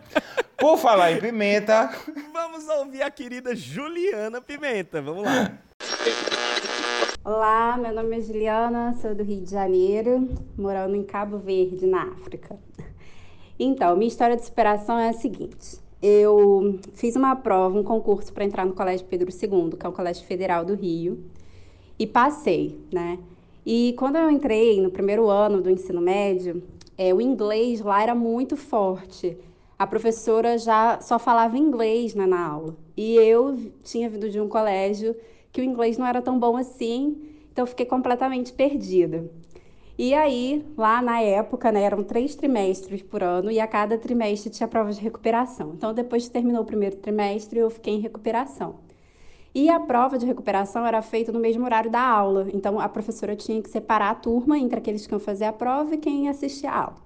Por 0.59 0.77
falar 0.77 1.13
em 1.13 1.19
pimenta. 1.19 1.91
Vamos 2.33 2.69
ouvir 2.69 3.03
a 3.03 3.11
querida 3.11 3.57
Juliana 3.57 4.41
Pimenta. 4.41 5.01
Vamos 5.01 5.25
lá. 5.25 5.53
Olá, 7.25 7.77
meu 7.77 7.93
nome 7.93 8.17
é 8.17 8.21
Juliana, 8.21 8.95
sou 8.95 9.15
do 9.15 9.25
Rio 9.25 9.43
de 9.43 9.51
Janeiro, 9.51 10.29
morando 10.57 10.95
em 10.95 11.03
Cabo 11.03 11.37
Verde, 11.37 11.85
na 11.85 12.05
África. 12.13 12.57
Então, 13.59 13.97
minha 13.97 14.09
história 14.09 14.37
de 14.37 14.45
superação 14.45 14.97
é 14.99 15.09
a 15.09 15.13
seguinte: 15.13 15.79
eu 16.01 16.79
fiz 16.95 17.17
uma 17.17 17.35
prova, 17.35 17.77
um 17.77 17.83
concurso 17.83 18.33
para 18.33 18.45
entrar 18.45 18.65
no 18.65 18.73
Colégio 18.73 19.05
Pedro 19.07 19.29
II, 19.31 19.77
que 19.77 19.85
é 19.85 19.89
o 19.89 19.93
Colégio 19.93 20.25
Federal 20.27 20.65
do 20.65 20.75
Rio, 20.75 21.25
e 21.99 22.07
passei, 22.07 22.81
né? 22.91 23.19
E 23.67 23.95
quando 23.99 24.17
eu 24.17 24.31
entrei 24.31 24.81
no 24.81 24.91
primeiro 24.91 25.29
ano 25.29 25.61
do 25.61 25.69
ensino 25.69 26.01
médio, 26.01 26.63
é, 26.97 27.13
o 27.13 27.21
inglês 27.21 27.81
lá 27.81 28.01
era 28.01 28.15
muito 28.15 28.57
forte. 28.57 29.37
A 29.77 29.87
professora 29.87 30.57
já 30.57 31.01
só 31.01 31.19
falava 31.19 31.59
inglês 31.59 32.15
né, 32.15 32.27
na 32.27 32.47
aula. 32.47 32.77
E 32.97 33.17
eu 33.17 33.57
tinha 33.83 34.09
vindo 34.09 34.31
de 34.31 34.41
um 34.41 34.49
colégio 34.49 35.15
que 35.59 35.63
o 35.63 35.65
inglês 35.65 35.99
não 35.99 36.07
era 36.07 36.23
tão 36.23 36.39
bom 36.39 36.57
assim, 36.57 37.21
então 37.51 37.67
fiquei 37.67 37.85
completamente 37.85 38.53
perdida. 38.53 39.29
E 39.99 40.15
aí, 40.15 40.65
lá 40.77 41.03
na 41.03 41.21
época, 41.21 41.73
né, 41.73 41.83
eram 41.83 42.05
três 42.05 42.37
trimestres 42.37 43.03
por 43.03 43.25
ano 43.25 43.51
e 43.51 43.59
a 43.59 43.67
cada 43.67 43.99
trimestre 43.99 44.51
tinha 44.51 44.69
prova 44.69 44.93
de 44.93 45.01
recuperação. 45.01 45.73
Então, 45.75 45.93
depois 45.93 46.27
que 46.27 46.31
terminou 46.31 46.63
o 46.63 46.65
primeiro 46.65 46.95
trimestre, 46.95 47.59
eu 47.59 47.69
fiquei 47.71 47.95
em 47.95 47.99
recuperação. 47.99 48.77
E 49.53 49.69
a 49.69 49.81
prova 49.81 50.17
de 50.17 50.25
recuperação 50.25 50.87
era 50.87 51.03
feita 51.03 51.33
no 51.33 51.41
mesmo 51.41 51.65
horário 51.65 51.91
da 51.91 52.03
aula. 52.03 52.47
Então, 52.55 52.79
a 52.79 52.89
professora 52.89 53.35
tinha 53.35 53.61
que 53.61 53.69
separar 53.69 54.11
a 54.11 54.15
turma 54.15 54.57
entre 54.57 54.79
aqueles 54.79 55.09
que 55.09 55.13
iam 55.13 55.19
fazer 55.19 55.47
a 55.47 55.53
prova 55.53 55.97
e 55.97 55.99
quem 55.99 56.27
ia 56.27 56.31
assistir 56.31 56.69
a 56.69 56.83
aula. 56.85 56.97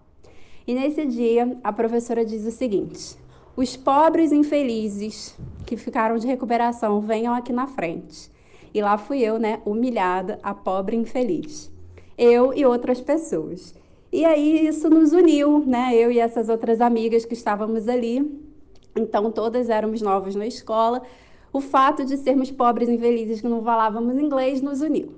E 0.66 0.74
nesse 0.74 1.06
dia, 1.06 1.56
a 1.64 1.72
professora 1.72 2.22
diz 2.22 2.44
o 2.44 2.50
seguinte: 2.50 3.16
os 3.56 3.78
pobres 3.78 4.30
infelizes 4.30 5.34
que 5.64 5.74
ficaram 5.74 6.18
de 6.18 6.26
recuperação 6.26 7.00
venham 7.00 7.34
aqui 7.34 7.50
na 7.50 7.66
frente. 7.66 8.30
E 8.74 8.80
lá 8.80 8.96
fui 8.96 9.20
eu, 9.20 9.38
né, 9.38 9.60
humilhada, 9.64 10.38
a 10.42 10.54
pobre 10.54 10.96
infeliz. 10.96 11.70
Eu 12.16 12.54
e 12.54 12.64
outras 12.64 13.00
pessoas. 13.00 13.74
E 14.10 14.24
aí 14.24 14.66
isso 14.66 14.88
nos 14.88 15.12
uniu, 15.12 15.64
né, 15.66 15.94
eu 15.94 16.10
e 16.10 16.18
essas 16.18 16.48
outras 16.48 16.80
amigas 16.80 17.24
que 17.24 17.34
estávamos 17.34 17.88
ali. 17.88 18.40
Então 18.96 19.30
todas 19.30 19.68
éramos 19.68 20.00
novas 20.00 20.34
na 20.34 20.46
escola. 20.46 21.02
O 21.52 21.60
fato 21.60 22.04
de 22.04 22.16
sermos 22.16 22.50
pobres 22.50 22.88
infelizes 22.88 23.40
que 23.40 23.48
não 23.48 23.62
falávamos 23.62 24.18
inglês 24.18 24.62
nos 24.62 24.80
uniu. 24.80 25.14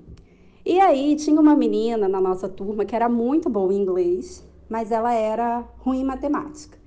E 0.65 0.79
aí 0.79 1.15
tinha 1.15 1.39
uma 1.39 1.55
menina 1.55 2.09
na 2.09 2.19
nossa 2.19 2.49
turma 2.49 2.85
que 2.85 2.95
era 2.95 3.07
muito 3.07 3.49
boa 3.49 3.73
em 3.73 3.77
inglês, 3.77 4.45
mas 4.67 4.91
ela 4.91 5.13
era 5.13 5.63
ruim 5.77 6.01
em 6.01 6.03
matemática. 6.03 6.77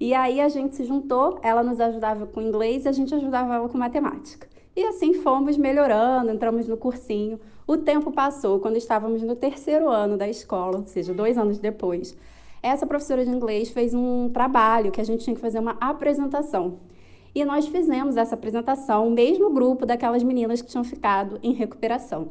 E 0.00 0.12
aí 0.12 0.40
a 0.40 0.48
gente 0.48 0.74
se 0.74 0.84
juntou, 0.84 1.38
ela 1.42 1.62
nos 1.62 1.78
ajudava 1.78 2.26
com 2.26 2.40
inglês 2.40 2.84
e 2.84 2.88
a 2.88 2.92
gente 2.92 3.14
ajudava 3.14 3.54
ela 3.54 3.68
com 3.68 3.78
matemática. 3.78 4.49
E 4.76 4.84
assim 4.84 5.14
fomos 5.14 5.56
melhorando, 5.56 6.30
entramos 6.30 6.68
no 6.68 6.76
cursinho. 6.76 7.40
O 7.66 7.76
tempo 7.76 8.12
passou, 8.12 8.60
quando 8.60 8.76
estávamos 8.76 9.22
no 9.22 9.34
terceiro 9.34 9.88
ano 9.88 10.16
da 10.16 10.28
escola, 10.28 10.78
ou 10.78 10.86
seja, 10.86 11.12
dois 11.12 11.36
anos 11.36 11.58
depois. 11.58 12.16
Essa 12.62 12.86
professora 12.86 13.24
de 13.24 13.30
inglês 13.30 13.70
fez 13.70 13.94
um 13.94 14.28
trabalho 14.28 14.92
que 14.92 15.00
a 15.00 15.04
gente 15.04 15.24
tinha 15.24 15.34
que 15.34 15.40
fazer 15.40 15.58
uma 15.58 15.76
apresentação. 15.80 16.78
E 17.34 17.44
nós 17.44 17.66
fizemos 17.66 18.16
essa 18.16 18.34
apresentação, 18.34 19.08
o 19.08 19.10
mesmo 19.10 19.50
grupo 19.50 19.86
daquelas 19.86 20.22
meninas 20.22 20.60
que 20.60 20.68
tinham 20.68 20.84
ficado 20.84 21.38
em 21.42 21.52
recuperação. 21.52 22.30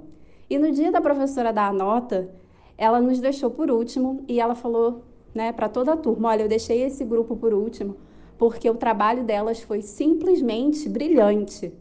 E 0.49 0.57
no 0.57 0.71
dia 0.71 0.91
da 0.91 1.01
professora 1.01 1.53
dar 1.53 1.69
a 1.69 1.73
nota, 1.73 2.29
ela 2.77 2.99
nos 2.99 3.19
deixou 3.19 3.49
por 3.49 3.69
último 3.71 4.23
e 4.27 4.39
ela 4.39 4.55
falou 4.55 5.03
né, 5.33 5.51
para 5.51 5.69
toda 5.69 5.93
a 5.93 5.97
turma: 5.97 6.29
olha, 6.29 6.43
eu 6.43 6.49
deixei 6.49 6.83
esse 6.83 7.03
grupo 7.03 7.35
por 7.35 7.53
último 7.53 7.95
porque 8.39 8.69
o 8.69 8.75
trabalho 8.75 9.25
delas 9.25 9.59
foi 9.59 9.81
simplesmente 9.81 10.87
brilhante. 10.87 11.73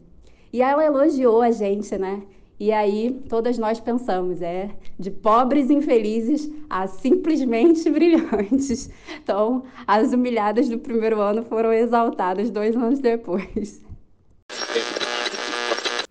E 0.51 0.61
ela 0.61 0.83
elogiou 0.83 1.41
a 1.41 1.51
gente, 1.51 1.97
né? 1.97 2.23
E 2.59 2.73
aí 2.73 3.21
todas 3.29 3.57
nós 3.57 3.79
pensamos, 3.79 4.41
é 4.41 4.69
de 4.99 5.09
pobres 5.09 5.69
infelizes 5.69 6.51
a 6.69 6.87
simplesmente 6.87 7.87
brilhantes. 7.91 8.89
Então, 9.23 9.63
as 9.87 10.11
humilhadas 10.11 10.67
do 10.67 10.77
primeiro 10.77 11.21
ano 11.21 11.43
foram 11.43 11.71
exaltadas 11.71 12.49
dois 12.49 12.75
anos 12.75 12.99
depois. 12.99 13.81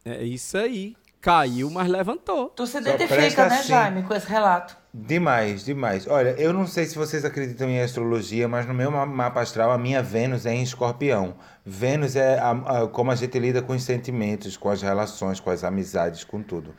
É 0.05 0.25
isso 0.25 0.57
aí. 0.57 0.97
Caiu, 1.21 1.69
mas 1.71 1.89
levantou. 1.89 2.49
Tu 2.51 2.67
se 2.67 2.79
identifica, 2.79 3.49
né, 3.49 3.59
assim. 3.59 3.69
Jaime, 3.69 4.03
com 4.05 4.15
esse 4.15 4.29
relato? 4.29 4.77
Demais, 4.95 5.65
demais. 5.65 6.07
Olha, 6.07 6.31
eu 6.39 6.53
não 6.53 6.67
sei 6.67 6.85
se 6.85 6.97
vocês 6.97 7.25
acreditam 7.25 7.69
em 7.69 7.81
astrologia, 7.81 8.49
mas 8.49 8.67
no 8.67 8.73
meu 8.75 8.91
ma- 8.91 9.05
mapa 9.05 9.41
astral, 9.41 9.71
a 9.71 9.79
minha 9.79 10.03
Vênus 10.03 10.47
é 10.47 10.55
em 10.55 10.63
escorpião. 10.63 11.35
Vênus 11.65 12.17
é 12.17 12.39
a- 12.39 12.51
a- 12.51 12.87
como 12.89 13.11
a 13.11 13.15
gente 13.17 13.39
lida 13.39 13.61
com 13.61 13.73
os 13.75 13.83
sentimentos, 13.83 14.57
com 14.57 14.71
as 14.71 14.81
relações, 14.81 15.41
com 15.41 15.51
as 15.51 15.65
amizades, 15.65 16.25
com 16.25 16.41
tudo. 16.43 16.73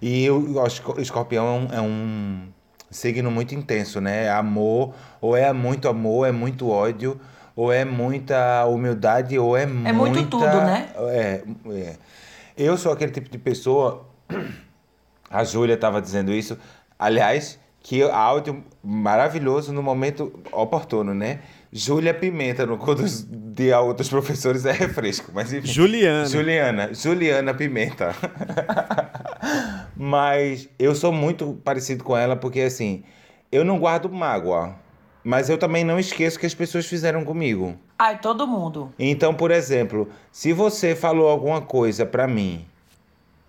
E 0.00 0.24
eu, 0.24 0.36
o 0.38 0.66
esco- 0.66 1.00
escorpião 1.00 1.46
é 1.46 1.50
um, 1.50 1.78
é 1.78 1.80
um 1.80 2.48
signo 2.90 3.30
muito 3.30 3.54
intenso, 3.54 4.00
né? 4.00 4.24
É 4.26 4.30
amor, 4.30 4.94
ou 5.20 5.36
é 5.36 5.52
muito 5.52 5.88
amor, 5.88 6.28
é 6.28 6.32
muito 6.32 6.68
ódio, 6.70 7.20
ou 7.56 7.72
é 7.72 7.84
muita 7.84 8.64
humildade, 8.66 9.36
ou 9.38 9.56
é, 9.56 9.66
muito 9.66 9.94
muita... 9.96 10.30
tudo, 10.30 10.44
né? 10.44 10.88
É, 11.10 11.42
é. 11.72 11.96
Eu 12.58 12.76
sou 12.76 12.90
aquele 12.90 13.12
tipo 13.12 13.30
de 13.30 13.38
pessoa 13.38 14.04
a 15.30 15.44
Júlia 15.44 15.74
estava 15.74 16.02
dizendo 16.02 16.32
isso. 16.32 16.58
Aliás, 16.98 17.56
que 17.80 18.02
áudio 18.02 18.64
maravilhoso 18.82 19.72
no 19.72 19.80
momento 19.80 20.32
oportuno, 20.50 21.14
né? 21.14 21.38
Júlia 21.72 22.12
Pimenta, 22.12 22.66
no 22.66 22.76
quando 22.76 23.04
de 23.06 23.72
outros 23.72 24.08
professores 24.08 24.66
é 24.66 24.72
refresco, 24.72 25.30
mas 25.32 25.52
enfim. 25.52 25.68
Juliana. 25.68 26.26
Juliana. 26.26 26.94
Juliana 26.94 27.54
Pimenta. 27.54 28.12
mas 29.96 30.68
eu 30.78 30.96
sou 30.96 31.12
muito 31.12 31.60
parecido 31.62 32.02
com 32.02 32.16
ela 32.16 32.34
porque, 32.34 32.62
assim, 32.62 33.04
eu 33.52 33.64
não 33.64 33.78
guardo 33.78 34.10
mágoa, 34.10 34.74
mas 35.22 35.48
eu 35.48 35.56
também 35.56 35.84
não 35.84 35.98
esqueço 36.00 36.40
que 36.40 36.46
as 36.46 36.54
pessoas 36.54 36.86
fizeram 36.86 37.24
comigo. 37.24 37.78
Ai, 37.98 38.20
todo 38.20 38.46
mundo. 38.46 38.92
Então, 38.98 39.34
por 39.34 39.50
exemplo, 39.50 40.08
se 40.30 40.52
você 40.52 40.94
falou 40.94 41.28
alguma 41.28 41.60
coisa 41.60 42.06
pra 42.06 42.28
mim 42.28 42.64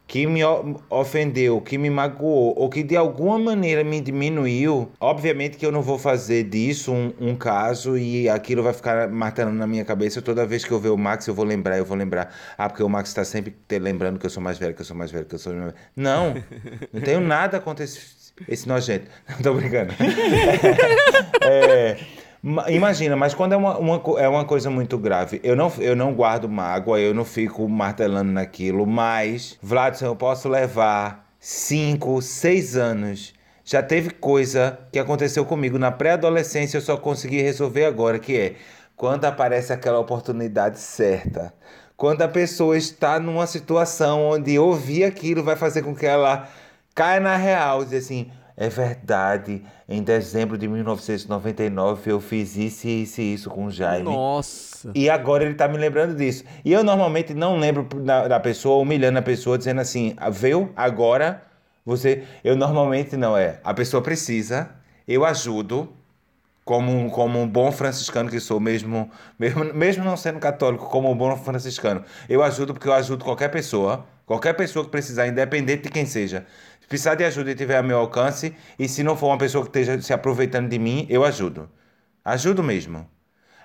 que 0.07 0.25
me 0.25 0.41
ofendeu, 0.89 1.61
que 1.61 1.77
me 1.77 1.87
magoou 1.87 2.55
ou 2.57 2.67
que 2.67 2.81
de 2.81 2.97
alguma 2.97 3.37
maneira 3.37 3.83
me 3.83 4.01
diminuiu, 4.01 4.89
obviamente 4.99 5.55
que 5.55 5.63
eu 5.63 5.71
não 5.71 5.83
vou 5.83 5.99
fazer 5.99 6.45
disso 6.45 6.91
um, 6.91 7.13
um 7.21 7.35
caso 7.35 7.95
e 7.95 8.27
aquilo 8.27 8.63
vai 8.63 8.73
ficar 8.73 9.07
martelando 9.07 9.55
na 9.55 9.67
minha 9.67 9.85
cabeça. 9.85 10.19
Toda 10.19 10.47
vez 10.47 10.65
que 10.65 10.71
eu 10.71 10.79
ver 10.79 10.89
o 10.89 10.97
Max, 10.97 11.27
eu 11.27 11.35
vou 11.35 11.45
lembrar, 11.45 11.77
eu 11.77 11.85
vou 11.85 11.95
lembrar. 11.95 12.33
Ah, 12.57 12.67
porque 12.67 12.81
o 12.81 12.89
Max 12.89 13.13
tá 13.13 13.23
sempre 13.23 13.55
te 13.67 13.77
lembrando 13.77 14.17
que 14.17 14.25
eu 14.25 14.31
sou 14.31 14.41
mais 14.41 14.57
velho, 14.57 14.73
que 14.73 14.81
eu 14.81 14.85
sou 14.85 14.97
mais 14.97 15.11
velho, 15.11 15.25
que 15.25 15.35
eu 15.35 15.39
sou 15.39 15.53
mais 15.53 15.65
velho. 15.73 15.77
Não, 15.95 16.33
não 16.91 17.01
tenho 17.01 17.21
nada 17.21 17.59
contra 17.59 17.85
esse, 17.85 17.99
esse 18.47 18.67
nojento. 18.67 19.05
Tô 19.43 19.53
brincando. 19.53 19.93
É, 21.41 21.97
imagina, 22.69 23.15
mas 23.15 23.33
quando 23.33 23.53
é 23.53 23.57
uma, 23.57 23.77
uma 23.77 24.01
é 24.19 24.27
uma 24.27 24.45
coisa 24.45 24.69
muito 24.69 24.97
grave, 24.97 25.39
eu 25.43 25.55
não, 25.55 25.71
eu 25.79 25.95
não 25.95 26.13
guardo 26.13 26.47
mágoa, 26.47 26.99
eu 26.99 27.13
não 27.13 27.25
fico 27.25 27.67
martelando 27.67 28.31
naquilo, 28.31 28.85
mas, 28.85 29.57
Vladson, 29.61 30.05
eu 30.05 30.15
posso 30.15 30.47
levar 30.47 31.27
5, 31.39 32.21
6 32.21 32.77
anos. 32.77 33.33
Já 33.63 33.83
teve 33.83 34.09
coisa 34.09 34.79
que 34.91 34.97
aconteceu 34.97 35.45
comigo 35.45 35.77
na 35.77 35.91
pré-adolescência, 35.91 36.77
eu 36.77 36.81
só 36.81 36.97
consegui 36.97 37.41
resolver 37.41 37.85
agora, 37.85 38.17
que 38.17 38.35
é 38.35 38.55
quando 38.95 39.25
aparece 39.25 39.71
aquela 39.71 39.99
oportunidade 39.99 40.79
certa. 40.79 41.53
Quando 41.95 42.21
a 42.21 42.27
pessoa 42.27 42.77
está 42.77 43.19
numa 43.19 43.45
situação 43.45 44.25
onde 44.25 44.57
ouvir 44.57 45.03
aquilo 45.03 45.43
vai 45.43 45.55
fazer 45.55 45.83
com 45.83 45.93
que 45.93 46.05
ela 46.05 46.49
caia 46.95 47.19
na 47.19 47.35
real, 47.37 47.83
dizer 47.83 47.97
assim, 47.97 48.31
é 48.61 48.67
verdade, 48.67 49.63
em 49.87 50.03
dezembro 50.03 50.57
de 50.57 50.67
1999 50.67 52.11
eu 52.11 52.19
fiz 52.19 52.55
isso, 52.57 52.87
isso 52.87 53.21
e 53.21 53.33
isso 53.33 53.49
com 53.49 53.65
o 53.67 53.71
Jaime. 53.71 54.03
Nossa. 54.11 54.91
E 54.93 55.09
agora 55.09 55.45
ele 55.45 55.53
tá 55.55 55.67
me 55.67 55.77
lembrando 55.77 56.13
disso. 56.15 56.43
E 56.65 56.71
eu 56.73 56.83
normalmente 56.83 57.33
não 57.33 57.57
lembro 57.57 57.83
da, 58.01 58.27
da 58.27 58.39
pessoa, 58.39 58.81
humilhando 58.81 59.17
a 59.17 59.21
pessoa, 59.21 59.57
dizendo 59.57 59.79
assim, 59.81 60.13
"Ah, 60.17 60.29
viu? 60.29 60.71
Agora 60.75 61.41
você. 61.85 62.23
Eu 62.43 62.55
normalmente 62.55 63.15
não 63.15 63.37
é. 63.37 63.59
A 63.63 63.73
pessoa 63.73 64.03
precisa, 64.03 64.69
eu 65.07 65.23
ajudo, 65.25 65.91
como, 66.65 66.91
um- 66.91 67.09
como 67.09 67.39
um 67.41 67.47
bom 67.47 67.71
franciscano 67.71 68.29
que 68.29 68.39
sou, 68.39 68.59
mesmo, 68.59 69.09
mesmo, 69.39 69.63
mesmo 69.73 70.03
não 70.03 70.15
sendo 70.17 70.37
católico, 70.39 70.85
como 70.89 71.09
um 71.09 71.15
bom 71.17 71.35
franciscano. 71.37 72.03
Eu 72.27 72.43
ajudo 72.43 72.73
porque 72.73 72.87
eu 72.87 72.93
ajudo 72.93 73.23
qualquer 73.25 73.47
pessoa, 73.49 74.05
qualquer 74.25 74.53
pessoa 74.53 74.85
que 74.85 74.91
precisar, 74.91 75.27
independente 75.27 75.83
de 75.83 75.89
quem 75.89 76.05
seja. 76.05 76.45
Precisar 76.89 77.15
de 77.15 77.23
ajuda 77.23 77.51
e 77.51 77.55
tiver 77.55 77.77
a 77.77 77.83
meu 77.83 77.99
alcance, 77.99 78.55
e 78.77 78.87
se 78.89 79.03
não 79.03 79.15
for 79.15 79.27
uma 79.27 79.37
pessoa 79.37 79.63
que 79.63 79.69
esteja 79.69 80.01
se 80.01 80.11
aproveitando 80.11 80.67
de 80.67 80.79
mim, 80.79 81.05
eu 81.09 81.23
ajudo. 81.23 81.69
Ajudo 82.25 82.63
mesmo. 82.63 83.07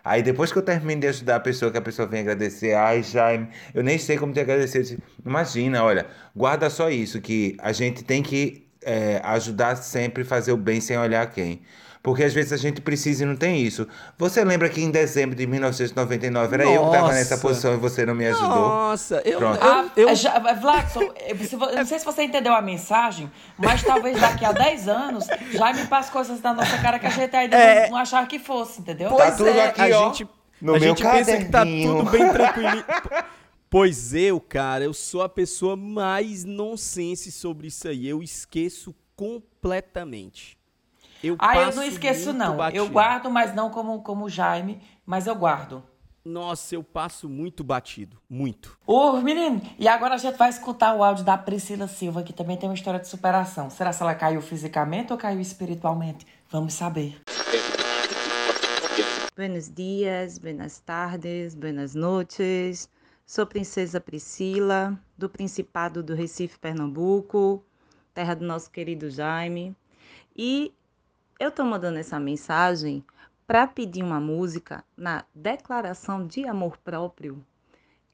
Aí 0.04 0.22
depois 0.22 0.52
que 0.52 0.58
eu 0.58 0.62
termino 0.62 1.00
de 1.00 1.06
ajudar 1.08 1.36
a 1.36 1.40
pessoa, 1.40 1.72
que 1.72 1.78
a 1.78 1.82
pessoa 1.82 2.06
vem 2.06 2.20
agradecer, 2.20 2.74
ai 2.74 3.02
Jaime, 3.02 3.48
eu 3.72 3.82
nem 3.82 3.98
sei 3.98 4.18
como 4.18 4.32
te 4.34 4.40
agradecer. 4.40 4.98
Imagina, 5.24 5.82
olha, 5.82 6.06
guarda 6.36 6.68
só 6.68 6.90
isso, 6.90 7.20
que 7.22 7.56
a 7.58 7.72
gente 7.72 8.04
tem 8.04 8.22
que 8.22 8.68
é, 8.82 9.20
ajudar 9.24 9.76
sempre, 9.76 10.22
fazer 10.22 10.52
o 10.52 10.56
bem 10.58 10.80
sem 10.80 10.98
olhar 10.98 11.26
quem. 11.30 11.62
Porque 12.04 12.22
às 12.22 12.34
vezes 12.34 12.52
a 12.52 12.58
gente 12.58 12.82
precisa 12.82 13.24
e 13.24 13.26
não 13.26 13.34
tem 13.34 13.62
isso. 13.62 13.88
Você 14.18 14.44
lembra 14.44 14.68
que 14.68 14.78
em 14.78 14.90
dezembro 14.90 15.34
de 15.34 15.46
1999 15.46 16.54
era 16.54 16.64
eu 16.64 16.68
que 16.82 16.86
estava 16.88 16.98
Nossa. 17.06 17.14
nessa 17.14 17.38
posição 17.38 17.72
e 17.72 17.76
você 17.78 18.04
não 18.04 18.14
me 18.14 18.26
ajudou? 18.26 18.48
Nossa, 18.50 19.22
eu, 19.24 19.38
Pronto. 19.38 19.58
Ah, 19.62 19.86
eu, 19.96 20.14
já, 20.14 20.38
Vladson, 20.52 21.00
eu, 21.26 21.36
se 21.38 21.56
vo- 21.56 21.64
eu 21.64 21.76
não 21.76 21.86
sei 21.86 21.98
se 21.98 22.04
você 22.04 22.22
entendeu 22.24 22.52
a 22.52 22.60
mensagem, 22.60 23.32
mas 23.56 23.82
talvez 23.82 24.20
daqui 24.20 24.44
a 24.44 24.52
10 24.52 24.86
anos 24.86 25.26
Jaime 25.50 25.86
passe 25.86 26.10
coisas 26.12 26.42
na 26.42 26.52
nossa 26.52 26.76
cara 26.76 26.98
que 26.98 27.06
a 27.06 27.10
gente 27.10 27.34
ainda 27.34 27.56
É. 27.56 27.88
não, 27.88 27.96
achar 27.96 28.28
que 28.28 28.38
fosse, 28.38 28.82
entendeu? 28.82 29.10
Tá 29.16 29.32
tudo 29.32 29.48
aqui, 29.58 29.80
a 29.90 29.98
ó, 29.98 30.04
gente, 30.08 30.28
no 30.60 30.74
a 30.74 30.78
meu 30.78 30.88
gente 30.90 31.02
pensa 31.02 31.38
que 31.38 31.44
tá 31.46 31.64
tudo 31.64 32.10
bem 32.10 32.28
tranquilo. 32.30 32.84
Pois 33.70 34.14
eu, 34.14 34.38
cara, 34.40 34.84
eu 34.84 34.92
sou 34.94 35.22
a 35.22 35.28
pessoa 35.28 35.74
mais 35.74 36.44
nonsense 36.44 37.32
sobre 37.32 37.66
isso 37.66 37.88
aí. 37.88 38.06
Eu 38.06 38.22
esqueço 38.22 38.94
completamente. 39.16 40.56
Eu 41.26 41.36
Ah, 41.38 41.56
eu 41.58 41.74
não 41.74 41.82
esqueço, 41.82 42.32
não. 42.32 42.56
batido. 42.56 42.84
Eu 42.84 42.88
guardo, 42.90 43.30
mas 43.30 43.54
não 43.54 43.70
como, 43.70 44.02
como 44.02 44.28
Jaime, 44.28 44.80
mas 45.06 45.26
eu 45.26 45.34
guardo. 45.34 45.82
Nossa, 46.24 46.74
eu 46.74 46.82
passo 46.82 47.28
muito 47.28 47.62
batido. 47.62 48.18
Muito. 48.30 48.78
Ô, 48.86 49.12
menino, 49.20 49.60
e 49.78 49.86
agora 49.86 50.14
a 50.14 50.18
gente 50.18 50.36
vai 50.36 50.48
escutar 50.48 50.94
o 50.94 51.02
áudio 51.04 51.24
da 51.24 51.36
Priscila 51.36 51.86
Silva, 51.86 52.22
que 52.22 52.32
também 52.32 52.56
tem 52.56 52.68
uma 52.68 52.74
história 52.74 52.98
de 52.98 53.08
superação. 53.08 53.68
Será 53.68 53.92
que 53.92 54.02
ela 54.02 54.14
caiu 54.14 54.40
fisicamente 54.40 55.12
ou 55.12 55.18
caiu 55.18 55.40
espiritualmente? 55.40 56.26
Vamos 56.50 56.72
saber. 56.74 57.20
Buenos 59.36 59.68
dias, 59.68 60.38
buenas 60.38 60.78
tardes, 60.80 61.54
buenas 61.54 61.94
noches. 61.94 62.88
Sou 63.26 63.46
Princesa 63.46 64.00
Priscila, 64.00 64.98
do 65.18 65.28
Principado 65.28 66.02
do 66.02 66.14
Recife, 66.14 66.58
Pernambuco, 66.58 67.62
terra 68.14 68.34
do 68.34 68.44
nosso 68.44 68.70
querido 68.70 69.10
Jaime. 69.10 69.74
E 70.36 70.72
eu 71.38 71.50
tô 71.50 71.64
mandando 71.64 71.98
essa 71.98 72.20
mensagem 72.20 73.04
para 73.46 73.66
pedir 73.66 74.02
uma 74.02 74.20
música 74.20 74.84
na 74.96 75.24
declaração 75.34 76.26
de 76.26 76.46
amor 76.46 76.78
próprio 76.78 77.44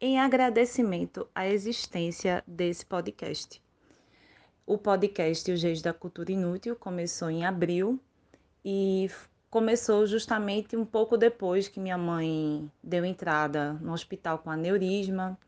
em 0.00 0.18
agradecimento 0.18 1.28
à 1.34 1.46
existência 1.46 2.42
desse 2.46 2.84
podcast. 2.86 3.62
O 4.66 4.78
podcast 4.78 5.50
Os 5.52 5.62
Reis 5.62 5.82
da 5.82 5.92
Cultura 5.92 6.32
Inútil 6.32 6.74
começou 6.74 7.30
em 7.30 7.44
abril 7.44 8.00
e 8.64 9.10
começou 9.50 10.06
justamente 10.06 10.74
um 10.74 10.86
pouco 10.86 11.18
depois 11.18 11.68
que 11.68 11.78
minha 11.78 11.98
mãe 11.98 12.70
deu 12.82 13.04
entrada 13.04 13.74
no 13.74 13.92
hospital 13.92 14.38
com 14.38 14.50
aneurisma. 14.50 15.38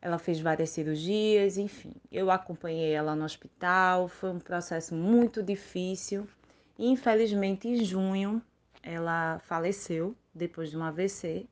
Ela 0.00 0.18
fez 0.18 0.40
várias 0.40 0.70
cirurgias, 0.70 1.58
enfim. 1.58 1.92
Eu 2.10 2.30
acompanhei 2.30 2.92
ela 2.92 3.14
no 3.14 3.24
hospital, 3.24 4.08
foi 4.08 4.30
um 4.30 4.40
processo 4.40 4.94
muito 4.94 5.42
difícil. 5.42 6.26
Infelizmente, 6.78 7.68
em 7.68 7.84
junho, 7.84 8.42
ela 8.82 9.38
faleceu 9.40 10.16
depois 10.34 10.70
de 10.70 10.76
um 10.76 10.82
AVC. 10.82 11.46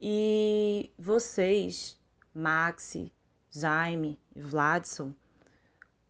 E 0.00 0.90
vocês, 0.98 1.98
Maxi, 2.34 3.10
Jaime 3.50 4.18
e 4.34 4.40
Vladson, 4.40 5.12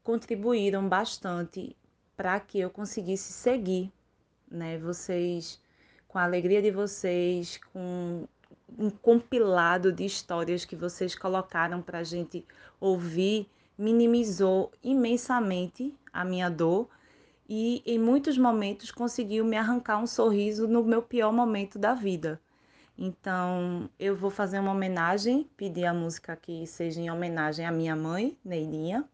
contribuíram 0.02 0.88
bastante 0.88 1.76
para 2.16 2.38
que 2.40 2.58
eu 2.58 2.70
conseguisse 2.70 3.32
seguir, 3.32 3.92
né? 4.50 4.76
Vocês, 4.78 5.60
com 6.06 6.18
a 6.18 6.24
alegria 6.24 6.60
de 6.60 6.70
vocês, 6.70 7.58
com 7.72 8.26
um 8.76 8.90
compilado 8.90 9.92
de 9.92 10.04
histórias 10.04 10.64
que 10.64 10.76
vocês 10.76 11.14
colocaram 11.14 11.80
para 11.80 12.00
a 12.00 12.04
gente 12.04 12.44
ouvir, 12.80 13.48
minimizou 13.76 14.72
imensamente 14.82 15.94
a 16.12 16.24
minha 16.24 16.50
dor 16.50 16.88
e 17.48 17.82
em 17.86 17.98
muitos 17.98 18.36
momentos 18.36 18.90
conseguiu 18.90 19.44
me 19.44 19.56
arrancar 19.56 19.98
um 19.98 20.06
sorriso 20.06 20.68
no 20.68 20.84
meu 20.84 21.00
pior 21.00 21.32
momento 21.32 21.78
da 21.78 21.94
vida. 21.94 22.40
Então, 22.96 23.88
eu 23.98 24.14
vou 24.16 24.28
fazer 24.28 24.58
uma 24.58 24.72
homenagem, 24.72 25.48
pedir 25.56 25.86
a 25.86 25.94
música 25.94 26.36
que 26.36 26.66
seja 26.66 27.00
em 27.00 27.10
homenagem 27.10 27.64
à 27.64 27.70
minha 27.70 27.94
mãe, 27.94 28.36
Neilinha, 28.44 29.08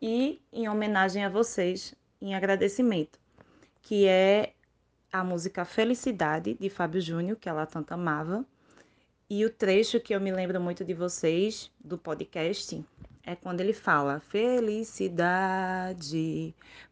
e 0.00 0.40
em 0.52 0.68
homenagem 0.68 1.22
a 1.24 1.28
vocês, 1.28 1.94
em 2.20 2.34
agradecimento, 2.34 3.20
que 3.82 4.06
é 4.08 4.54
a 5.12 5.22
música 5.22 5.64
Felicidade, 5.64 6.54
de 6.54 6.70
Fábio 6.70 7.00
Júnior, 7.00 7.36
que 7.36 7.48
ela 7.48 7.66
tanto 7.66 7.92
amava. 7.92 8.44
E 9.28 9.44
o 9.44 9.50
trecho 9.50 10.00
que 10.00 10.14
eu 10.14 10.20
me 10.20 10.32
lembro 10.32 10.60
muito 10.60 10.82
de 10.84 10.94
vocês, 10.94 11.70
do 11.78 11.98
podcast, 11.98 12.82
é 13.24 13.34
quando 13.36 13.60
ele 13.60 13.72
fala: 13.72 14.20
Felicidade 14.20 15.34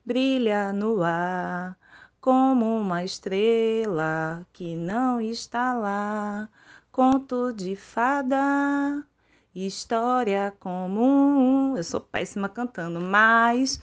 brilha 0.05 0.73
no 0.73 1.03
ar 1.03 1.77
como 2.21 2.79
uma 2.79 3.05
estrela 3.05 4.47
que 4.53 4.77
não 4.77 5.21
está 5.21 5.75
lá. 5.75 6.49
Conto 6.93 7.53
de 7.53 7.75
fada, 7.77 9.05
história 9.55 10.53
comum. 10.61 11.77
Eu 11.77 11.85
sou 11.85 12.01
péssima 12.01 12.49
cantando, 12.49 13.01
mas 13.01 13.81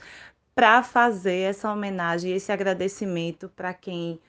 para 0.54 0.82
fazer 0.82 1.50
essa 1.50 1.72
homenagem, 1.72 2.32
esse 2.32 2.50
agradecimento 2.52 3.48
para 3.50 3.74
quem 3.74 4.20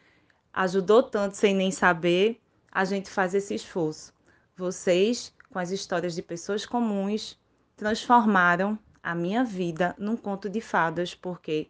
ajudou 0.54 1.04
tanto 1.04 1.36
sem 1.38 1.56
nem 1.56 1.72
saber, 1.72 2.40
a 2.72 2.86
gente 2.86 3.10
faz 3.10 3.34
esse 3.34 3.56
esforço. 3.56 4.14
Vocês, 4.56 5.34
com 5.52 5.60
as 5.60 5.72
histórias 5.72 6.14
de 6.16 6.22
pessoas 6.22 6.66
comuns, 6.66 7.39
transformaram 7.80 8.78
a 9.02 9.16
minha 9.16 9.42
vida 9.42 9.96
num 9.98 10.18
conto 10.18 10.50
de 10.50 10.60
fadas, 10.60 11.16
porque 11.16 11.70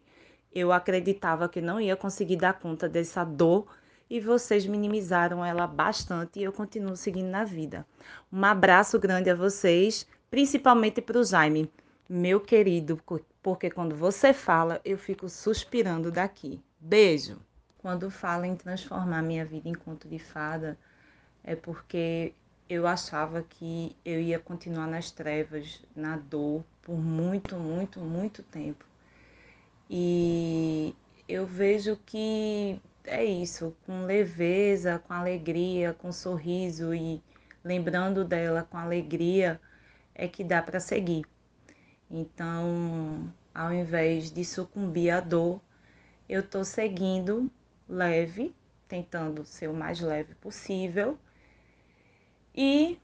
eu 0.52 0.72
acreditava 0.72 1.48
que 1.48 1.60
não 1.60 1.80
ia 1.80 1.94
conseguir 1.94 2.34
dar 2.34 2.54
conta 2.54 2.88
dessa 2.88 3.22
dor 3.22 3.68
e 4.10 4.18
vocês 4.18 4.66
minimizaram 4.66 5.44
ela 5.44 5.68
bastante 5.68 6.40
e 6.40 6.42
eu 6.42 6.52
continuo 6.52 6.96
seguindo 6.96 7.30
na 7.30 7.44
vida. 7.44 7.86
Um 8.32 8.44
abraço 8.44 8.98
grande 8.98 9.30
a 9.30 9.36
vocês, 9.36 10.04
principalmente 10.28 11.00
para 11.00 11.16
o 11.16 11.22
Jaime, 11.22 11.70
meu 12.08 12.40
querido, 12.40 13.00
porque 13.40 13.70
quando 13.70 13.94
você 13.94 14.32
fala, 14.32 14.80
eu 14.84 14.98
fico 14.98 15.28
suspirando 15.28 16.10
daqui. 16.10 16.60
Beijo! 16.80 17.38
Quando 17.78 18.10
falo 18.10 18.44
em 18.44 18.56
transformar 18.56 19.22
minha 19.22 19.44
vida 19.44 19.68
em 19.68 19.74
conto 19.74 20.08
de 20.08 20.18
fada, 20.18 20.76
é 21.44 21.54
porque 21.54 22.34
eu 22.70 22.86
achava 22.86 23.42
que 23.42 23.96
eu 24.04 24.20
ia 24.20 24.38
continuar 24.38 24.86
nas 24.86 25.10
trevas, 25.10 25.82
na 25.94 26.16
dor, 26.16 26.64
por 26.82 26.96
muito, 26.96 27.56
muito, 27.56 27.98
muito 27.98 28.44
tempo. 28.44 28.84
E 29.90 30.94
eu 31.28 31.44
vejo 31.44 31.96
que 32.06 32.80
é 33.04 33.24
isso, 33.24 33.74
com 33.84 34.04
leveza, 34.04 35.00
com 35.00 35.12
alegria, 35.12 35.92
com 35.94 36.12
sorriso 36.12 36.94
e 36.94 37.20
lembrando 37.64 38.24
dela 38.24 38.62
com 38.62 38.78
alegria, 38.78 39.60
é 40.14 40.28
que 40.28 40.44
dá 40.44 40.62
para 40.62 40.78
seguir. 40.78 41.24
Então, 42.08 43.32
ao 43.52 43.72
invés 43.72 44.30
de 44.30 44.44
sucumbir 44.44 45.10
à 45.10 45.18
dor, 45.18 45.60
eu 46.28 46.38
estou 46.38 46.64
seguindo 46.64 47.50
leve, 47.88 48.54
tentando 48.86 49.44
ser 49.44 49.68
o 49.68 49.74
mais 49.74 50.00
leve 50.00 50.36
possível 50.36 51.18
e 52.54 52.98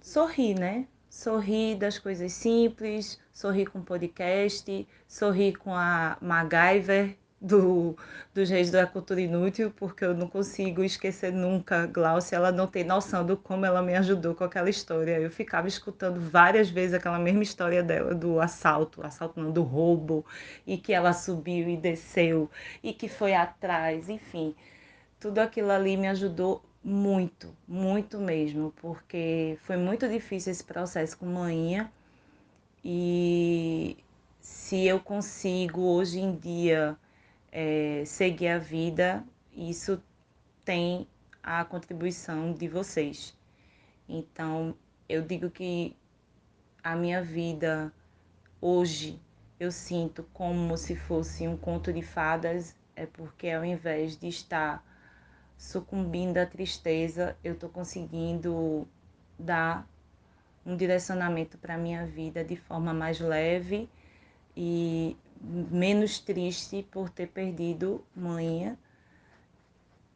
sorrir, 0.00 0.54
né? 0.58 0.86
Sorrir 1.08 1.76
das 1.76 1.98
coisas 1.98 2.32
simples, 2.32 3.20
sorrir 3.32 3.66
com 3.66 3.82
podcast, 3.82 4.86
sorrir 5.06 5.56
com 5.56 5.74
a 5.74 6.16
MacGyver 6.20 7.16
do, 7.44 7.94
dos 8.32 8.48
Reis 8.48 8.70
da 8.70 8.86
Cultura 8.86 9.20
Inútil, 9.20 9.70
porque 9.70 10.04
eu 10.04 10.14
não 10.14 10.26
consigo 10.26 10.82
esquecer 10.82 11.32
nunca 11.32 11.86
Glaucia, 11.86 12.36
ela 12.36 12.50
não 12.50 12.66
tem 12.66 12.82
noção 12.84 13.24
do 13.24 13.36
como 13.36 13.66
ela 13.66 13.82
me 13.82 13.94
ajudou 13.94 14.34
com 14.34 14.44
aquela 14.44 14.70
história. 14.70 15.20
Eu 15.20 15.30
ficava 15.30 15.68
escutando 15.68 16.18
várias 16.18 16.70
vezes 16.70 16.94
aquela 16.94 17.18
mesma 17.18 17.42
história 17.42 17.82
dela, 17.82 18.14
do 18.14 18.40
assalto, 18.40 19.04
assalto 19.04 19.38
não, 19.38 19.50
do 19.52 19.62
roubo, 19.62 20.24
e 20.66 20.78
que 20.78 20.92
ela 20.92 21.12
subiu 21.12 21.68
e 21.68 21.76
desceu, 21.76 22.50
e 22.82 22.92
que 22.94 23.08
foi 23.08 23.34
atrás, 23.34 24.08
enfim. 24.08 24.54
Tudo 25.20 25.38
aquilo 25.38 25.70
ali 25.70 25.96
me 25.96 26.08
ajudou 26.08 26.62
muito, 26.84 27.56
muito 27.66 28.18
mesmo, 28.18 28.72
porque 28.76 29.56
foi 29.62 29.78
muito 29.78 30.06
difícil 30.06 30.52
esse 30.52 30.62
processo 30.62 31.16
com 31.16 31.24
manhã 31.24 31.90
e 32.84 33.96
se 34.38 34.84
eu 34.86 35.00
consigo 35.00 35.80
hoje 35.80 36.20
em 36.20 36.36
dia 36.36 36.94
é, 37.50 38.04
seguir 38.04 38.48
a 38.48 38.58
vida, 38.58 39.24
isso 39.56 40.02
tem 40.62 41.08
a 41.42 41.64
contribuição 41.64 42.52
de 42.52 42.68
vocês. 42.68 43.34
Então, 44.06 44.74
eu 45.08 45.22
digo 45.22 45.50
que 45.50 45.96
a 46.82 46.94
minha 46.94 47.22
vida 47.22 47.90
hoje 48.60 49.18
eu 49.58 49.72
sinto 49.72 50.22
como 50.34 50.76
se 50.76 50.94
fosse 50.94 51.48
um 51.48 51.56
conto 51.56 51.90
de 51.90 52.02
fadas, 52.02 52.76
é 52.94 53.06
porque 53.06 53.48
ao 53.48 53.64
invés 53.64 54.18
de 54.18 54.28
estar 54.28 54.84
sucumbindo 55.56 56.38
à 56.38 56.46
tristeza, 56.46 57.36
eu 57.42 57.54
estou 57.54 57.68
conseguindo 57.68 58.86
dar 59.38 59.88
um 60.64 60.76
direcionamento 60.76 61.58
para 61.58 61.74
a 61.74 61.78
minha 61.78 62.06
vida 62.06 62.42
de 62.44 62.56
forma 62.56 62.94
mais 62.94 63.20
leve 63.20 63.88
e 64.56 65.16
menos 65.40 66.18
triste 66.18 66.86
por 66.90 67.10
ter 67.10 67.28
perdido 67.28 68.04
mãe 68.14 68.76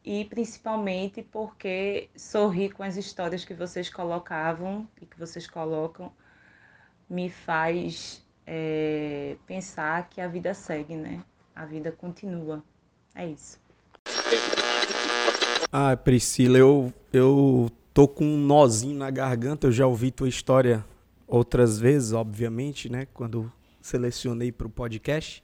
e 0.03 0.25
principalmente 0.25 1.21
porque 1.21 2.09
sorrir 2.15 2.71
com 2.71 2.83
as 2.83 2.95
histórias 2.95 3.45
que 3.45 3.53
vocês 3.53 3.89
colocavam 3.89 4.87
e 5.01 5.05
que 5.05 5.19
vocês 5.19 5.45
colocam 5.45 6.11
me 7.09 7.29
faz 7.29 8.25
é, 8.45 9.35
pensar 9.45 10.09
que 10.09 10.21
a 10.21 10.27
vida 10.27 10.53
segue, 10.53 10.95
né? 10.95 11.23
A 11.55 11.65
vida 11.65 11.91
continua. 11.91 12.63
É 13.13 13.27
isso. 13.27 13.59
Ah, 15.71 15.95
Priscila, 15.95 16.57
eu, 16.57 16.93
eu 17.13 17.69
tô 17.93 18.07
com 18.07 18.25
um 18.25 18.37
nozinho 18.37 18.97
na 18.97 19.09
garganta. 19.11 19.67
Eu 19.67 19.71
já 19.71 19.85
ouvi 19.85 20.11
tua 20.11 20.27
história 20.27 20.83
outras 21.27 21.79
vezes, 21.79 22.11
obviamente, 22.11 22.89
né? 22.89 23.07
Quando 23.13 23.51
selecionei 23.81 24.51
para 24.51 24.67
o 24.67 24.69
podcast. 24.69 25.41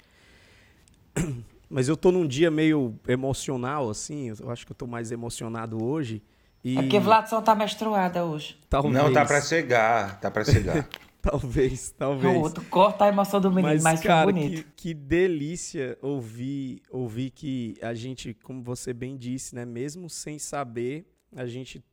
Mas 1.69 1.87
eu 1.87 1.97
tô 1.97 2.11
num 2.11 2.27
dia 2.27 2.49
meio 2.49 2.95
emocional, 3.07 3.89
assim. 3.89 4.31
Eu 4.39 4.49
acho 4.49 4.65
que 4.65 4.71
eu 4.71 4.75
tô 4.75 4.87
mais 4.87 5.11
emocionado 5.11 5.83
hoje. 5.83 6.21
E... 6.63 6.77
É 6.77 6.81
porque 6.81 6.99
Vladson 6.99 7.41
tá 7.41 7.53
menstruada 7.53 8.23
hoje. 8.25 8.57
Talvez. 8.69 8.93
Não, 8.93 9.13
tá 9.13 9.25
para 9.25 9.41
chegar, 9.41 10.19
tá 10.19 10.31
para 10.31 10.43
chegar. 10.43 10.87
talvez, 11.31 11.91
talvez. 11.91 12.37
O 12.37 12.41
outro 12.41 12.63
corta 12.65 13.05
a 13.05 13.07
emoção 13.07 13.41
do 13.41 13.49
menino, 13.49 13.73
mas, 13.73 13.83
mas 13.83 14.01
cara, 14.01 14.25
bonito. 14.25 14.63
Que, 14.63 14.71
que 14.73 14.93
delícia 14.93 15.97
ouvir, 16.01 16.83
ouvir 16.89 17.31
que 17.31 17.75
a 17.81 17.93
gente, 17.95 18.33
como 18.35 18.61
você 18.61 18.93
bem 18.93 19.17
disse, 19.17 19.55
né, 19.55 19.65
mesmo 19.65 20.07
sem 20.07 20.37
saber, 20.37 21.05
a 21.35 21.47
gente 21.47 21.83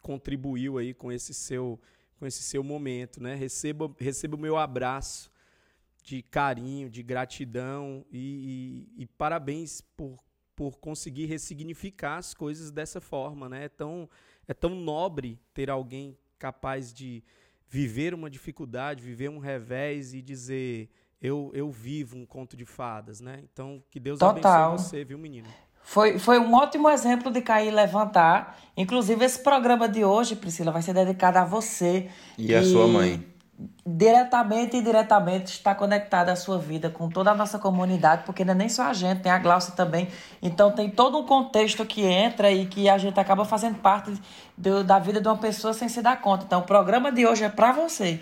contribuiu 0.00 0.78
aí 0.78 0.92
com 0.92 1.12
esse 1.12 1.32
seu, 1.32 1.80
com 2.18 2.26
esse 2.26 2.42
seu 2.42 2.64
momento, 2.64 3.22
né? 3.22 3.36
Receba, 3.36 3.94
receba 3.98 4.36
o 4.36 4.40
meu 4.40 4.56
abraço 4.56 5.30
de 6.02 6.20
carinho, 6.20 6.90
de 6.90 7.02
gratidão 7.02 8.04
e, 8.10 8.88
e, 8.96 9.02
e 9.02 9.06
parabéns 9.06 9.80
por, 9.80 10.18
por 10.56 10.78
conseguir 10.78 11.26
ressignificar 11.26 12.16
as 12.16 12.34
coisas 12.34 12.72
dessa 12.72 13.00
forma, 13.00 13.48
né? 13.48 13.66
É 13.66 13.68
tão, 13.68 14.10
é 14.48 14.52
tão 14.52 14.74
nobre 14.74 15.38
ter 15.54 15.70
alguém 15.70 16.18
capaz 16.36 16.92
de 16.92 17.22
viver 17.72 18.12
uma 18.12 18.28
dificuldade, 18.28 19.02
viver 19.02 19.30
um 19.30 19.38
revés 19.38 20.12
e 20.12 20.20
dizer 20.20 20.90
eu, 21.22 21.50
eu 21.54 21.70
vivo 21.70 22.18
um 22.18 22.26
conto 22.26 22.54
de 22.54 22.66
fadas, 22.66 23.18
né? 23.18 23.40
Então, 23.50 23.82
que 23.90 23.98
Deus 23.98 24.18
Total. 24.18 24.72
abençoe 24.72 24.88
você, 24.88 25.04
viu, 25.04 25.16
menino? 25.16 25.48
Foi, 25.82 26.18
foi 26.18 26.38
um 26.38 26.52
ótimo 26.52 26.90
exemplo 26.90 27.32
de 27.32 27.40
cair 27.40 27.68
e 27.68 27.70
levantar. 27.70 28.60
Inclusive, 28.76 29.24
esse 29.24 29.38
programa 29.38 29.88
de 29.88 30.04
hoje, 30.04 30.36
Priscila, 30.36 30.70
vai 30.70 30.82
ser 30.82 30.92
dedicado 30.92 31.38
a 31.38 31.44
você. 31.46 32.10
E 32.36 32.54
a 32.54 32.62
sua 32.62 32.86
mãe. 32.86 33.24
Diretamente 33.84 34.76
e 34.76 34.80
indiretamente 34.80 35.52
está 35.52 35.74
conectada 35.74 36.32
à 36.32 36.36
sua 36.36 36.58
vida 36.58 36.88
com 36.88 37.08
toda 37.08 37.30
a 37.30 37.34
nossa 37.34 37.58
comunidade, 37.58 38.22
porque 38.24 38.44
não 38.44 38.52
é 38.52 38.56
nem 38.56 38.68
só 38.68 38.84
a 38.84 38.92
gente, 38.92 39.22
tem 39.22 39.32
a 39.32 39.38
Glaucia 39.38 39.74
também. 39.74 40.08
Então 40.40 40.70
tem 40.70 40.88
todo 40.90 41.18
um 41.18 41.26
contexto 41.26 41.84
que 41.84 42.02
entra 42.02 42.50
e 42.50 42.66
que 42.66 42.88
a 42.88 42.96
gente 42.98 43.18
acaba 43.18 43.44
fazendo 43.44 43.78
parte 43.78 44.12
do, 44.56 44.84
da 44.84 44.98
vida 44.98 45.20
de 45.20 45.28
uma 45.28 45.36
pessoa 45.36 45.74
sem 45.74 45.88
se 45.88 46.00
dar 46.00 46.20
conta. 46.20 46.44
Então 46.44 46.60
o 46.60 46.64
programa 46.64 47.10
de 47.10 47.26
hoje 47.26 47.44
é 47.44 47.48
para 47.48 47.72
você. 47.72 48.20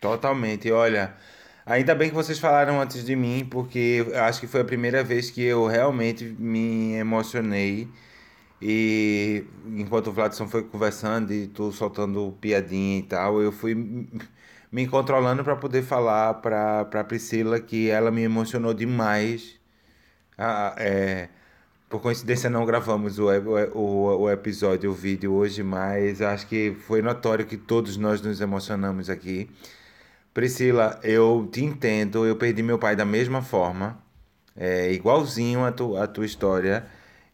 Totalmente. 0.00 0.70
Olha, 0.72 1.14
ainda 1.64 1.94
bem 1.94 2.08
que 2.08 2.14
vocês 2.14 2.38
falaram 2.38 2.80
antes 2.80 3.04
de 3.04 3.14
mim, 3.14 3.46
porque 3.48 4.04
acho 4.16 4.40
que 4.40 4.46
foi 4.46 4.62
a 4.62 4.64
primeira 4.64 5.04
vez 5.04 5.30
que 5.30 5.42
eu 5.42 5.66
realmente 5.66 6.24
me 6.38 6.94
emocionei. 6.94 7.88
E 8.64 9.44
enquanto 9.76 10.08
o 10.08 10.12
Vladson 10.12 10.46
foi 10.48 10.62
conversando 10.62 11.32
e 11.32 11.48
tu 11.48 11.72
soltando 11.72 12.36
piadinha 12.40 13.00
e 13.00 13.02
tal, 13.02 13.42
eu 13.42 13.50
fui 13.50 13.74
me 14.70 14.86
controlando 14.86 15.42
para 15.44 15.56
poder 15.56 15.82
falar 15.82 16.34
para 16.34 16.84
para 16.84 17.04
Priscila 17.04 17.60
que 17.60 17.90
ela 17.90 18.10
me 18.12 18.22
emocionou 18.22 18.72
demais. 18.72 19.58
Ah, 20.38 20.74
é, 20.78 21.28
por 21.90 22.00
coincidência 22.00 22.48
não 22.50 22.64
gravamos 22.64 23.18
o, 23.18 23.26
o, 23.74 24.22
o 24.22 24.30
episódio, 24.30 24.90
o 24.90 24.94
vídeo 24.94 25.32
hoje, 25.34 25.62
mas 25.64 26.22
acho 26.22 26.46
que 26.46 26.74
foi 26.86 27.02
notório 27.02 27.46
que 27.46 27.56
todos 27.56 27.96
nós 27.96 28.22
nos 28.22 28.40
emocionamos 28.40 29.10
aqui. 29.10 29.50
Priscila, 30.34 31.00
eu 31.02 31.48
te 31.52 31.64
entendo, 31.64 32.26
eu 32.26 32.36
perdi 32.36 32.62
meu 32.62 32.78
pai 32.78 32.96
da 32.96 33.04
mesma 33.04 33.42
forma, 33.42 33.98
é 34.56 34.92
igualzinho 34.92 35.64
a, 35.64 35.72
tu, 35.72 35.96
a 35.96 36.06
tua 36.06 36.24
história. 36.26 36.86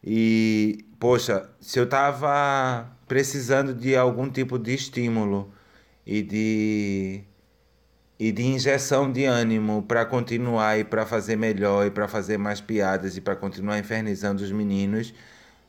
E, 0.03 0.88
poxa, 0.99 1.49
se 1.61 1.79
eu 1.79 1.87
tava 1.87 2.89
precisando 3.07 3.73
de 3.73 3.95
algum 3.95 4.29
tipo 4.29 4.59
de 4.59 4.73
estímulo 4.73 5.51
e 6.05 6.21
de 6.21 7.23
e 8.19 8.31
de 8.33 8.43
injeção 8.43 9.09
de 9.11 9.23
ânimo 9.23 9.81
para 9.83 10.05
continuar 10.05 10.77
e 10.77 10.83
para 10.83 11.05
fazer 11.05 11.37
melhor 11.37 11.87
e 11.87 11.91
para 11.91 12.07
fazer 12.07 12.37
mais 12.37 12.59
piadas 12.59 13.15
e 13.15 13.21
para 13.21 13.35
continuar 13.35 13.79
infernizando 13.79 14.43
os 14.43 14.51
meninos. 14.51 15.13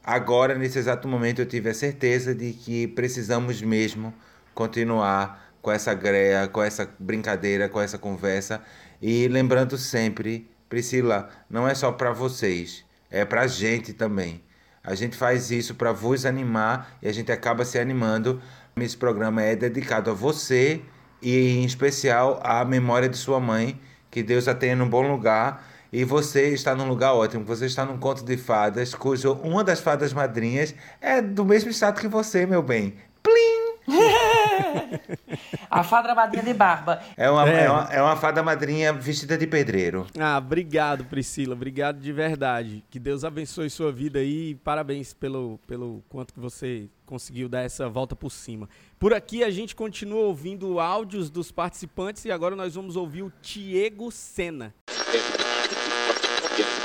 Agora, 0.03 0.57
nesse 0.57 0.79
exato 0.79 1.07
momento, 1.07 1.41
eu 1.41 1.47
tive 1.47 1.71
a 1.71 1.75
certeza 1.75 2.35
de 2.35 2.53
que 2.53 2.89
precisamos 2.89 3.63
mesmo 3.63 4.13
continuar 4.53 5.53
com 5.63 5.71
essa 5.71 5.95
greia, 5.95 6.49
com 6.49 6.63
essa 6.63 6.89
brincadeira, 6.99 7.69
com 7.69 7.81
essa 7.81 7.99
conversa. 7.99 8.61
E 9.01 9.29
lembrando 9.29 9.79
sempre, 9.79 10.51
Priscila, 10.69 11.29
não 11.49 11.69
é 11.69 11.75
só 11.75 11.93
para 11.93 12.13
vocês, 12.13 12.85
é 13.11 13.25
para 13.25 13.43
a 13.43 13.47
gente 13.47 13.93
também. 13.93 14.43
A 14.83 14.95
gente 14.95 15.17
faz 15.17 15.51
isso 15.51 15.75
para 15.75 15.93
vos 15.93 16.25
animar 16.25 16.97
e 17.03 17.09
a 17.09 17.13
gente 17.13 17.31
acaba 17.31 17.65
se 17.65 17.79
animando. 17.79 18.41
Esse 18.77 18.97
programa 18.97 19.43
é 19.43 19.55
dedicado 19.55 20.11
a 20.11 20.15
você 20.15 20.81
e 21.21 21.59
em 21.59 21.65
especial 21.65 22.41
à 22.43 22.65
memória 22.65 23.09
de 23.09 23.17
sua 23.17 23.39
mãe, 23.39 23.79
que 24.11 24.23
Deus 24.23 24.49
a 24.49 24.55
tenha 24.55 24.75
num 24.75 24.89
bom 24.89 25.11
lugar. 25.11 25.69
E 25.93 26.05
você 26.05 26.49
está 26.51 26.75
num 26.75 26.89
lugar 26.89 27.15
ótimo, 27.15 27.45
você 27.45 27.67
está 27.67 27.85
num 27.85 27.99
conto 27.99 28.25
de 28.25 28.37
fadas, 28.37 28.95
cujo 28.95 29.33
uma 29.43 29.65
das 29.65 29.81
fadas 29.81 30.13
madrinhas 30.13 30.75
é 31.01 31.21
do 31.21 31.45
mesmo 31.45 31.69
estado 31.69 32.01
que 32.01 32.07
você, 32.07 32.47
meu 32.47 32.63
bem. 32.63 32.95
Plim! 33.23 34.11
a 35.71 35.83
fada 35.83 36.15
madrinha 36.15 36.43
de 36.43 36.55
barba. 36.55 37.01
É 37.17 37.31
uma, 37.31 37.49
é. 37.49 37.65
é. 37.65 37.71
uma, 37.71 37.89
é 37.93 38.03
uma 38.03 38.17
fada 38.17 38.43
madrinha 38.43 38.93
vestida 38.93 39.37
de 39.37 39.47
pedreiro. 39.47 40.07
Ah, 40.19 40.39
obrigado, 40.39 41.05
Priscila. 41.05 41.55
Obrigado 41.55 41.99
de 42.01 42.13
verdade. 42.13 42.85
Que 42.91 42.99
Deus 42.99 43.25
abençoe 43.25 43.71
sua 43.71 43.93
vida 43.93 44.19
aí. 44.19 44.55
Parabéns 44.57 45.13
pelo, 45.13 45.59
pelo 45.67 46.03
quanto 46.09 46.35
que 46.35 46.41
você 46.41 46.89
conseguiu 47.07 47.49
dar 47.49 47.63
essa 47.63 47.89
volta 47.89 48.15
por 48.15 48.31
cima. 48.31 48.69
Por 48.99 49.13
aqui 49.13 49.43
a 49.43 49.51
gente 49.51 49.75
continua 49.75 50.21
ouvindo 50.21 50.79
áudios 50.79 51.29
dos 51.29 51.51
participantes 51.51 52.25
e 52.25 52.31
agora 52.31 52.55
nós 52.55 52.75
vamos 52.75 52.95
ouvir 52.95 53.23
o 53.23 53.33
Diego 53.43 54.11
Sena. 54.13 54.73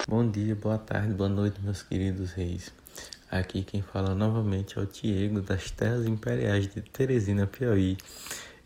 Bom 0.07 0.29
dia, 0.29 0.55
boa 0.55 0.77
tarde, 0.77 1.13
boa 1.13 1.29
noite, 1.29 1.61
meus 1.61 1.83
queridos 1.83 2.31
reis. 2.31 2.71
Aqui 3.39 3.63
quem 3.63 3.81
fala 3.81 4.15
novamente 4.15 4.79
é 4.79 4.81
o 4.81 4.85
Diego 4.85 5.41
das 5.41 5.69
Terras 5.69 6.05
Imperiais 6.05 6.73
de 6.73 6.81
Teresina, 6.81 7.45
Piauí. 7.45 7.97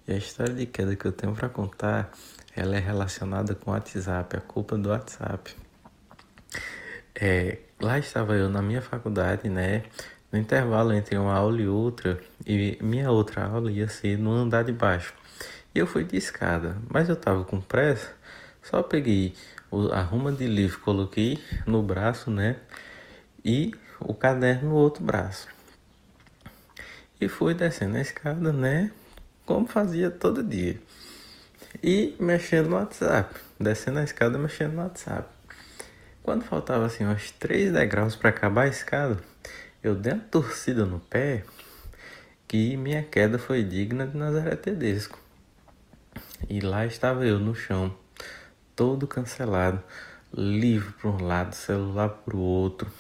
E 0.08 0.14
a 0.14 0.16
história 0.16 0.54
de 0.54 0.68
queda 0.68 0.96
que 0.96 1.06
eu 1.06 1.12
tenho 1.12 1.34
para 1.34 1.50
contar, 1.50 2.12
ela 2.56 2.76
é 2.76 2.80
relacionada 2.80 3.56
com 3.56 3.72
o 3.72 3.74
WhatsApp, 3.74 4.38
a 4.38 4.40
culpa 4.40 4.78
do 4.78 4.90
WhatsApp. 4.90 5.56
É, 7.20 7.58
lá 7.82 7.98
estava 7.98 8.36
eu 8.36 8.48
na 8.48 8.62
minha 8.62 8.80
faculdade, 8.80 9.50
né? 9.50 9.86
No 10.32 10.38
intervalo 10.38 10.94
entre 10.94 11.18
uma 11.18 11.34
aula 11.34 11.60
e 11.60 11.68
outra, 11.68 12.20
e 12.46 12.78
minha 12.80 13.10
outra 13.10 13.46
aula 13.46 13.72
ia 13.72 13.88
ser 13.88 14.20
no 14.20 14.32
andar 14.32 14.64
de 14.64 14.72
baixo. 14.72 15.16
E 15.74 15.80
eu 15.80 15.88
fui 15.88 16.04
de 16.04 16.16
escada, 16.16 16.78
mas 16.88 17.10
eu 17.10 17.16
tava 17.16 17.44
com 17.44 17.60
pressa, 17.60 18.14
só 18.62 18.84
peguei 18.84 19.34
a 19.92 20.02
ruma 20.04 20.32
de 20.32 20.46
livro, 20.46 20.80
coloquei 20.82 21.40
no 21.66 21.82
braço, 21.82 22.30
né? 22.30 22.58
E 23.44 23.74
o 24.02 24.14
caderno 24.14 24.70
no 24.70 24.76
outro 24.76 25.04
braço. 25.04 25.48
E 27.20 27.28
fui 27.28 27.54
descendo 27.54 27.98
a 27.98 28.02
escada, 28.02 28.54
né? 28.54 28.92
Como 29.46 29.68
fazia 29.68 30.10
todo 30.10 30.44
dia. 30.44 30.80
E 31.84 32.16
mexendo 32.20 32.70
no 32.70 32.76
WhatsApp. 32.78 33.36
Descendo 33.60 34.00
a 34.00 34.04
escada, 34.04 34.38
mexendo 34.38 34.74
no 34.74 34.82
WhatsApp. 34.82 35.28
Quando 36.24 36.44
faltava 36.44 36.86
assim 36.86 37.06
uns 37.06 37.32
três 37.32 37.72
degraus 37.72 38.16
para 38.16 38.30
acabar 38.30 38.64
a 38.64 38.68
escada, 38.68 39.18
eu 39.82 39.96
dei 39.96 40.14
uma 40.14 40.22
torcida 40.22 40.86
no 40.86 41.00
pé 41.00 41.44
que 42.48 42.76
minha 42.78 43.04
queda 43.04 43.38
foi 43.38 43.64
digna 43.64 44.08
de 44.08 44.18
Nazaré 44.18 44.56
Tedesco. 44.56 45.20
E 46.50 46.60
lá 46.62 46.86
estava 46.86 47.26
eu 47.26 47.38
no 47.38 47.54
chão, 47.54 47.96
todo 48.76 49.06
cancelado, 49.08 49.84
livro 50.34 50.94
para 50.94 51.10
um 51.10 51.24
lado, 51.24 51.54
celular 51.54 52.10
para 52.10 52.36
o 52.36 52.40
outro. 52.40 52.92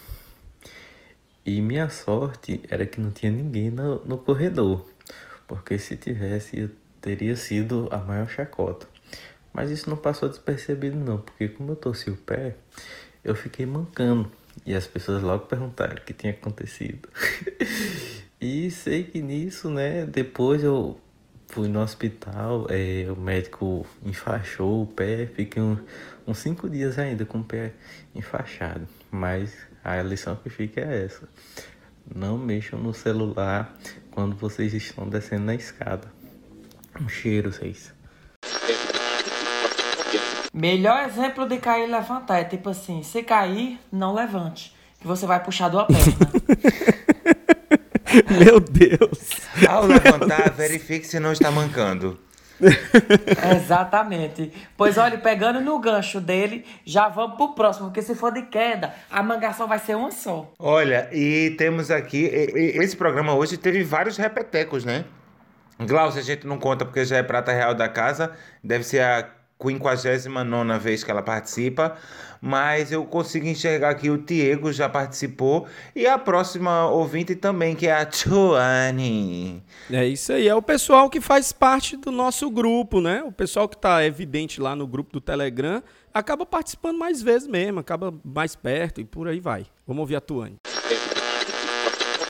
E 1.50 1.62
minha 1.62 1.90
sorte 1.90 2.62
era 2.70 2.86
que 2.86 3.02
não 3.02 3.10
tinha 3.10 3.32
ninguém 3.32 3.72
no, 3.72 4.06
no 4.06 4.20
corredor, 4.20 4.88
porque 5.48 5.80
se 5.80 5.98
tivesse 5.98 6.70
teria 7.02 7.36
sido 7.36 7.90
a 7.90 7.98
maior 7.98 8.30
chacota. 8.30 8.88
Mas 9.52 9.72
isso 9.72 9.90
não 9.90 9.98
passou 9.98 10.30
despercebido 10.30 10.96
não, 10.96 11.18
porque 11.18 11.48
como 11.50 11.72
eu 11.72 11.76
torci 11.76 12.12
o 12.12 12.16
pé, 12.16 12.56
eu 13.24 13.34
fiquei 13.34 13.66
mancando. 13.66 14.32
E 14.64 14.76
as 14.76 14.86
pessoas 14.86 15.24
logo 15.24 15.48
perguntaram 15.48 15.96
o 15.96 16.02
que 16.02 16.14
tinha 16.14 16.34
acontecido. 16.34 17.10
e 18.40 18.70
sei 18.70 19.06
que 19.06 19.20
nisso, 19.20 19.72
né, 19.72 20.06
depois 20.06 20.64
eu 20.64 21.00
fui 21.50 21.68
no 21.68 21.82
hospital, 21.82 22.68
é, 22.70 23.12
o 23.12 23.16
médico 23.16 23.86
enfaixou 24.06 24.84
o 24.84 24.88
pé, 24.88 25.26
fiquei 25.26 25.62
um, 25.62 25.78
uns 26.26 26.38
cinco 26.38 26.70
dias 26.70 26.98
ainda 27.00 27.26
com 27.26 27.40
o 27.40 27.44
pé 27.44 27.74
enfaixado. 28.16 28.88
Mas 29.12 29.58
a 29.84 30.02
lição 30.02 30.36
que 30.36 30.50
fica 30.50 30.80
é 30.80 31.06
essa. 31.06 31.28
Não 32.14 32.38
mexam 32.38 32.80
no 32.80 32.94
celular 32.94 33.76
quando 34.12 34.36
vocês 34.36 34.74
estão 34.74 35.10
descendo 35.10 35.46
na 35.46 35.56
escada. 35.56 36.12
Um 37.02 37.10
cheiro, 37.10 37.52
vocês. 37.52 37.94
Melhor 40.54 41.06
exemplo 41.06 41.48
de 41.48 41.58
cair 41.58 41.88
e 41.88 41.92
levantar 41.92 42.40
é 42.40 42.44
tipo 42.44 42.70
assim: 42.70 43.04
se 43.04 43.24
cair, 43.24 43.80
não 43.92 44.14
levante, 44.14 44.76
que 45.00 45.08
você 45.08 45.26
vai 45.26 45.44
puxar 45.44 45.70
do 45.70 45.86
perna. 45.86 47.10
Meu 48.44 48.60
Deus. 48.60 49.20
Ao 49.68 49.86
levantar, 49.86 50.52
verifique 50.52 51.06
se 51.06 51.20
não 51.20 51.32
está 51.32 51.52
mancando. 51.52 52.20
Exatamente. 53.56 54.52
Pois 54.76 54.98
olha, 54.98 55.18
pegando 55.18 55.62
no 55.62 55.80
gancho 55.80 56.20
dele, 56.20 56.66
já 56.84 57.08
vamos 57.08 57.38
pro 57.38 57.56
próximo, 57.56 57.88
porque 57.88 58.02
se 58.02 58.16
for 58.16 58.34
de 58.34 58.44
queda, 58.44 58.94
a 59.10 59.24
mangação 59.24 59.68
vai 59.68 59.80
ser 59.80 59.96
uma 59.96 60.12
só. 60.12 60.52
Olha, 60.60 61.10
e 61.12 61.52
temos 61.58 61.90
aqui. 61.90 62.26
Esse 62.26 62.98
programa 62.98 63.34
hoje 63.34 63.58
teve 63.58 63.84
vários 63.84 64.18
repetecos, 64.18 64.84
né? 64.84 65.06
Glaucia 65.80 66.22
a 66.22 66.24
gente 66.24 66.46
não 66.46 66.60
conta 66.60 66.84
porque 66.84 67.06
já 67.06 67.18
é 67.18 67.24
prata 67.24 67.54
real 67.54 67.74
da 67.74 67.88
casa, 67.88 68.34
deve 68.62 68.84
ser 68.84 69.02
a 69.02 69.39
59 69.62 70.80
vez 70.80 71.04
que 71.04 71.12
ela 71.12 71.22
participa, 71.22 71.98
mas 72.42 72.94
eu 72.94 73.04
consigo 73.06 73.46
enxergar 73.46 73.94
que 73.96 74.10
o 74.10 74.18
Diego 74.18 74.72
já 74.72 74.88
participou 74.88 75.68
e 75.94 76.08
a 76.08 76.18
próxima 76.18 76.90
ouvinte 76.90 77.36
também, 77.36 77.76
que 77.76 77.86
é 77.86 77.94
a 77.94 78.06
Tuane. 78.06 79.62
É 79.92 80.06
isso 80.06 80.32
aí, 80.32 80.48
é 80.48 80.56
o 80.56 80.62
pessoal 80.62 81.10
que 81.10 81.20
faz 81.20 81.52
parte 81.52 81.98
do 81.98 82.10
nosso 82.10 82.50
grupo, 82.50 83.02
né? 83.02 83.22
O 83.22 83.34
pessoal 83.34 83.68
que 83.68 83.76
está 83.76 84.06
evidente 84.06 84.62
lá 84.62 84.76
no 84.76 84.88
grupo 84.88 85.12
do 85.12 85.20
Telegram 85.20 85.84
acaba 86.14 86.46
participando 86.46 86.98
mais 86.98 87.22
vezes 87.22 87.48
mesmo, 87.48 87.82
acaba 87.82 88.14
mais 88.24 88.56
perto 88.56 89.02
e 89.02 89.04
por 89.04 89.28
aí 89.28 89.42
vai. 89.42 89.66
Vamos 89.86 90.02
ouvir 90.02 90.16
a 90.16 90.22
Tuane. 90.22 90.56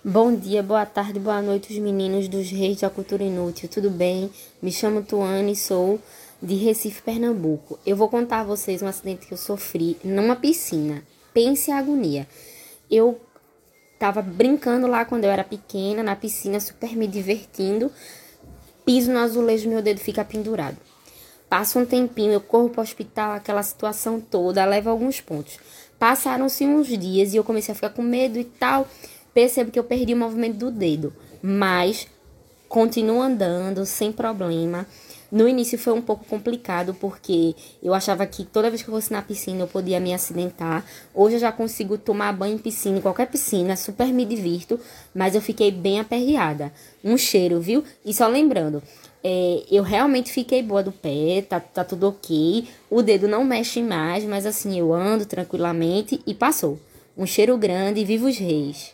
Bom 0.03 0.33
dia, 0.33 0.63
boa 0.63 0.85
tarde, 0.85 1.19
boa 1.19 1.41
noite, 1.41 1.73
os 1.73 1.79
meninos 1.79 2.27
dos 2.27 2.49
Reis 2.49 2.79
da 2.79 2.89
Cultura 2.89 3.21
Inútil. 3.21 3.69
Tudo 3.69 3.89
bem? 3.89 4.31
Me 4.61 4.71
chamo 4.71 5.03
Tuane, 5.03 5.55
sou 5.55 5.99
de 6.41 6.55
Recife, 6.55 7.01
Pernambuco. 7.01 7.79
Eu 7.85 7.95
vou 7.95 8.09
contar 8.09 8.41
a 8.41 8.43
vocês 8.43 8.81
um 8.81 8.87
acidente 8.87 9.27
que 9.27 9.33
eu 9.33 9.37
sofri 9.37 9.97
numa 10.03 10.35
piscina. 10.35 11.03
Pense 11.33 11.71
a 11.71 11.77
agonia. 11.77 12.27
Eu 12.89 13.19
tava 13.99 14.21
brincando 14.21 14.87
lá 14.87 15.03
quando 15.05 15.25
eu 15.25 15.29
era 15.29 15.43
pequena, 15.43 16.01
na 16.01 16.15
piscina, 16.15 16.59
super 16.59 16.95
me 16.95 17.07
divertindo. 17.07 17.91
Piso 18.85 19.11
no 19.11 19.19
azulejo, 19.19 19.69
meu 19.69 19.81
dedo 19.81 19.99
fica 19.99 20.23
pendurado. 20.23 20.77
Passa 21.49 21.79
um 21.79 21.85
tempinho, 21.85 22.31
eu 22.31 22.41
corro 22.41 22.69
para 22.69 22.81
o 22.81 22.83
hospital, 22.83 23.33
aquela 23.33 23.63
situação 23.63 24.21
toda, 24.21 24.63
leva 24.65 24.89
alguns 24.89 25.19
pontos. 25.19 25.59
Passaram-se 25.97 26.65
uns 26.65 26.87
dias 26.87 27.33
e 27.33 27.37
eu 27.37 27.43
comecei 27.43 27.71
a 27.71 27.75
ficar 27.75 27.89
com 27.89 28.01
medo 28.01 28.39
e 28.39 28.43
tal. 28.43 28.87
Percebo 29.33 29.71
que 29.71 29.77
eu 29.77 29.83
perdi 29.83 30.13
o 30.13 30.17
movimento 30.17 30.57
do 30.57 30.71
dedo, 30.71 31.13
mas 31.41 32.07
continuo 32.67 33.21
andando 33.21 33.85
sem 33.85 34.11
problema. 34.11 34.87
No 35.31 35.47
início 35.47 35.77
foi 35.77 35.93
um 35.93 36.01
pouco 36.01 36.25
complicado 36.25 36.93
porque 36.93 37.55
eu 37.83 37.93
achava 37.93 38.25
que 38.25 38.43
toda 38.43 38.69
vez 38.69 38.81
que 38.81 38.89
eu 38.89 38.93
fosse 38.93 39.11
na 39.11 39.21
piscina 39.21 39.61
eu 39.61 39.67
podia 39.67 39.99
me 39.99 40.13
acidentar. 40.13 40.83
Hoje 41.13 41.35
eu 41.35 41.39
já 41.39 41.51
consigo 41.51 41.97
tomar 41.97 42.33
banho 42.33 42.55
em 42.55 42.57
piscina, 42.57 42.97
em 42.97 43.01
qualquer 43.01 43.27
piscina, 43.27 43.75
super 43.75 44.07
me 44.07 44.25
divirto, 44.25 44.79
mas 45.13 45.35
eu 45.35 45.41
fiquei 45.41 45.71
bem 45.71 45.99
aperreada. 45.99 46.73
Um 47.03 47.17
cheiro, 47.17 47.61
viu? 47.61 47.83
E 48.03 48.13
só 48.13 48.27
lembrando, 48.27 48.81
É, 49.21 49.65
eu 49.69 49.83
realmente 49.83 50.31
fiquei 50.31 50.63
boa 50.63 50.81
do 50.81 50.93
pé, 50.93 51.41
tá, 51.41 51.59
tá 51.59 51.83
tudo 51.83 52.07
ok. 52.07 52.65
O 52.89 53.01
dedo 53.01 53.27
não 53.27 53.43
mexe 53.43 53.81
mais, 53.83 54.23
mas 54.23 54.45
assim, 54.45 54.79
eu 54.79 54.93
ando 54.93 55.25
tranquilamente 55.25 56.21
e 56.25 56.33
passou. 56.33 56.79
Um 57.17 57.25
cheiro 57.25 57.57
grande 57.57 58.05
viva 58.05 58.27
os 58.27 58.37
reis. 58.37 58.93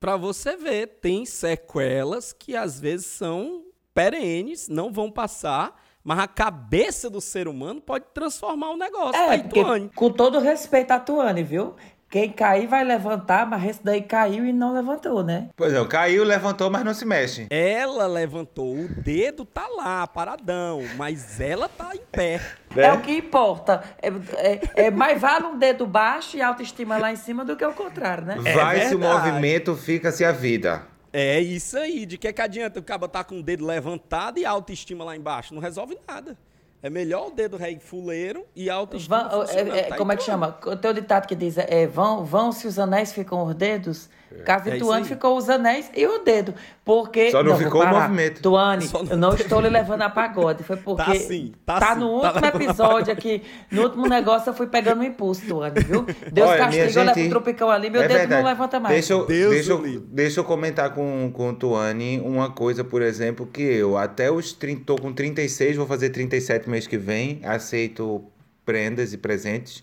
Pra 0.00 0.16
você 0.16 0.56
ver, 0.56 0.98
tem 1.00 1.24
sequelas 1.24 2.32
que 2.32 2.56
às 2.56 2.80
vezes 2.80 3.06
são 3.06 3.62
perenes, 3.94 4.68
não 4.68 4.92
vão 4.92 5.10
passar, 5.10 5.74
mas 6.02 6.18
a 6.18 6.26
cabeça 6.26 7.10
do 7.10 7.20
ser 7.20 7.46
humano 7.48 7.80
pode 7.80 8.06
transformar 8.14 8.70
o 8.70 8.76
negócio. 8.76 9.20
É, 9.20 9.30
Aí, 9.30 9.42
porque, 9.42 9.90
com 9.94 10.10
todo 10.10 10.38
respeito 10.38 10.90
a 10.92 11.00
Tuane, 11.00 11.42
viu? 11.42 11.74
Quem 12.10 12.28
cair 12.28 12.66
vai 12.66 12.82
levantar, 12.82 13.46
mas 13.46 13.64
esse 13.64 13.84
daí 13.84 14.02
caiu 14.02 14.44
e 14.44 14.52
não 14.52 14.74
levantou, 14.74 15.22
né? 15.22 15.48
Pois 15.54 15.72
não, 15.72 15.86
caiu, 15.86 16.24
levantou, 16.24 16.68
mas 16.68 16.82
não 16.82 16.92
se 16.92 17.04
mexe. 17.04 17.46
Ela 17.48 18.08
levantou, 18.08 18.74
o 18.74 18.88
dedo 18.88 19.44
tá 19.44 19.68
lá, 19.68 20.04
paradão, 20.08 20.82
mas 20.96 21.40
ela 21.40 21.68
tá 21.68 21.92
em 21.94 22.00
pé. 22.10 22.40
É, 22.76 22.92
o 22.92 23.00
que 23.00 23.16
importa. 23.18 23.84
É, 24.02 24.08
é, 24.38 24.86
é 24.86 24.90
mais 24.90 25.20
vale 25.20 25.46
um 25.46 25.56
dedo 25.56 25.86
baixo 25.86 26.36
e 26.36 26.42
autoestima 26.42 26.98
lá 26.98 27.12
em 27.12 27.16
cima 27.16 27.44
do 27.44 27.54
que 27.54 27.64
o 27.64 27.72
contrário, 27.72 28.24
né? 28.24 28.34
Vai-se 28.54 28.92
o 28.92 28.98
verdade. 28.98 29.28
movimento, 29.28 29.76
fica-se 29.76 30.24
a 30.24 30.32
vida. 30.32 30.82
É 31.12 31.40
isso 31.40 31.76
aí. 31.78 32.06
De 32.06 32.16
que, 32.16 32.32
que 32.32 32.42
adianta 32.42 32.78
o 32.80 32.82
cara 32.82 33.08
tá 33.08 33.24
com 33.24 33.40
o 33.40 33.42
dedo 33.42 33.64
levantado 33.66 34.38
e 34.38 34.44
a 34.44 34.50
autoestima 34.50 35.04
lá 35.04 35.16
embaixo? 35.16 35.54
Não 35.54 35.60
resolve 35.60 35.98
nada. 36.06 36.36
É 36.82 36.88
melhor 36.88 37.26
o 37.28 37.30
dedo 37.30 37.56
rei 37.58 37.78
fuleiro 37.78 38.46
e 38.56 38.70
a 38.70 38.74
autoestima 38.74 39.28
Vão- 39.28 39.42
é- 39.44 39.78
é- 39.80 39.82
Tá 39.84 39.96
como 39.96 40.12
é 40.12 40.16
que 40.16 40.22
chama? 40.22 40.58
O 40.64 40.76
teu 40.76 40.94
ditado 40.94 41.26
que 41.26 41.34
diz 41.34 41.58
é, 41.58 41.86
vão, 41.86 42.24
vão 42.24 42.52
se 42.52 42.66
os 42.66 42.78
anéis 42.78 43.12
ficam 43.12 43.44
os 43.44 43.54
dedos? 43.54 44.08
Caso 44.44 44.68
É 44.68 44.70
de 44.70 44.76
isso 44.76 44.86
Tuane 44.86 45.04
ficou 45.04 45.36
os 45.36 45.50
anéis 45.50 45.90
e 45.94 46.06
o 46.06 46.18
dedo. 46.18 46.54
Porque. 46.84 47.30
Só 47.32 47.42
não 47.42 47.52
vou 47.52 47.64
ficou 47.64 47.82
o 47.82 47.86
movimento. 47.88 48.40
Tuane, 48.40 48.88
não 48.92 49.10
eu 49.10 49.16
não 49.16 49.34
estou 49.34 49.60
lhe 49.60 49.68
levando 49.68 50.02
a 50.02 50.10
pagode. 50.10 50.62
Foi 50.62 50.76
porque. 50.76 51.02
Tá 51.02 51.14
sim, 51.14 51.52
tá 51.66 51.94
sim, 51.94 52.00
no 52.00 52.20
tá 52.20 52.28
último 52.28 52.44
a 52.44 52.48
episódio 52.48 53.12
aqui. 53.12 53.42
No 53.70 53.82
último 53.82 54.06
negócio 54.06 54.50
eu 54.50 54.54
fui 54.54 54.68
pegando 54.68 55.00
um 55.00 55.04
impulso, 55.04 55.44
Tuane, 55.46 55.80
viu? 55.80 56.06
Deus 56.32 56.48
Olha, 56.48 56.68
minha 56.68 56.84
castigou, 56.84 57.04
leva 57.04 57.14
gente, 57.18 57.26
o 57.26 57.30
tropicão 57.30 57.70
ali, 57.70 57.90
meu 57.90 58.02
é 58.02 58.08
dedo 58.08 58.18
verdade. 58.18 58.42
não 58.42 58.48
levanta 58.48 58.78
mais. 58.78 58.94
Deixa 58.94 59.12
eu, 59.14 59.26
Deus 59.26 59.50
deixa, 59.52 59.72
eu, 59.72 60.00
deixa 60.00 60.40
eu 60.40 60.44
comentar 60.44 60.94
com, 60.94 61.30
com 61.32 61.50
o 61.50 61.54
Tuane 61.54 62.20
uma 62.20 62.50
coisa, 62.50 62.84
por 62.84 63.02
exemplo, 63.02 63.46
que 63.46 63.62
eu 63.62 63.96
até 63.96 64.30
os 64.30 64.52
30, 64.52 64.84
tô 64.84 64.96
com 64.96 65.12
36, 65.12 65.76
vou 65.76 65.86
fazer 65.86 66.10
37 66.10 66.70
mês 66.70 66.86
que 66.86 66.96
vem, 66.96 67.40
aceito 67.42 68.24
prendas 68.64 69.12
e 69.12 69.18
presentes. 69.18 69.82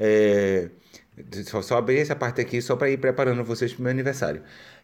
É, 0.00 0.68
só, 1.46 1.62
só 1.62 1.78
abrir 1.78 1.98
essa 1.98 2.14
parte 2.16 2.40
aqui 2.40 2.60
só 2.60 2.76
para 2.76 2.90
ir 2.90 2.98
preparando 2.98 3.44
vocês 3.44 3.72
para 3.72 3.80
o 3.80 3.82
meu 3.84 3.90
aniversário, 3.92 4.42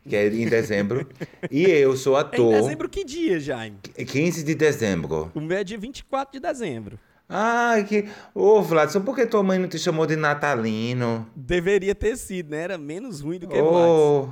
que 0.08 0.14
é 0.16 0.26
em 0.28 0.46
dezembro. 0.48 1.06
e 1.50 1.64
eu 1.64 1.96
sou 1.96 2.16
É 2.16 2.20
em 2.20 2.24
ator. 2.24 2.52
dezembro 2.54 2.88
que 2.88 3.04
dia, 3.04 3.40
Jaime? 3.40 3.78
15 3.96 4.42
de 4.44 4.54
dezembro. 4.54 5.30
O 5.34 5.40
meu 5.40 5.58
é 5.58 5.64
dia 5.64 5.78
24 5.78 6.32
de 6.32 6.40
dezembro. 6.40 6.98
Ai, 7.28 7.84
que. 7.84 8.08
Ô, 8.34 8.60
Vladson, 8.60 9.00
por 9.02 9.14
que 9.14 9.24
tua 9.24 9.42
mãe 9.42 9.56
não 9.58 9.68
te 9.68 9.78
chamou 9.78 10.04
de 10.04 10.16
Natalino? 10.16 11.28
Deveria 11.36 11.94
ter 11.94 12.16
sido, 12.16 12.50
né? 12.50 12.62
Era 12.62 12.76
menos 12.78 13.20
ruim 13.20 13.38
do 13.38 13.46
que. 13.46 13.56
Ô. 13.56 14.28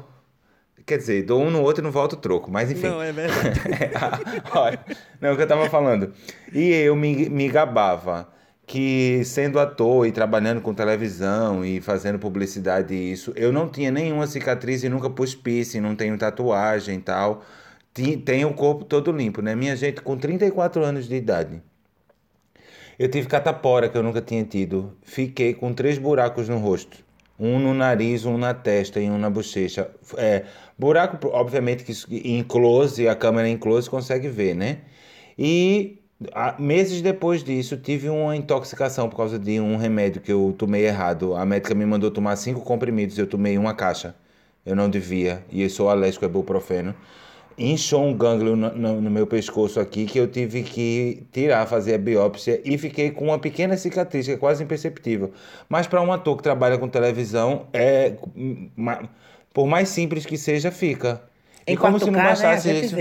Quer 0.85 0.97
dizer, 0.99 1.23
dou 1.25 1.43
um 1.43 1.51
no 1.51 1.61
outro 1.63 1.83
e 1.83 1.85
não 1.85 1.91
volta 1.93 2.17
o 2.17 2.19
troco, 2.19 2.51
mas 2.51 2.71
enfim. 2.71 2.87
Não, 2.89 3.03
é 3.03 3.13
verdade. 3.13 3.61
Olha, 4.55 4.81
não, 5.21 5.33
o 5.33 5.37
que 5.37 5.43
eu 5.43 5.47
tava 5.47 5.69
falando. 5.69 6.13
E 6.53 6.71
eu 6.73 6.97
me, 6.97 7.29
me 7.29 7.47
gabava 7.49 8.27
que, 8.69 9.25
sendo 9.25 9.59
ator 9.59 10.07
e 10.07 10.13
trabalhando 10.13 10.61
com 10.61 10.75
televisão 10.75 11.65
e 11.65 11.81
fazendo 11.81 12.19
publicidade 12.19 12.95
e 12.95 13.13
isso, 13.13 13.33
eu 13.35 13.51
não 13.51 13.67
tinha 13.67 13.91
nenhuma 13.91 14.27
cicatriz 14.27 14.85
e 14.85 14.91
nunca 14.91 15.09
pus 15.09 15.35
piercing, 15.35 15.81
não 15.81 15.97
tenho 15.97 16.19
tatuagem 16.19 16.97
e 16.97 17.01
tal. 17.01 17.43
Tenho 18.27 18.51
o 18.51 18.55
corpo 18.55 18.85
todo 18.85 19.11
limpo, 19.11 19.41
né? 19.41 19.57
Minha 19.57 19.75
gente, 19.75 20.03
com 20.03 20.17
34 20.19 20.85
anos 20.85 21.09
de 21.09 21.17
idade, 21.17 21.63
eu 22.99 23.11
tive 23.11 23.27
catapora 23.27 23.89
que 23.89 23.97
eu 23.97 24.03
nunca 24.03 24.21
tinha 24.21 24.45
tido. 24.45 24.93
Fiquei 25.03 25.55
com 25.55 25.73
três 25.73 25.97
buracos 25.97 26.47
no 26.49 26.59
rosto. 26.59 26.99
Um 27.41 27.59
no 27.59 27.73
nariz, 27.73 28.27
um 28.27 28.37
na 28.37 28.53
testa 28.53 29.01
e 29.01 29.09
um 29.09 29.17
na 29.17 29.31
bochecha. 29.31 29.91
É, 30.19 30.45
buraco, 30.79 31.29
obviamente, 31.29 31.85
que 31.85 31.93
em 32.29 32.43
close, 32.45 33.09
a 33.09 33.17
câmera 33.17 33.49
em 33.49 33.57
close 33.57 33.89
consegue 33.89 34.29
ver, 34.29 34.55
né? 34.55 34.81
E 35.39 35.98
meses 36.59 37.01
depois 37.03 37.45
disso, 37.45 37.77
tive 37.77 38.09
uma 38.09 38.35
intoxicação 38.37 39.09
por 39.09 39.17
causa 39.17 39.39
de 39.39 39.61
um 39.61 39.77
remédio 39.77 40.21
que 40.21 40.33
eu 40.33 40.55
tomei 40.59 40.87
errado. 40.87 41.35
A 41.35 41.45
médica 41.47 41.75
me 41.75 41.87
mandou 41.87 42.11
tomar 42.11 42.37
cinco 42.37 42.61
comprimidos, 42.63 43.17
eu 43.19 43.27
tomei 43.27 43.57
uma 43.59 43.75
caixa. 43.75 44.15
Eu 44.67 44.77
não 44.77 44.91
devia, 44.91 45.45
e 45.51 45.63
eu 45.63 45.71
sou 45.71 45.89
alérgico 45.89 46.25
a 46.25 46.29
ibuprofeno 46.29 46.95
inchou 47.59 48.05
um 48.07 48.15
gânglio 48.17 48.57
no, 48.57 48.73
no- 48.75 49.01
no 49.01 49.11
meu 49.11 49.27
pescoço 49.27 49.81
aqui 49.81 50.07
que 50.07 50.19
eu 50.19 50.29
tive 50.29 50.63
que 50.63 51.27
tirar, 51.33 51.67
fazer 51.67 51.95
a 51.95 51.99
biópsia 51.99 52.61
e 52.65 52.79
fiquei 52.79 53.11
com 53.11 53.27
uma 53.27 53.39
pequena 53.39 53.77
cicatriz 53.77 54.27
que 54.27 54.33
é 54.33 54.37
quase 54.37 54.63
imperceptível. 54.63 55.33
Mas 55.69 55.87
para 55.87 56.01
um 56.01 56.13
ator 56.13 56.37
que 56.37 56.43
trabalha 56.43 56.79
com 56.79 56.89
televisão, 56.89 57.67
é 57.73 58.15
ma- 58.77 59.09
por 59.53 59.67
mais 59.67 59.89
simples 59.89 60.25
que 60.25 60.37
seja, 60.39 60.71
fica. 60.71 61.23
Em 61.67 61.75
e 61.75 61.77
como 61.77 61.99
4K, 61.99 62.01
se 62.01 62.11
não 62.11 62.21
né, 62.39 62.59
bastasse 62.59 62.61
gente 62.61 62.87
isso. 62.87 62.95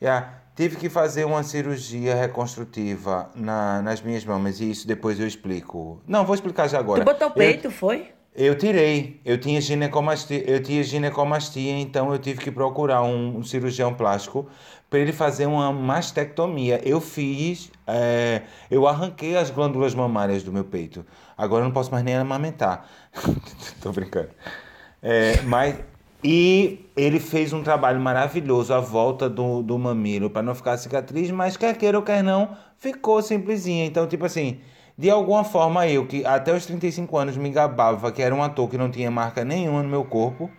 Yeah, 0.00 0.37
tive 0.58 0.74
que 0.74 0.88
fazer 0.88 1.24
uma 1.24 1.44
cirurgia 1.44 2.16
reconstrutiva 2.16 3.30
na- 3.36 3.80
nas 3.80 4.02
minhas 4.02 4.24
mamas 4.24 4.58
e 4.60 4.68
isso 4.68 4.88
depois 4.88 5.20
eu 5.20 5.26
explico. 5.26 6.02
Não, 6.04 6.24
vou 6.26 6.34
explicar 6.34 6.66
já 6.66 6.80
agora. 6.80 7.00
Tu 7.00 7.04
botou 7.04 7.28
Eu- 7.28 7.32
peito, 7.32 7.70
foi? 7.70 8.08
eu 8.34 8.58
tirei, 8.58 9.20
eu 9.24 9.38
tinha 9.38 9.60
ginecomastia, 9.60 10.42
eu 10.50 10.60
tinha 10.60 10.82
ginecomastia, 10.82 11.78
então 11.78 12.12
eu 12.12 12.18
tive 12.18 12.40
que 12.40 12.50
procurar 12.50 13.04
um, 13.04 13.36
um 13.38 13.44
cirurgião 13.44 13.94
plástico 13.94 14.48
para 14.90 14.98
ele 14.98 15.12
fazer 15.12 15.46
uma 15.46 15.72
mastectomia. 15.72 16.80
Eu 16.84 17.00
fiz, 17.00 17.70
é, 17.86 18.42
eu 18.68 18.88
arranquei 18.88 19.36
as 19.36 19.50
glândulas 19.52 19.94
mamárias 19.94 20.42
do 20.42 20.52
meu 20.52 20.64
peito. 20.64 21.06
Agora 21.36 21.62
eu 21.62 21.66
não 21.66 21.72
posso 21.72 21.92
mais 21.92 22.02
nem 22.02 22.16
amamentar. 22.16 22.84
Tô 23.80 23.92
brincando. 23.92 24.30
É, 25.00 25.40
mas 25.42 25.76
e 26.22 26.86
ele 26.96 27.20
fez 27.20 27.52
um 27.52 27.62
trabalho 27.62 28.00
maravilhoso 28.00 28.74
à 28.74 28.80
volta 28.80 29.28
do, 29.28 29.62
do 29.62 29.78
mamilo 29.78 30.28
para 30.28 30.42
não 30.42 30.54
ficar 30.54 30.76
cicatriz, 30.76 31.30
mas 31.30 31.56
quer 31.56 31.76
queira 31.76 31.96
ou 31.96 32.02
quer 32.02 32.22
não, 32.22 32.56
ficou 32.78 33.22
simplesinha. 33.22 33.84
Então, 33.86 34.06
tipo 34.06 34.24
assim, 34.24 34.58
de 34.96 35.08
alguma 35.08 35.44
forma 35.44 35.86
eu, 35.86 36.06
que 36.06 36.24
até 36.24 36.52
os 36.52 36.66
35 36.66 37.16
anos 37.16 37.36
me 37.36 37.50
gabava 37.50 38.10
que 38.10 38.20
era 38.20 38.34
um 38.34 38.42
ator 38.42 38.68
que 38.68 38.76
não 38.76 38.90
tinha 38.90 39.10
marca 39.10 39.44
nenhuma 39.44 39.82
no 39.82 39.88
meu 39.88 40.04
corpo, 40.04 40.50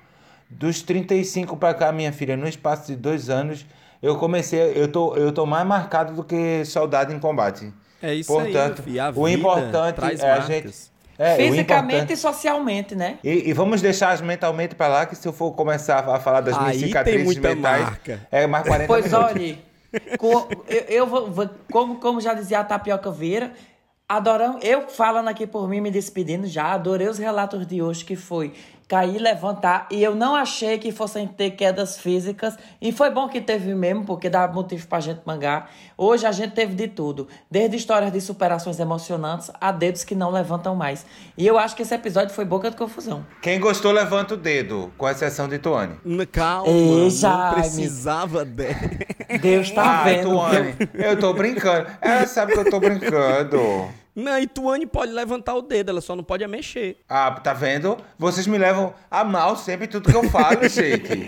dos 0.49 0.81
35 0.81 1.57
para 1.57 1.73
cá, 1.73 1.91
minha 1.91 2.13
filha, 2.13 2.37
no 2.37 2.47
espaço 2.47 2.87
de 2.87 2.95
dois 2.95 3.29
anos, 3.29 3.65
eu 4.01 4.15
comecei, 4.15 4.59
eu 4.75 4.89
tô, 4.89 5.15
eu 5.15 5.31
tô 5.31 5.45
mais 5.45 5.67
marcado 5.67 6.13
do 6.13 6.23
que 6.23 6.63
soldado 6.63 7.13
em 7.13 7.19
combate. 7.19 7.73
É 8.01 8.13
isso 8.13 8.39
aí, 8.39 8.53
Portanto, 8.53 8.81
filho. 8.83 9.03
A 9.03 9.09
o 9.09 9.25
vida 9.25 9.31
importante 9.31 9.95
traz 9.95 10.21
é 10.21 10.31
a 10.31 10.37
marcas. 10.37 10.47
gente... 10.47 10.98
É, 11.21 11.35
Fisicamente 11.35 11.95
importante- 11.95 12.13
e 12.13 12.17
socialmente, 12.17 12.95
né? 12.95 13.19
e, 13.21 13.49
e 13.49 13.53
vamos 13.53 13.81
deixar 13.81 14.11
as 14.11 14.21
mentalmente 14.21 14.73
para 14.73 14.87
lá, 14.87 15.05
que 15.05 15.15
se 15.17 15.27
eu 15.27 15.33
for 15.33 15.51
começar 15.51 15.99
a 16.07 16.17
falar 16.19 16.39
das 16.39 16.57
minhas 16.57 16.71
Aí 16.75 16.79
tem 16.79 16.87
cicatrizes 16.87 17.25
muita 17.25 17.49
mentais, 17.53 17.81
marca. 17.83 18.27
é 18.31 18.47
mais 18.47 18.65
40 18.65 18.87
Pois 18.87 19.05
minutos. 19.11 19.25
olhe, 19.35 19.59
co- 20.17 20.47
eu, 20.69 20.79
eu 20.87 21.05
vou, 21.07 21.29
vou- 21.29 21.49
como, 21.71 21.95
como 21.95 22.21
já 22.21 22.33
dizia 22.33 22.59
a 22.61 22.63
Tapioca 22.63 23.11
Vieira, 23.11 23.51
adoramos, 24.07 24.63
eu 24.63 24.87
falando 24.87 25.27
aqui 25.27 25.45
por 25.45 25.67
mim, 25.67 25.81
me 25.81 25.91
despedindo 25.91 26.47
já, 26.47 26.71
adorei 26.71 27.09
os 27.09 27.17
relatos 27.17 27.67
de 27.67 27.81
hoje, 27.81 28.05
que 28.05 28.15
foi 28.15 28.53
cair, 28.89 29.19
levantar, 29.19 29.87
e 29.91 30.01
eu 30.03 30.15
não 30.15 30.35
achei 30.35 30.79
que 30.79 30.91
fossem 30.91 31.27
ter 31.27 31.51
quedas 31.51 31.99
físicas, 31.99 32.57
e 32.81 32.91
foi 32.91 33.11
bom 33.11 33.29
que 33.29 33.39
teve 33.39 33.75
mesmo, 33.75 34.03
porque 34.03 34.27
dá 34.29 34.47
motivo 34.47 34.87
pra 34.87 34.99
gente 34.99 35.21
mangar. 35.23 35.71
Hoje 35.95 36.25
a 36.25 36.31
gente 36.31 36.53
teve 36.55 36.73
de 36.73 36.87
tudo, 36.87 37.27
desde 37.51 37.77
histórias 37.77 38.11
de 38.11 38.19
superações 38.19 38.79
emocionantes 38.79 39.51
a 39.61 39.71
dedos 39.71 40.03
que 40.03 40.15
não 40.15 40.31
levantam 40.31 40.75
mais. 40.75 41.05
E 41.37 41.45
eu 41.45 41.59
acho 41.59 41.75
que 41.75 41.83
esse 41.83 41.93
episódio 41.93 42.33
foi 42.33 42.45
boca 42.45 42.71
de 42.71 42.75
confusão. 42.75 43.23
Quem 43.43 43.59
gostou, 43.59 43.91
levanta 43.91 44.33
o 44.33 44.37
dedo, 44.37 44.91
com 44.97 45.07
exceção 45.07 45.47
de 45.47 45.59
Tuane. 45.59 45.95
N- 46.03 46.25
Calma, 46.25 46.67
Ei, 46.67 47.09
não 47.21 47.53
precisava 47.53 48.43
de... 48.43 48.69
Deus 49.39 49.69
tá 49.69 50.01
ah, 50.01 50.03
vendo. 50.05 50.29
Tuane, 50.31 50.75
eu 50.95 51.19
tô 51.19 51.31
brincando. 51.33 51.87
Ela 52.01 52.25
sabe 52.25 52.53
que 52.53 52.59
eu 52.59 52.69
tô 52.71 52.79
brincando. 52.79 53.59
Não, 54.19 54.37
e 54.37 54.45
Tuane 54.45 54.85
pode 54.85 55.13
levantar 55.13 55.55
o 55.55 55.61
dedo, 55.61 55.89
ela 55.91 56.01
só 56.01 56.13
não 56.15 56.23
pode 56.23 56.43
é 56.43 56.47
mexer. 56.47 56.97
Ah, 57.07 57.31
tá 57.31 57.53
vendo? 57.53 57.97
Vocês 58.17 58.45
me 58.45 58.57
levam 58.57 58.93
a 59.09 59.23
mal 59.23 59.55
sempre 59.55 59.87
tudo 59.87 60.11
que 60.11 60.15
eu 60.15 60.29
falo, 60.29 60.61
gente. 60.67 61.27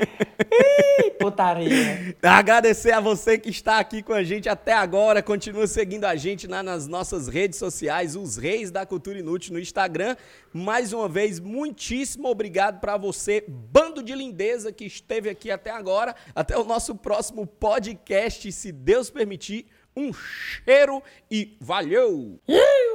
Putaria. 1.18 2.16
Agradecer 2.22 2.92
a 2.92 3.00
você 3.00 3.38
que 3.38 3.50
está 3.50 3.80
aqui 3.80 4.02
com 4.02 4.12
a 4.12 4.24
gente 4.24 4.50
até 4.50 4.74
agora. 4.74 5.24
Continua 5.24 5.68
seguindo 5.68 6.04
a 6.06 6.16
gente 6.16 6.48
lá 6.48 6.62
nas 6.62 6.88
nossas 6.88 7.28
redes 7.28 7.58
sociais, 7.58 8.16
os 8.16 8.36
Reis 8.36 8.72
da 8.72 8.86
Cultura 8.86 9.20
Inútil 9.20 9.54
no 9.54 9.60
Instagram. 9.60 10.18
Mais 10.52 10.92
uma 10.92 11.08
vez, 11.08 11.40
muitíssimo 11.40 12.28
obrigado 12.28 12.82
para 12.82 12.98
você, 12.98 13.46
bando 13.48 14.04
de 14.04 14.14
lindeza 14.14 14.72
que 14.72 14.84
esteve 14.84 15.30
aqui 15.30 15.50
até 15.50 15.72
agora. 15.72 16.14
Até 16.36 16.58
o 16.58 16.66
nosso 16.66 16.96
próximo 16.96 17.48
podcast, 17.48 18.52
se 18.52 18.72
Deus 18.72 19.10
permitir. 19.10 19.68
Um 19.94 20.14
cheiro 20.14 21.04
e 21.30 21.58
valeu! 21.60 22.40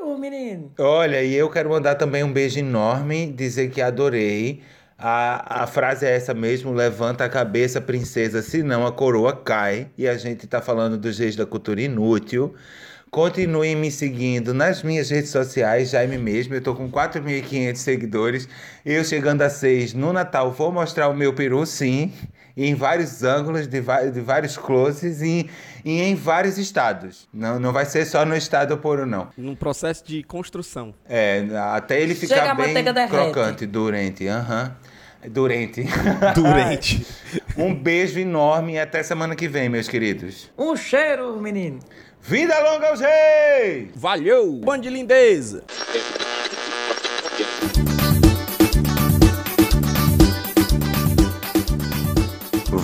O 0.02 0.16
menino. 0.18 0.72
Olha, 0.78 1.22
e 1.22 1.34
eu 1.34 1.50
quero 1.50 1.70
mandar 1.70 1.94
também 1.96 2.22
um 2.22 2.32
beijo 2.32 2.58
enorme, 2.58 3.32
dizer 3.32 3.70
que 3.70 3.80
adorei 3.80 4.62
A, 4.98 5.64
a 5.64 5.66
frase 5.66 6.06
é 6.06 6.14
essa 6.16 6.34
mesmo: 6.34 6.72
levanta 6.72 7.24
a 7.24 7.28
cabeça, 7.28 7.80
princesa, 7.80 8.42
senão 8.42 8.86
a 8.86 8.92
coroa 8.92 9.34
cai. 9.36 9.90
E 9.98 10.08
a 10.08 10.16
gente 10.16 10.46
tá 10.46 10.62
falando 10.62 10.98
dos 10.98 11.18
reis 11.18 11.36
da 11.36 11.46
cultura 11.46 11.80
inútil. 11.82 12.54
Continuem 13.10 13.76
me 13.76 13.90
seguindo 13.90 14.52
nas 14.54 14.82
minhas 14.82 15.10
redes 15.10 15.30
sociais, 15.30 15.90
Jaime 15.90 16.18
mesmo. 16.18 16.54
Eu 16.54 16.62
tô 16.62 16.74
com 16.74 16.90
4.500 16.90 17.76
seguidores. 17.76 18.48
Eu 18.84 19.04
chegando 19.04 19.42
a 19.42 19.50
6 19.50 19.94
no 19.94 20.12
Natal, 20.12 20.52
vou 20.52 20.72
mostrar 20.72 21.08
o 21.08 21.14
meu 21.14 21.34
peru, 21.34 21.64
sim. 21.66 22.12
Em 22.56 22.74
vários 22.74 23.22
ângulos, 23.22 23.66
de, 23.66 23.80
de 23.80 24.20
vários 24.20 24.56
closes 24.56 25.20
e, 25.20 25.50
e, 25.84 26.00
em 26.00 26.14
vários 26.14 26.56
estados. 26.56 27.28
Não, 27.32 27.60
não 27.60 27.72
vai 27.72 27.84
ser 27.84 28.06
só 28.06 28.24
no 28.24 28.34
estado 28.34 28.74
do 28.74 28.78
Poro, 28.78 29.04
não. 29.04 29.28
Num 29.36 29.54
processo 29.54 30.02
de 30.06 30.22
construção. 30.22 30.94
É, 31.06 31.46
até 31.74 32.00
ele 32.00 32.14
Chega 32.14 32.34
ficar 32.34 32.54
bem 32.54 32.74
crocante, 33.08 33.66
durante. 33.66 34.26
Aham. 34.26 34.74
Durante. 35.28 35.84
Durante. 36.34 37.06
um 37.58 37.74
beijo 37.74 38.18
enorme 38.18 38.74
e 38.74 38.78
até 38.78 39.02
semana 39.02 39.34
que 39.34 39.48
vem, 39.48 39.68
meus 39.68 39.88
queridos. 39.88 40.50
Um 40.56 40.76
cheiro, 40.76 41.40
menino. 41.40 41.80
Vida 42.22 42.58
longa 42.58 42.88
aos 42.88 43.00
reis! 43.00 43.90
Valeu! 43.94 44.60
Band 44.64 44.80
de 44.80 44.90
lindeza! 44.90 45.62